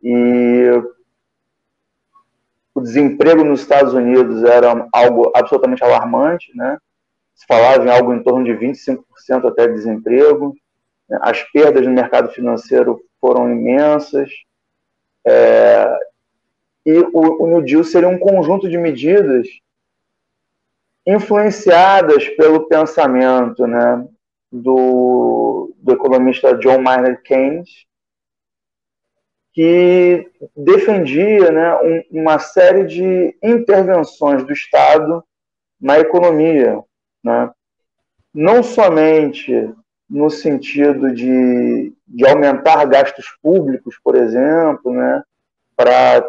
E 0.05 0.70
o 2.74 2.80
desemprego 2.80 3.42
nos 3.42 3.62
Estados 3.62 3.94
Unidos 3.94 4.44
era 4.44 4.86
algo 4.92 5.32
absolutamente 5.34 5.82
alarmante, 5.82 6.55
né? 6.55 6.76
Se 7.34 7.46
falava 7.46 7.84
em 7.84 7.90
algo 7.90 8.12
em 8.12 8.22
torno 8.22 8.44
de 8.44 8.52
25% 8.52 8.98
até 9.48 9.66
de 9.66 9.74
desemprego. 9.74 10.55
Né? 11.09 11.18
As 11.22 11.42
perdas 11.50 11.86
no 11.86 11.92
mercado 11.92 12.28
financeiro 12.30 13.00
foram 13.20 13.50
imensas. 13.50 14.30
É, 15.26 15.98
e 16.84 16.98
o, 16.98 17.42
o 17.42 17.46
New 17.46 17.62
Deal 17.62 17.82
seria 17.82 18.09
um 18.09 18.18
conjunto 18.18 18.68
de 18.68 18.76
medidas 18.76 19.48
influenciadas 21.07 22.28
pelo 22.30 22.66
pensamento 22.68 23.66
né, 23.66 24.07
do, 24.50 25.72
do 25.78 25.92
economista 25.92 26.57
John 26.59 26.80
Maynard 26.80 27.22
Keynes, 27.22 27.86
que 29.55 30.28
defendia 30.57 31.50
né, 31.52 31.74
um, 32.11 32.20
uma 32.20 32.40
série 32.40 32.84
de 32.84 33.36
intervenções 33.40 34.44
do 34.44 34.52
Estado 34.52 35.24
na 35.80 35.98
economia, 36.00 36.82
né? 37.22 37.50
não 38.34 38.64
somente 38.64 39.72
no 40.11 40.28
sentido 40.28 41.14
de, 41.14 41.92
de 42.07 42.26
aumentar 42.26 42.84
gastos 42.86 43.26
públicos, 43.40 43.96
por 44.02 44.16
exemplo, 44.16 44.92
né, 44.92 45.22
para 45.76 46.26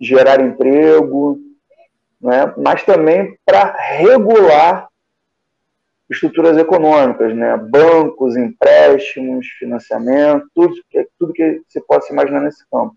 gerar 0.00 0.40
emprego, 0.40 1.38
né, 2.20 2.52
mas 2.56 2.82
também 2.82 3.38
para 3.44 3.76
regular 3.76 4.87
estruturas 6.10 6.56
econômicas, 6.56 7.34
né, 7.34 7.56
bancos, 7.56 8.36
empréstimos, 8.36 9.46
financiamento, 9.58 10.48
tudo 10.54 10.74
que, 10.88 11.08
tudo 11.18 11.32
que 11.32 11.62
você 11.68 11.80
possa 11.80 12.12
imaginar 12.12 12.40
nesse 12.40 12.64
campo. 12.70 12.96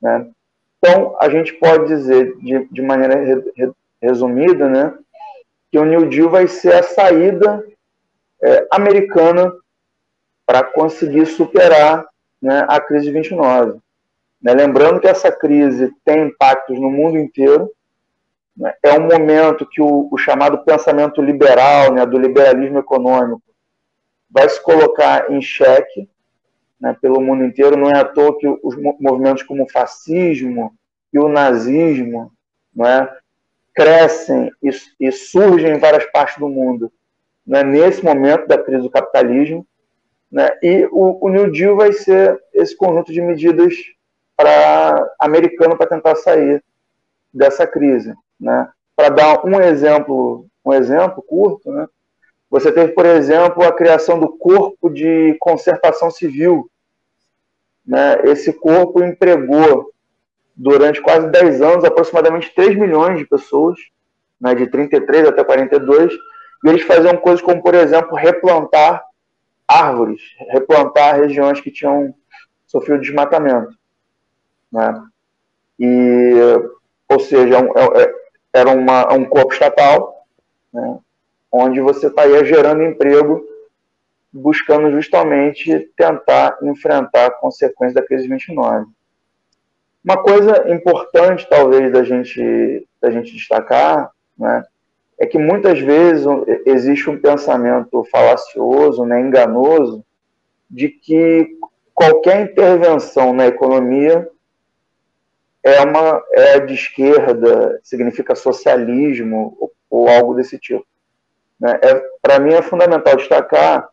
Né. 0.00 0.30
Então, 0.78 1.16
a 1.18 1.28
gente 1.28 1.54
pode 1.54 1.86
dizer, 1.86 2.36
de, 2.38 2.68
de 2.70 2.82
maneira 2.82 3.16
re, 3.16 3.72
resumida, 4.00 4.68
né, 4.68 4.94
que 5.70 5.78
o 5.78 5.84
New 5.84 6.08
Deal 6.08 6.28
vai 6.28 6.46
ser 6.46 6.74
a 6.74 6.82
saída 6.82 7.64
é, 8.42 8.66
americana 8.70 9.54
para 10.44 10.64
conseguir 10.64 11.24
superar 11.26 12.04
né, 12.40 12.66
a 12.68 12.80
crise 12.80 13.06
de 13.06 13.12
29. 13.12 13.78
Né? 14.42 14.52
Lembrando 14.52 15.00
que 15.00 15.06
essa 15.06 15.30
crise 15.30 15.90
tem 16.04 16.26
impactos 16.26 16.78
no 16.78 16.90
mundo 16.90 17.16
inteiro, 17.16 17.70
né? 18.56 18.74
é 18.82 18.98
um 18.98 19.08
momento 19.08 19.66
que 19.66 19.80
o, 19.80 20.08
o 20.10 20.16
chamado 20.16 20.64
pensamento 20.64 21.20
liberal, 21.20 21.92
né, 21.92 22.04
do 22.06 22.18
liberalismo 22.18 22.78
econômico, 22.78 23.42
vai 24.30 24.48
se 24.48 24.62
colocar 24.62 25.30
em 25.30 25.40
xeque 25.40 26.08
né, 26.80 26.96
pelo 27.00 27.20
mundo 27.20 27.44
inteiro. 27.44 27.76
Não 27.76 27.90
é 27.90 27.98
à 27.98 28.04
toa 28.04 28.38
que 28.38 28.48
os 28.62 28.76
movimentos 29.00 29.42
como 29.42 29.64
o 29.64 29.70
fascismo 29.70 30.74
e 31.12 31.18
o 31.18 31.28
nazismo 31.28 32.32
não 32.74 32.86
é, 32.86 33.18
crescem 33.74 34.50
e, 34.62 34.70
e 35.00 35.12
surgem 35.12 35.74
em 35.74 35.78
várias 35.78 36.04
partes 36.06 36.38
do 36.38 36.48
mundo 36.48 36.92
né, 37.46 37.62
nesse 37.62 38.04
momento 38.04 38.46
da 38.46 38.58
crise 38.58 38.82
do 38.82 38.90
capitalismo. 38.90 39.66
Né, 40.30 40.50
e 40.62 40.88
o, 40.90 41.26
o 41.26 41.28
New 41.28 41.50
Deal 41.50 41.76
vai 41.76 41.92
ser 41.92 42.42
esse 42.54 42.74
conjunto 42.76 43.12
de 43.12 43.20
medidas 43.20 43.74
para 44.34 45.14
americano 45.20 45.76
para 45.76 45.86
tentar 45.86 46.16
sair 46.16 46.64
dessa 47.32 47.66
crise, 47.66 48.14
né? 48.42 48.68
Para 48.96 49.08
dar 49.08 49.46
um 49.46 49.60
exemplo, 49.60 50.46
um 50.64 50.72
exemplo 50.72 51.22
curto, 51.22 51.70
né? 51.70 51.86
Você 52.50 52.70
teve, 52.70 52.92
por 52.92 53.06
exemplo, 53.06 53.64
a 53.64 53.72
criação 53.72 54.20
do 54.20 54.28
Corpo 54.36 54.90
de 54.90 55.34
Concertação 55.40 56.10
Civil. 56.10 56.70
Né? 57.86 58.20
Esse 58.24 58.52
corpo 58.52 59.02
empregou, 59.02 59.90
durante 60.54 61.00
quase 61.00 61.28
10 61.28 61.62
anos, 61.62 61.84
aproximadamente 61.84 62.54
3 62.54 62.76
milhões 62.76 63.18
de 63.18 63.24
pessoas, 63.24 63.78
né? 64.38 64.54
de 64.54 64.66
33 64.66 65.28
até 65.28 65.42
42, 65.42 66.12
e 66.12 66.68
eles 66.68 66.82
faziam 66.82 67.16
coisas 67.16 67.40
como, 67.40 67.62
por 67.62 67.74
exemplo, 67.74 68.14
replantar 68.14 69.02
árvores, 69.66 70.20
replantar 70.50 71.16
regiões 71.16 71.58
que 71.58 71.70
tinham 71.70 72.14
sofrido 72.66 73.00
desmatamento. 73.00 73.72
Né? 74.70 75.02
E, 75.80 76.34
ou 77.08 77.18
seja, 77.18 77.56
é 77.56 77.60
é, 77.60 78.02
é, 78.02 78.21
era 78.52 78.70
uma, 78.70 79.12
um 79.14 79.24
corpo 79.24 79.52
estatal, 79.52 80.26
né? 80.72 80.98
onde 81.50 81.80
você 81.80 82.06
estaria 82.06 82.44
gerando 82.44 82.82
emprego, 82.82 83.44
buscando 84.32 84.90
justamente 84.90 85.90
tentar 85.96 86.56
enfrentar 86.62 87.26
a 87.26 87.30
consequência 87.30 88.00
da 88.00 88.06
crise 88.06 88.26
29. 88.26 88.86
Uma 90.02 90.22
coisa 90.22 90.72
importante, 90.72 91.46
talvez, 91.48 91.92
da 91.92 92.02
gente, 92.02 92.86
da 93.00 93.10
gente 93.10 93.32
destacar, 93.34 94.10
né, 94.36 94.64
é 95.18 95.26
que 95.26 95.38
muitas 95.38 95.78
vezes 95.78 96.26
existe 96.66 97.08
um 97.08 97.20
pensamento 97.20 98.02
falacioso, 98.10 99.04
né, 99.04 99.20
enganoso, 99.20 100.04
de 100.68 100.88
que 100.88 101.56
qualquer 101.94 102.50
intervenção 102.50 103.32
na 103.32 103.46
economia 103.46 104.28
é 105.62 105.80
uma 105.80 106.22
é 106.32 106.60
de 106.60 106.74
esquerda, 106.74 107.80
significa 107.82 108.34
socialismo 108.34 109.56
ou, 109.58 109.72
ou 109.88 110.08
algo 110.08 110.34
desse 110.34 110.58
tipo. 110.58 110.86
Né? 111.58 111.78
É, 111.82 112.02
Para 112.20 112.40
mim 112.40 112.52
é 112.52 112.62
fundamental 112.62 113.16
destacar 113.16 113.88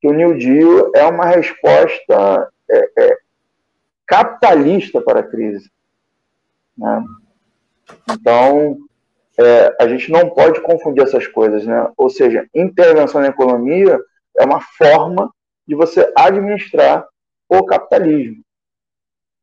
que 0.00 0.06
o 0.06 0.12
New 0.12 0.36
Deal 0.36 0.90
é 0.94 1.04
uma 1.06 1.24
resposta 1.24 2.52
é, 2.70 2.90
é, 2.98 3.18
capitalista 4.06 5.00
para 5.00 5.20
a 5.20 5.26
crise. 5.26 5.70
Né? 6.76 7.02
Então, 8.10 8.76
é, 9.38 9.76
a 9.80 9.88
gente 9.88 10.12
não 10.12 10.28
pode 10.28 10.60
confundir 10.60 11.02
essas 11.02 11.26
coisas. 11.26 11.64
Né? 11.64 11.90
Ou 11.96 12.10
seja, 12.10 12.46
intervenção 12.54 13.22
na 13.22 13.28
economia 13.28 13.98
é 14.38 14.44
uma 14.44 14.60
forma 14.60 15.32
de 15.66 15.74
você 15.74 16.12
administrar 16.14 17.06
o 17.48 17.64
capitalismo. 17.64 18.42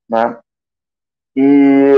Né? 0.08 0.38
E, 1.36 1.94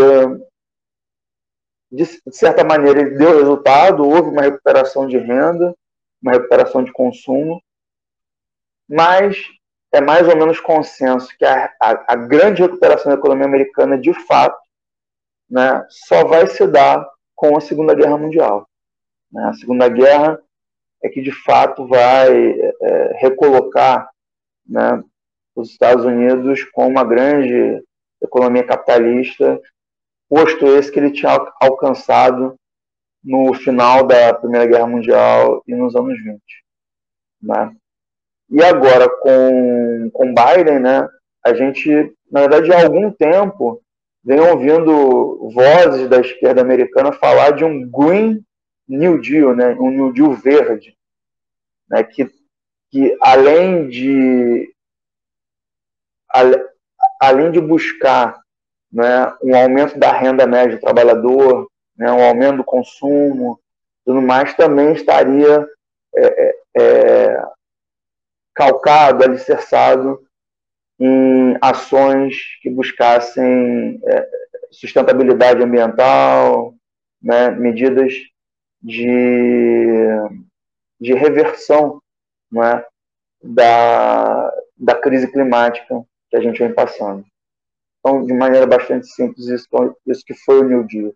de 1.92 2.06
certa 2.32 2.64
maneira, 2.64 3.02
ele 3.02 3.18
deu 3.18 3.38
resultado, 3.38 4.04
houve 4.04 4.30
uma 4.30 4.42
recuperação 4.42 5.08
de 5.08 5.18
renda, 5.18 5.76
uma 6.22 6.34
recuperação 6.34 6.84
de 6.84 6.92
consumo, 6.92 7.62
mas 8.88 9.38
é 9.92 10.02
mais 10.02 10.28
ou 10.28 10.36
menos 10.36 10.60
consenso 10.60 11.36
que 11.38 11.46
a, 11.46 11.72
a, 11.82 12.14
a 12.14 12.16
grande 12.16 12.62
recuperação 12.62 13.12
da 13.12 13.18
economia 13.18 13.46
americana, 13.46 13.98
de 13.98 14.14
fato, 14.26 14.58
né, 15.50 15.86
só 15.90 16.26
vai 16.26 16.48
se 16.48 16.66
dar 16.66 17.08
com 17.36 17.56
a 17.58 17.62
Segunda 17.62 17.94
Guerra 17.94 18.18
Mundial. 18.18 18.68
Né? 19.32 19.44
A 19.46 19.54
Segunda 19.54 19.88
Guerra 19.90 20.42
é 21.04 21.10
que, 21.10 21.22
de 21.22 21.32
fato, 21.32 21.88
vai 21.88 22.60
é, 22.60 23.18
recolocar 23.20 24.10
né, 24.66 25.04
os 25.56 25.70
Estados 25.70 26.06
Unidos 26.06 26.64
com 26.72 26.88
uma 26.88 27.04
grande 27.04 27.84
economia 28.24 28.66
capitalista, 28.66 29.60
posto 30.30 30.66
esse 30.68 30.92
que 30.92 31.00
ele 31.00 31.12
tinha 31.12 31.32
alcançado 31.62 32.56
no 33.24 33.54
final 33.54 34.06
da 34.06 34.34
Primeira 34.34 34.66
Guerra 34.66 34.88
Mundial 34.88 35.64
e 35.68 35.76
nos 35.76 35.96
anos 35.96 36.18
20. 36.22 36.42
Né? 37.42 37.76
E 38.50 38.64
agora, 38.64 39.10
com, 39.10 40.10
com 40.12 40.34
Biden, 40.34 40.80
né, 40.80 41.08
a 41.44 41.54
gente, 41.54 42.14
na 42.32 42.42
verdade, 42.42 42.72
há 42.72 42.84
algum 42.84 43.12
tempo, 43.12 43.82
vem 44.24 44.40
ouvindo 44.40 45.50
vozes 45.54 46.10
da 46.10 46.20
esquerda 46.20 46.62
americana 46.62 47.12
falar 47.12 47.52
de 47.52 47.64
um 47.64 47.90
Green 47.90 48.44
New 48.88 49.22
Deal, 49.22 49.56
né, 49.56 49.76
um 49.80 49.90
New 49.90 50.14
Deal 50.14 50.34
verde, 50.34 50.96
né, 51.90 52.04
que, 52.04 52.30
que 52.92 53.18
além 53.22 53.88
de 53.88 54.74
além 57.28 57.52
de 57.52 57.62
buscar 57.62 58.42
né, 58.92 59.34
um 59.42 59.56
aumento 59.56 59.98
da 59.98 60.12
renda 60.12 60.46
média 60.46 60.76
do 60.76 60.82
trabalhador, 60.82 61.68
né, 61.98 62.12
um 62.12 62.24
aumento 62.24 62.58
do 62.58 62.64
consumo, 62.64 63.60
tudo 64.06 64.22
mais, 64.22 64.54
também 64.56 64.94
estaria 64.94 65.68
é, 66.16 66.26
é, 66.26 66.56
é, 66.78 67.44
calcado, 68.54 69.24
alicerçado 69.24 70.22
em 71.00 71.58
ações 71.62 72.36
que 72.62 72.70
buscassem 72.70 74.00
é, 74.06 74.30
sustentabilidade 74.72 75.64
ambiental, 75.64 76.76
né, 77.22 77.50
medidas 77.52 78.14
de, 78.82 80.08
de 81.00 81.14
reversão 81.14 82.02
né, 82.52 82.84
da, 83.42 84.54
da 84.78 84.96
crise 84.96 85.32
climática 85.32 86.06
que 86.34 86.38
a 86.38 86.42
gente 86.42 86.58
vem 86.58 86.74
passando. 86.74 87.24
Então, 88.00 88.26
de 88.26 88.34
maneira 88.34 88.66
bastante 88.66 89.06
simples, 89.06 89.48
isso, 89.48 89.68
isso 90.08 90.26
que 90.26 90.34
foi 90.34 90.62
o 90.62 90.68
New 90.68 90.88
Deal. 90.88 91.14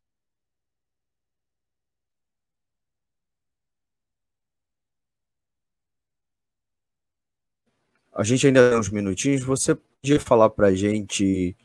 A 8.14 8.24
gente 8.24 8.46
ainda 8.46 8.70
tem 8.70 8.80
uns 8.80 8.90
minutinhos. 8.90 9.44
Você 9.44 9.74
podia 9.76 10.20
falar 10.20 10.52
para 10.52 10.68
a 10.68 10.76
gente 10.76 11.56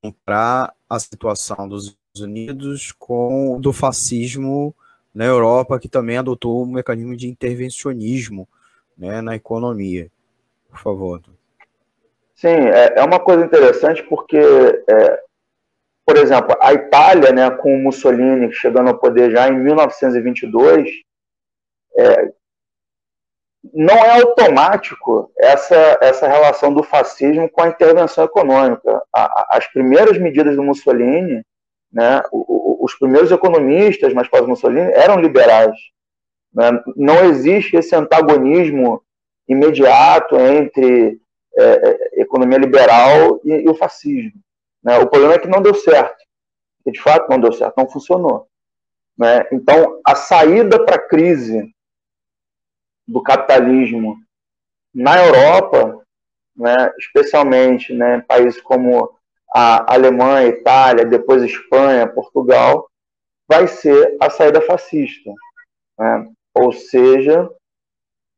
comprar 0.00 0.72
a 0.88 0.98
situação 1.00 1.68
dos 1.68 1.98
Unidos 2.18 2.90
com 2.92 3.60
do 3.60 3.72
fascismo 3.72 4.74
na 5.14 5.24
Europa, 5.24 5.78
que 5.78 5.88
também 5.88 6.16
adotou 6.16 6.64
um 6.64 6.72
mecanismo 6.72 7.16
de 7.16 7.28
intervencionismo 7.28 8.48
né, 8.98 9.20
na 9.20 9.36
economia. 9.36 10.10
Por 10.68 10.78
favor. 10.78 11.22
Sim, 12.40 12.48
é, 12.48 12.94
é 12.96 13.04
uma 13.04 13.20
coisa 13.20 13.44
interessante 13.44 14.02
porque, 14.04 14.38
é, 14.38 15.22
por 16.06 16.16
exemplo, 16.16 16.56
a 16.58 16.72
Itália, 16.72 17.32
né, 17.32 17.50
com 17.50 17.76
Mussolini 17.76 18.50
chegando 18.50 18.88
ao 18.88 18.98
poder 18.98 19.30
já 19.30 19.46
em 19.46 19.58
1922, 19.58 20.88
é, 21.98 22.32
não 23.74 23.94
é 23.94 24.22
automático 24.22 25.30
essa, 25.36 25.98
essa 26.00 26.26
relação 26.26 26.72
do 26.72 26.82
fascismo 26.82 27.46
com 27.50 27.60
a 27.60 27.68
intervenção 27.68 28.24
econômica. 28.24 29.02
A, 29.14 29.22
a, 29.22 29.58
as 29.58 29.66
primeiras 29.66 30.16
medidas 30.16 30.56
do 30.56 30.62
Mussolini, 30.62 31.44
né, 31.92 32.22
o, 32.32 32.38
o, 32.80 32.84
os 32.86 32.94
primeiros 32.94 33.30
economistas 33.30 34.14
mais 34.14 34.28
pós 34.28 34.46
Mussolini 34.46 34.90
eram 34.92 35.20
liberais. 35.20 35.76
Né? 36.54 36.70
Não 36.96 37.22
existe 37.22 37.76
esse 37.76 37.94
antagonismo 37.94 39.02
imediato 39.46 40.36
entre 40.36 41.20
é, 41.56 41.64
é, 41.64 42.09
economia 42.30 42.58
liberal 42.58 43.40
e, 43.44 43.52
e 43.52 43.68
o 43.68 43.74
fascismo. 43.74 44.40
Né? 44.82 44.98
O 44.98 45.08
problema 45.08 45.34
é 45.34 45.38
que 45.38 45.48
não 45.48 45.60
deu 45.60 45.74
certo. 45.74 46.24
E, 46.86 46.92
de 46.92 47.00
fato, 47.00 47.28
não 47.28 47.40
deu 47.40 47.52
certo, 47.52 47.74
não 47.76 47.88
funcionou. 47.88 48.48
Né? 49.18 49.46
Então, 49.52 50.00
a 50.06 50.14
saída 50.14 50.84
para 50.84 50.96
a 50.96 51.08
crise 51.08 51.74
do 53.06 53.22
capitalismo 53.22 54.16
na 54.94 55.22
Europa, 55.24 56.02
né, 56.56 56.92
especialmente 56.98 57.92
né, 57.92 58.20
países 58.26 58.60
como 58.60 59.12
a 59.52 59.92
Alemanha, 59.92 60.48
Itália, 60.48 61.04
depois 61.04 61.42
Espanha, 61.42 62.08
Portugal, 62.08 62.88
vai 63.48 63.66
ser 63.66 64.16
a 64.20 64.30
saída 64.30 64.60
fascista. 64.62 65.30
Né? 65.98 66.30
Ou 66.54 66.72
seja, 66.72 67.50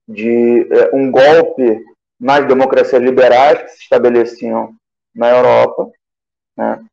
de 0.09 0.69
é, 0.71 0.95
um 0.95 1.11
golpe 1.11 1.85
nas 2.23 2.47
democracias 2.47 3.03
liberais 3.03 3.63
que 3.63 3.71
se 3.71 3.83
estabeleciam 3.83 4.77
na 5.13 5.29
Europa, 5.29 5.91
né? 6.57 6.85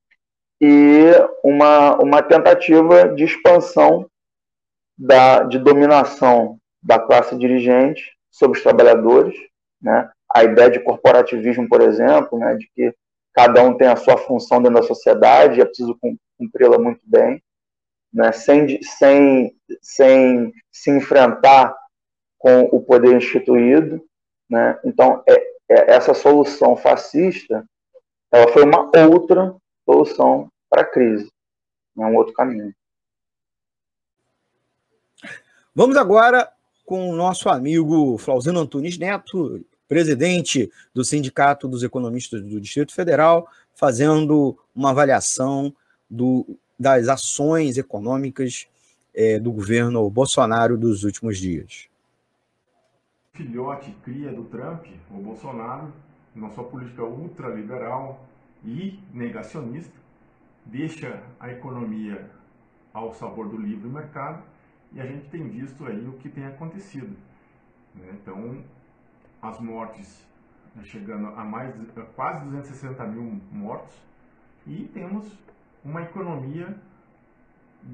e 0.59 1.11
uma, 1.43 1.95
uma 1.97 2.23
tentativa 2.23 3.07
de 3.09 3.25
expansão 3.25 4.09
da, 4.97 5.43
de 5.43 5.59
dominação 5.59 6.57
da 6.81 6.97
classe 6.97 7.37
dirigente 7.37 8.17
sobre 8.31 8.57
os 8.57 8.63
trabalhadores, 8.63 9.35
né? 9.79 10.09
A 10.33 10.43
ideia 10.43 10.69
de 10.69 10.79
corporativismo, 10.79 11.69
por 11.69 11.81
exemplo, 11.81 12.39
né? 12.39 12.55
De 12.55 12.67
que 12.75 12.93
cada 13.33 13.61
um 13.63 13.77
tem 13.77 13.87
a 13.87 13.95
sua 13.95 14.17
função 14.17 14.61
dentro 14.61 14.81
da 14.81 14.87
sociedade 14.87 15.59
e 15.59 15.61
é 15.61 15.65
preciso 15.65 15.97
cumpri-la 16.37 16.79
muito 16.79 17.01
bem, 17.03 17.41
né? 18.11 18.31
Sem, 18.31 18.81
sem, 18.81 19.55
sem 19.79 20.51
se 20.71 20.89
enfrentar 20.89 21.75
com 22.39 22.63
o 22.63 22.81
poder 22.81 23.15
instituído, 23.15 24.03
né? 24.49 24.79
Então, 24.83 25.23
é, 25.27 25.33
é, 25.69 25.95
essa 25.95 26.13
solução 26.13 26.75
fascista, 26.75 27.63
ela 28.31 28.51
foi 28.51 28.63
uma 28.63 28.89
outra 29.07 29.55
solução 29.85 30.51
para 30.69 30.81
a 30.81 30.85
crise, 30.85 31.31
é 31.97 32.01
um 32.01 32.15
outro 32.15 32.33
caminho. 32.33 32.73
Vamos 35.75 35.97
agora 35.97 36.51
com 36.85 37.09
o 37.09 37.15
nosso 37.15 37.49
amigo 37.49 38.17
Flauzino 38.17 38.59
Antunes 38.59 38.97
Neto, 38.97 39.63
presidente 39.87 40.71
do 40.93 41.03
Sindicato 41.03 41.67
dos 41.67 41.83
Economistas 41.83 42.41
do 42.41 42.59
Distrito 42.59 42.93
Federal, 42.93 43.47
fazendo 43.75 44.57
uma 44.75 44.91
avaliação 44.91 45.73
do, 46.09 46.45
das 46.77 47.07
ações 47.07 47.77
econômicas 47.77 48.67
é, 49.13 49.39
do 49.39 49.51
governo 49.51 50.09
Bolsonaro 50.09 50.77
dos 50.77 51.03
últimos 51.03 51.37
dias. 51.37 51.88
Filhote 53.39 53.95
cria 54.03 54.33
do 54.33 54.43
Trump, 54.43 54.85
o 55.09 55.13
Bolsonaro, 55.13 55.93
na 56.35 56.49
sua 56.49 56.65
política 56.65 57.05
ultraliberal 57.05 58.27
e 58.65 58.99
negacionista, 59.13 59.97
deixa 60.65 61.23
a 61.39 61.49
economia 61.49 62.29
ao 62.93 63.13
sabor 63.13 63.47
do 63.47 63.55
livre 63.55 63.87
mercado 63.87 64.43
e 64.91 64.99
a 64.99 65.05
gente 65.05 65.29
tem 65.29 65.47
visto 65.47 65.85
aí 65.85 66.05
o 66.05 66.17
que 66.17 66.27
tem 66.27 66.45
acontecido. 66.47 67.15
Né? 67.95 68.09
Então, 68.21 68.61
as 69.41 69.57
mortes 69.61 70.27
né, 70.75 70.83
chegando 70.83 71.27
a 71.27 71.45
mais 71.45 71.73
a 71.97 72.01
quase 72.01 72.43
260 72.43 73.05
mil 73.05 73.39
mortos 73.53 73.95
e 74.67 74.83
temos 74.93 75.31
uma 75.81 76.01
economia 76.01 76.75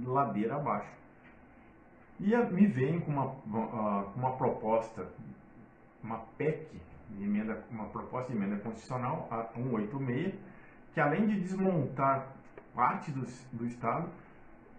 ladeira 0.03 0.55
abaixo. 0.55 0.89
E 2.19 2.35
me 2.53 2.65
vem 2.67 2.99
com 3.01 3.11
uma, 3.11 4.05
uma 4.15 4.37
proposta, 4.37 5.07
uma 6.01 6.19
PEC, 6.37 6.67
emenda, 7.19 7.63
uma 7.69 7.85
proposta 7.85 8.31
de 8.31 8.37
emenda 8.37 8.57
constitucional, 8.57 9.27
a 9.29 9.43
186, 9.53 10.33
que 10.93 10.99
além 10.99 11.27
de 11.27 11.39
desmontar 11.41 12.27
parte 12.73 13.11
do, 13.11 13.25
do 13.51 13.65
Estado, 13.65 14.09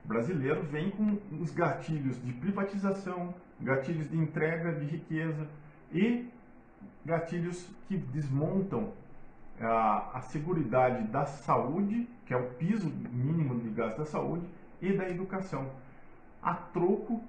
brasileiro 0.05 0.63
vem 0.63 0.91
com 0.91 1.19
os 1.41 1.51
gatilhos 1.53 2.23
de 2.25 2.33
privatização, 2.33 3.35
gatilhos 3.61 4.09
de 4.09 4.17
entrega 4.17 4.73
de 4.73 4.87
riqueza 4.87 5.47
e 5.93 6.31
gatilhos 7.05 7.69
que 7.89 7.97
desmontam 7.97 8.93
a, 9.61 10.19
a 10.19 10.21
seguridade 10.23 11.07
da 11.09 11.27
saúde, 11.27 12.09
que 12.25 12.35
é 12.35 12.37
o 12.37 12.51
piso 12.55 12.91
mínimo 13.13 13.59
de 13.61 13.69
gasto 13.71 13.99
da 13.99 14.07
saúde, 14.07 14.47
e 14.81 14.93
da 14.93 15.09
educação, 15.09 15.71
a 16.47 16.55
troco 16.55 17.21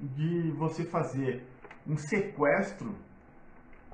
de 0.00 0.50
você 0.52 0.82
fazer 0.82 1.46
um 1.86 1.98
sequestro 1.98 2.94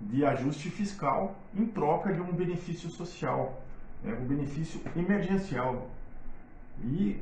de 0.00 0.24
ajuste 0.24 0.70
fiscal 0.70 1.36
em 1.52 1.66
troca 1.66 2.12
de 2.12 2.20
um 2.20 2.32
benefício 2.32 2.88
social, 2.88 3.60
né, 4.02 4.14
um 4.14 4.24
benefício 4.24 4.80
emergencial. 4.96 5.90
E 6.80 7.20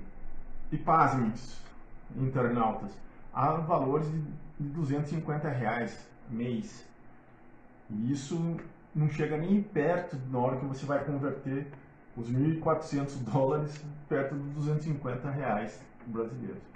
e 0.71 0.79
pasmem, 0.79 1.31
internautas, 2.17 2.91
a 3.33 3.53
valores 3.53 4.11
de 4.11 4.69
250 4.71 5.49
reais 5.51 6.09
mês. 6.31 6.87
E 7.91 8.11
isso 8.11 8.57
não 8.95 9.09
chega 9.11 9.37
nem 9.37 9.63
perto 9.63 10.17
na 10.31 10.39
hora 10.39 10.59
que 10.59 10.65
você 10.65 10.87
vai 10.87 11.05
converter 11.05 11.67
os 12.17 12.31
1.400 12.31 13.17
dólares 13.31 13.85
perto 14.09 14.35
dos 14.35 14.55
250 14.55 15.31
reais 15.31 15.79
brasileiros. 16.07 16.72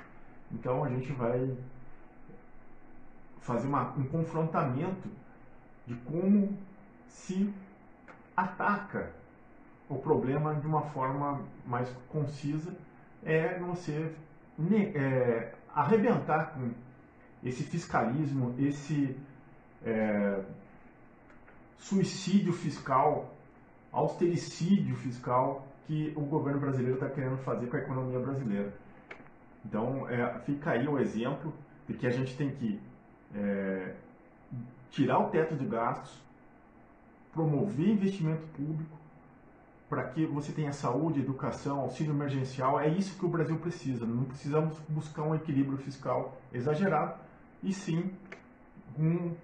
Então 0.52 0.84
a 0.84 0.88
gente 0.88 1.12
vai 1.12 1.56
fazer 3.40 3.66
uma, 3.66 3.92
um 3.96 4.04
confrontamento 4.04 5.08
de 5.86 5.94
como 5.96 6.56
se 7.08 7.52
ataca 8.36 9.10
o 9.88 9.96
problema 9.96 10.54
de 10.54 10.66
uma 10.66 10.82
forma 10.82 11.42
mais 11.64 11.88
concisa 12.08 12.74
é 13.24 13.58
você 13.58 14.12
é, 14.94 15.52
arrebentar 15.74 16.52
com 16.54 16.70
esse 17.44 17.62
fiscalismo, 17.62 18.54
esse 18.58 19.16
é, 19.84 20.42
suicídio 21.78 22.52
fiscal, 22.52 23.34
austericídio 23.92 24.96
fiscal 24.96 25.66
que 25.86 26.12
o 26.16 26.22
governo 26.22 26.60
brasileiro 26.60 26.94
está 26.94 27.08
querendo 27.08 27.36
fazer 27.38 27.68
com 27.68 27.76
a 27.76 27.80
economia 27.80 28.18
brasileira. 28.18 28.72
Então, 29.68 30.08
é, 30.08 30.38
fica 30.40 30.70
aí 30.70 30.86
o 30.86 30.98
exemplo 30.98 31.52
de 31.88 31.94
que 31.94 32.06
a 32.06 32.10
gente 32.10 32.36
tem 32.36 32.50
que 32.50 32.80
é, 33.34 33.94
tirar 34.90 35.18
o 35.18 35.28
teto 35.28 35.56
de 35.56 35.66
gastos, 35.66 36.22
promover 37.32 37.88
investimento 37.88 38.46
público, 38.56 38.96
para 39.88 40.04
que 40.04 40.24
você 40.24 40.52
tenha 40.52 40.72
saúde, 40.72 41.20
educação, 41.20 41.80
auxílio 41.80 42.12
emergencial. 42.12 42.80
É 42.80 42.88
isso 42.88 43.18
que 43.18 43.24
o 43.24 43.28
Brasil 43.28 43.56
precisa. 43.58 44.06
Não 44.06 44.24
precisamos 44.24 44.78
buscar 44.88 45.22
um 45.22 45.34
equilíbrio 45.34 45.78
fiscal 45.78 46.40
exagerado, 46.52 47.14
e 47.62 47.72
sim 47.72 48.10
um 48.98 49.34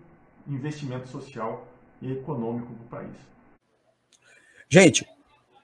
investimento 0.46 1.08
social 1.08 1.66
e 2.00 2.12
econômico 2.12 2.72
para 2.74 2.84
o 2.84 3.02
país. 3.02 3.16
Gente, 4.68 5.06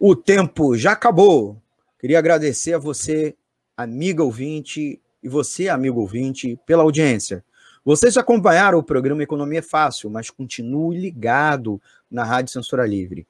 o 0.01 0.15
tempo 0.17 0.77
já 0.77 0.93
acabou. 0.93 1.61
Queria 1.99 2.19
agradecer 2.19 2.75
a 2.75 2.79
você, 2.79 3.37
amiga 3.79 4.23
ouvinte, 4.25 5.01
e 5.23 5.29
você, 5.29 5.69
amigo 5.69 6.01
ouvinte, 6.01 6.59
pela 6.67 6.83
audiência. 6.83 7.45
Vocês 7.85 8.17
acompanharam 8.17 8.79
o 8.79 8.83
programa 8.83 9.23
Economia 9.23 9.63
Fácil, 9.63 10.11
mas 10.11 10.31
continue 10.31 10.99
ligado 10.99 11.81
na 12.11 12.25
Rádio 12.25 12.53
Censura 12.53 12.85
Livre. 12.85 13.25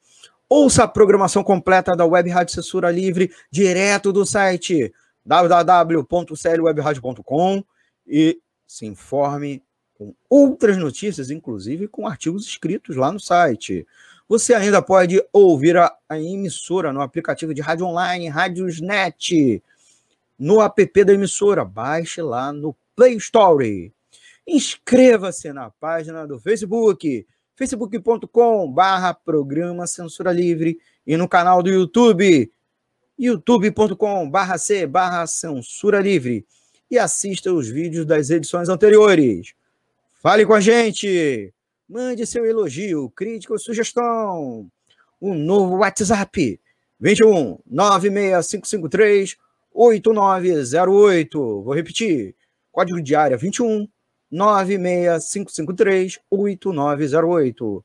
Ouça 0.49 0.85
a 0.85 0.87
programação 0.87 1.43
completa 1.43 1.95
da 1.95 2.03
Web 2.03 2.31
Rádio 2.31 2.55
Censura 2.55 2.89
Livre 2.89 3.31
direto 3.51 4.11
do 4.11 4.25
site 4.25 4.91
www.clwebradio.com 5.23 7.63
e 8.07 8.41
se 8.65 8.87
informe 8.87 9.61
com 9.93 10.15
outras 10.27 10.77
notícias, 10.77 11.29
inclusive 11.29 11.87
com 11.87 12.07
artigos 12.07 12.47
escritos 12.47 12.95
lá 12.95 13.11
no 13.11 13.19
site. 13.19 13.85
Você 14.27 14.55
ainda 14.55 14.81
pode 14.81 15.23
ouvir 15.31 15.77
a, 15.77 15.95
a 16.07 16.19
emissora 16.19 16.91
no 16.91 17.01
aplicativo 17.01 17.53
de 17.53 17.61
rádio 17.61 17.85
online, 17.85 18.27
Rádiosnet, 18.27 19.61
no 20.39 20.61
app 20.61 21.03
da 21.03 21.13
emissora. 21.13 21.65
Baixe 21.65 22.21
lá 22.21 22.53
no 22.53 22.75
Play 22.95 23.17
Store. 23.17 23.93
Inscreva-se 24.47 25.51
na 25.51 25.69
página 25.69 26.25
do 26.25 26.39
Facebook, 26.39 27.27
facebook.com 27.55 28.71
barra 28.71 29.13
programa 29.13 29.85
Censura 29.85 30.31
Livre 30.31 30.79
e 31.05 31.17
no 31.17 31.27
canal 31.27 31.61
do 31.61 31.69
YouTube, 31.69 32.51
youtube.com 33.17 34.29
barra 34.29 34.57
C 34.57 34.87
barra 34.87 35.27
Censura 35.27 35.99
Livre 35.99 36.45
e 36.89 36.97
assista 36.97 37.53
os 37.53 37.67
vídeos 37.67 38.05
das 38.05 38.29
edições 38.29 38.69
anteriores. 38.69 39.53
Fale 40.21 40.45
com 40.45 40.53
a 40.53 40.59
gente! 40.59 41.53
Mande 41.87 42.25
seu 42.25 42.45
elogio, 42.45 43.09
crítica 43.11 43.53
ou 43.53 43.59
sugestão. 43.59 44.69
O 45.19 45.33
novo 45.33 45.77
WhatsApp 45.77 46.59
21 46.99 47.57
96553 47.65 49.37
8908. 49.73 51.63
Vou 51.63 51.73
repetir. 51.73 52.35
Código 52.71 53.01
de 53.01 53.15
área 53.15 53.37
21 53.37 53.87
96553 54.31 56.19
8908. 56.29 57.83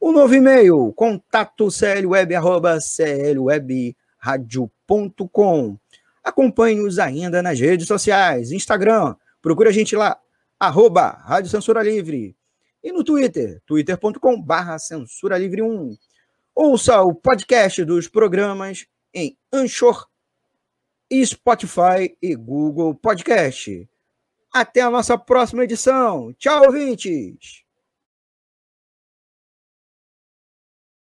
O 0.00 0.12
novo 0.12 0.34
e-mail, 0.34 0.92
contato 0.94 1.68
clweb, 1.68 2.34
arroba 2.34 2.78
clwebradio.com. 2.78 5.78
Acompanhe-os 6.22 6.98
ainda 6.98 7.42
nas 7.42 7.58
redes 7.58 7.86
sociais, 7.86 8.50
Instagram, 8.50 9.16
procura 9.40 9.70
a 9.70 9.72
gente 9.72 9.96
lá, 9.96 10.18
arroba 10.58 11.08
Rádio 11.08 11.50
Censura 11.50 11.82
Livre. 11.82 12.36
E 12.82 12.92
no 12.92 13.02
Twitter, 13.02 13.62
twitter.com 13.66 14.42
barra 14.42 14.78
Censura 14.78 15.38
Livre 15.38 15.62
1. 15.62 15.96
Ouça 16.54 17.00
o 17.02 17.14
podcast 17.14 17.82
dos 17.84 18.06
programas 18.06 18.86
em 19.14 19.38
Anchor, 19.52 20.06
Spotify 21.24 22.16
e 22.22 22.34
Google 22.34 22.94
Podcast. 22.94 23.88
Até 24.52 24.80
a 24.80 24.90
nossa 24.90 25.18
próxima 25.18 25.64
edição. 25.64 26.32
Tchau, 26.34 26.66
ouvintes! 26.66 27.63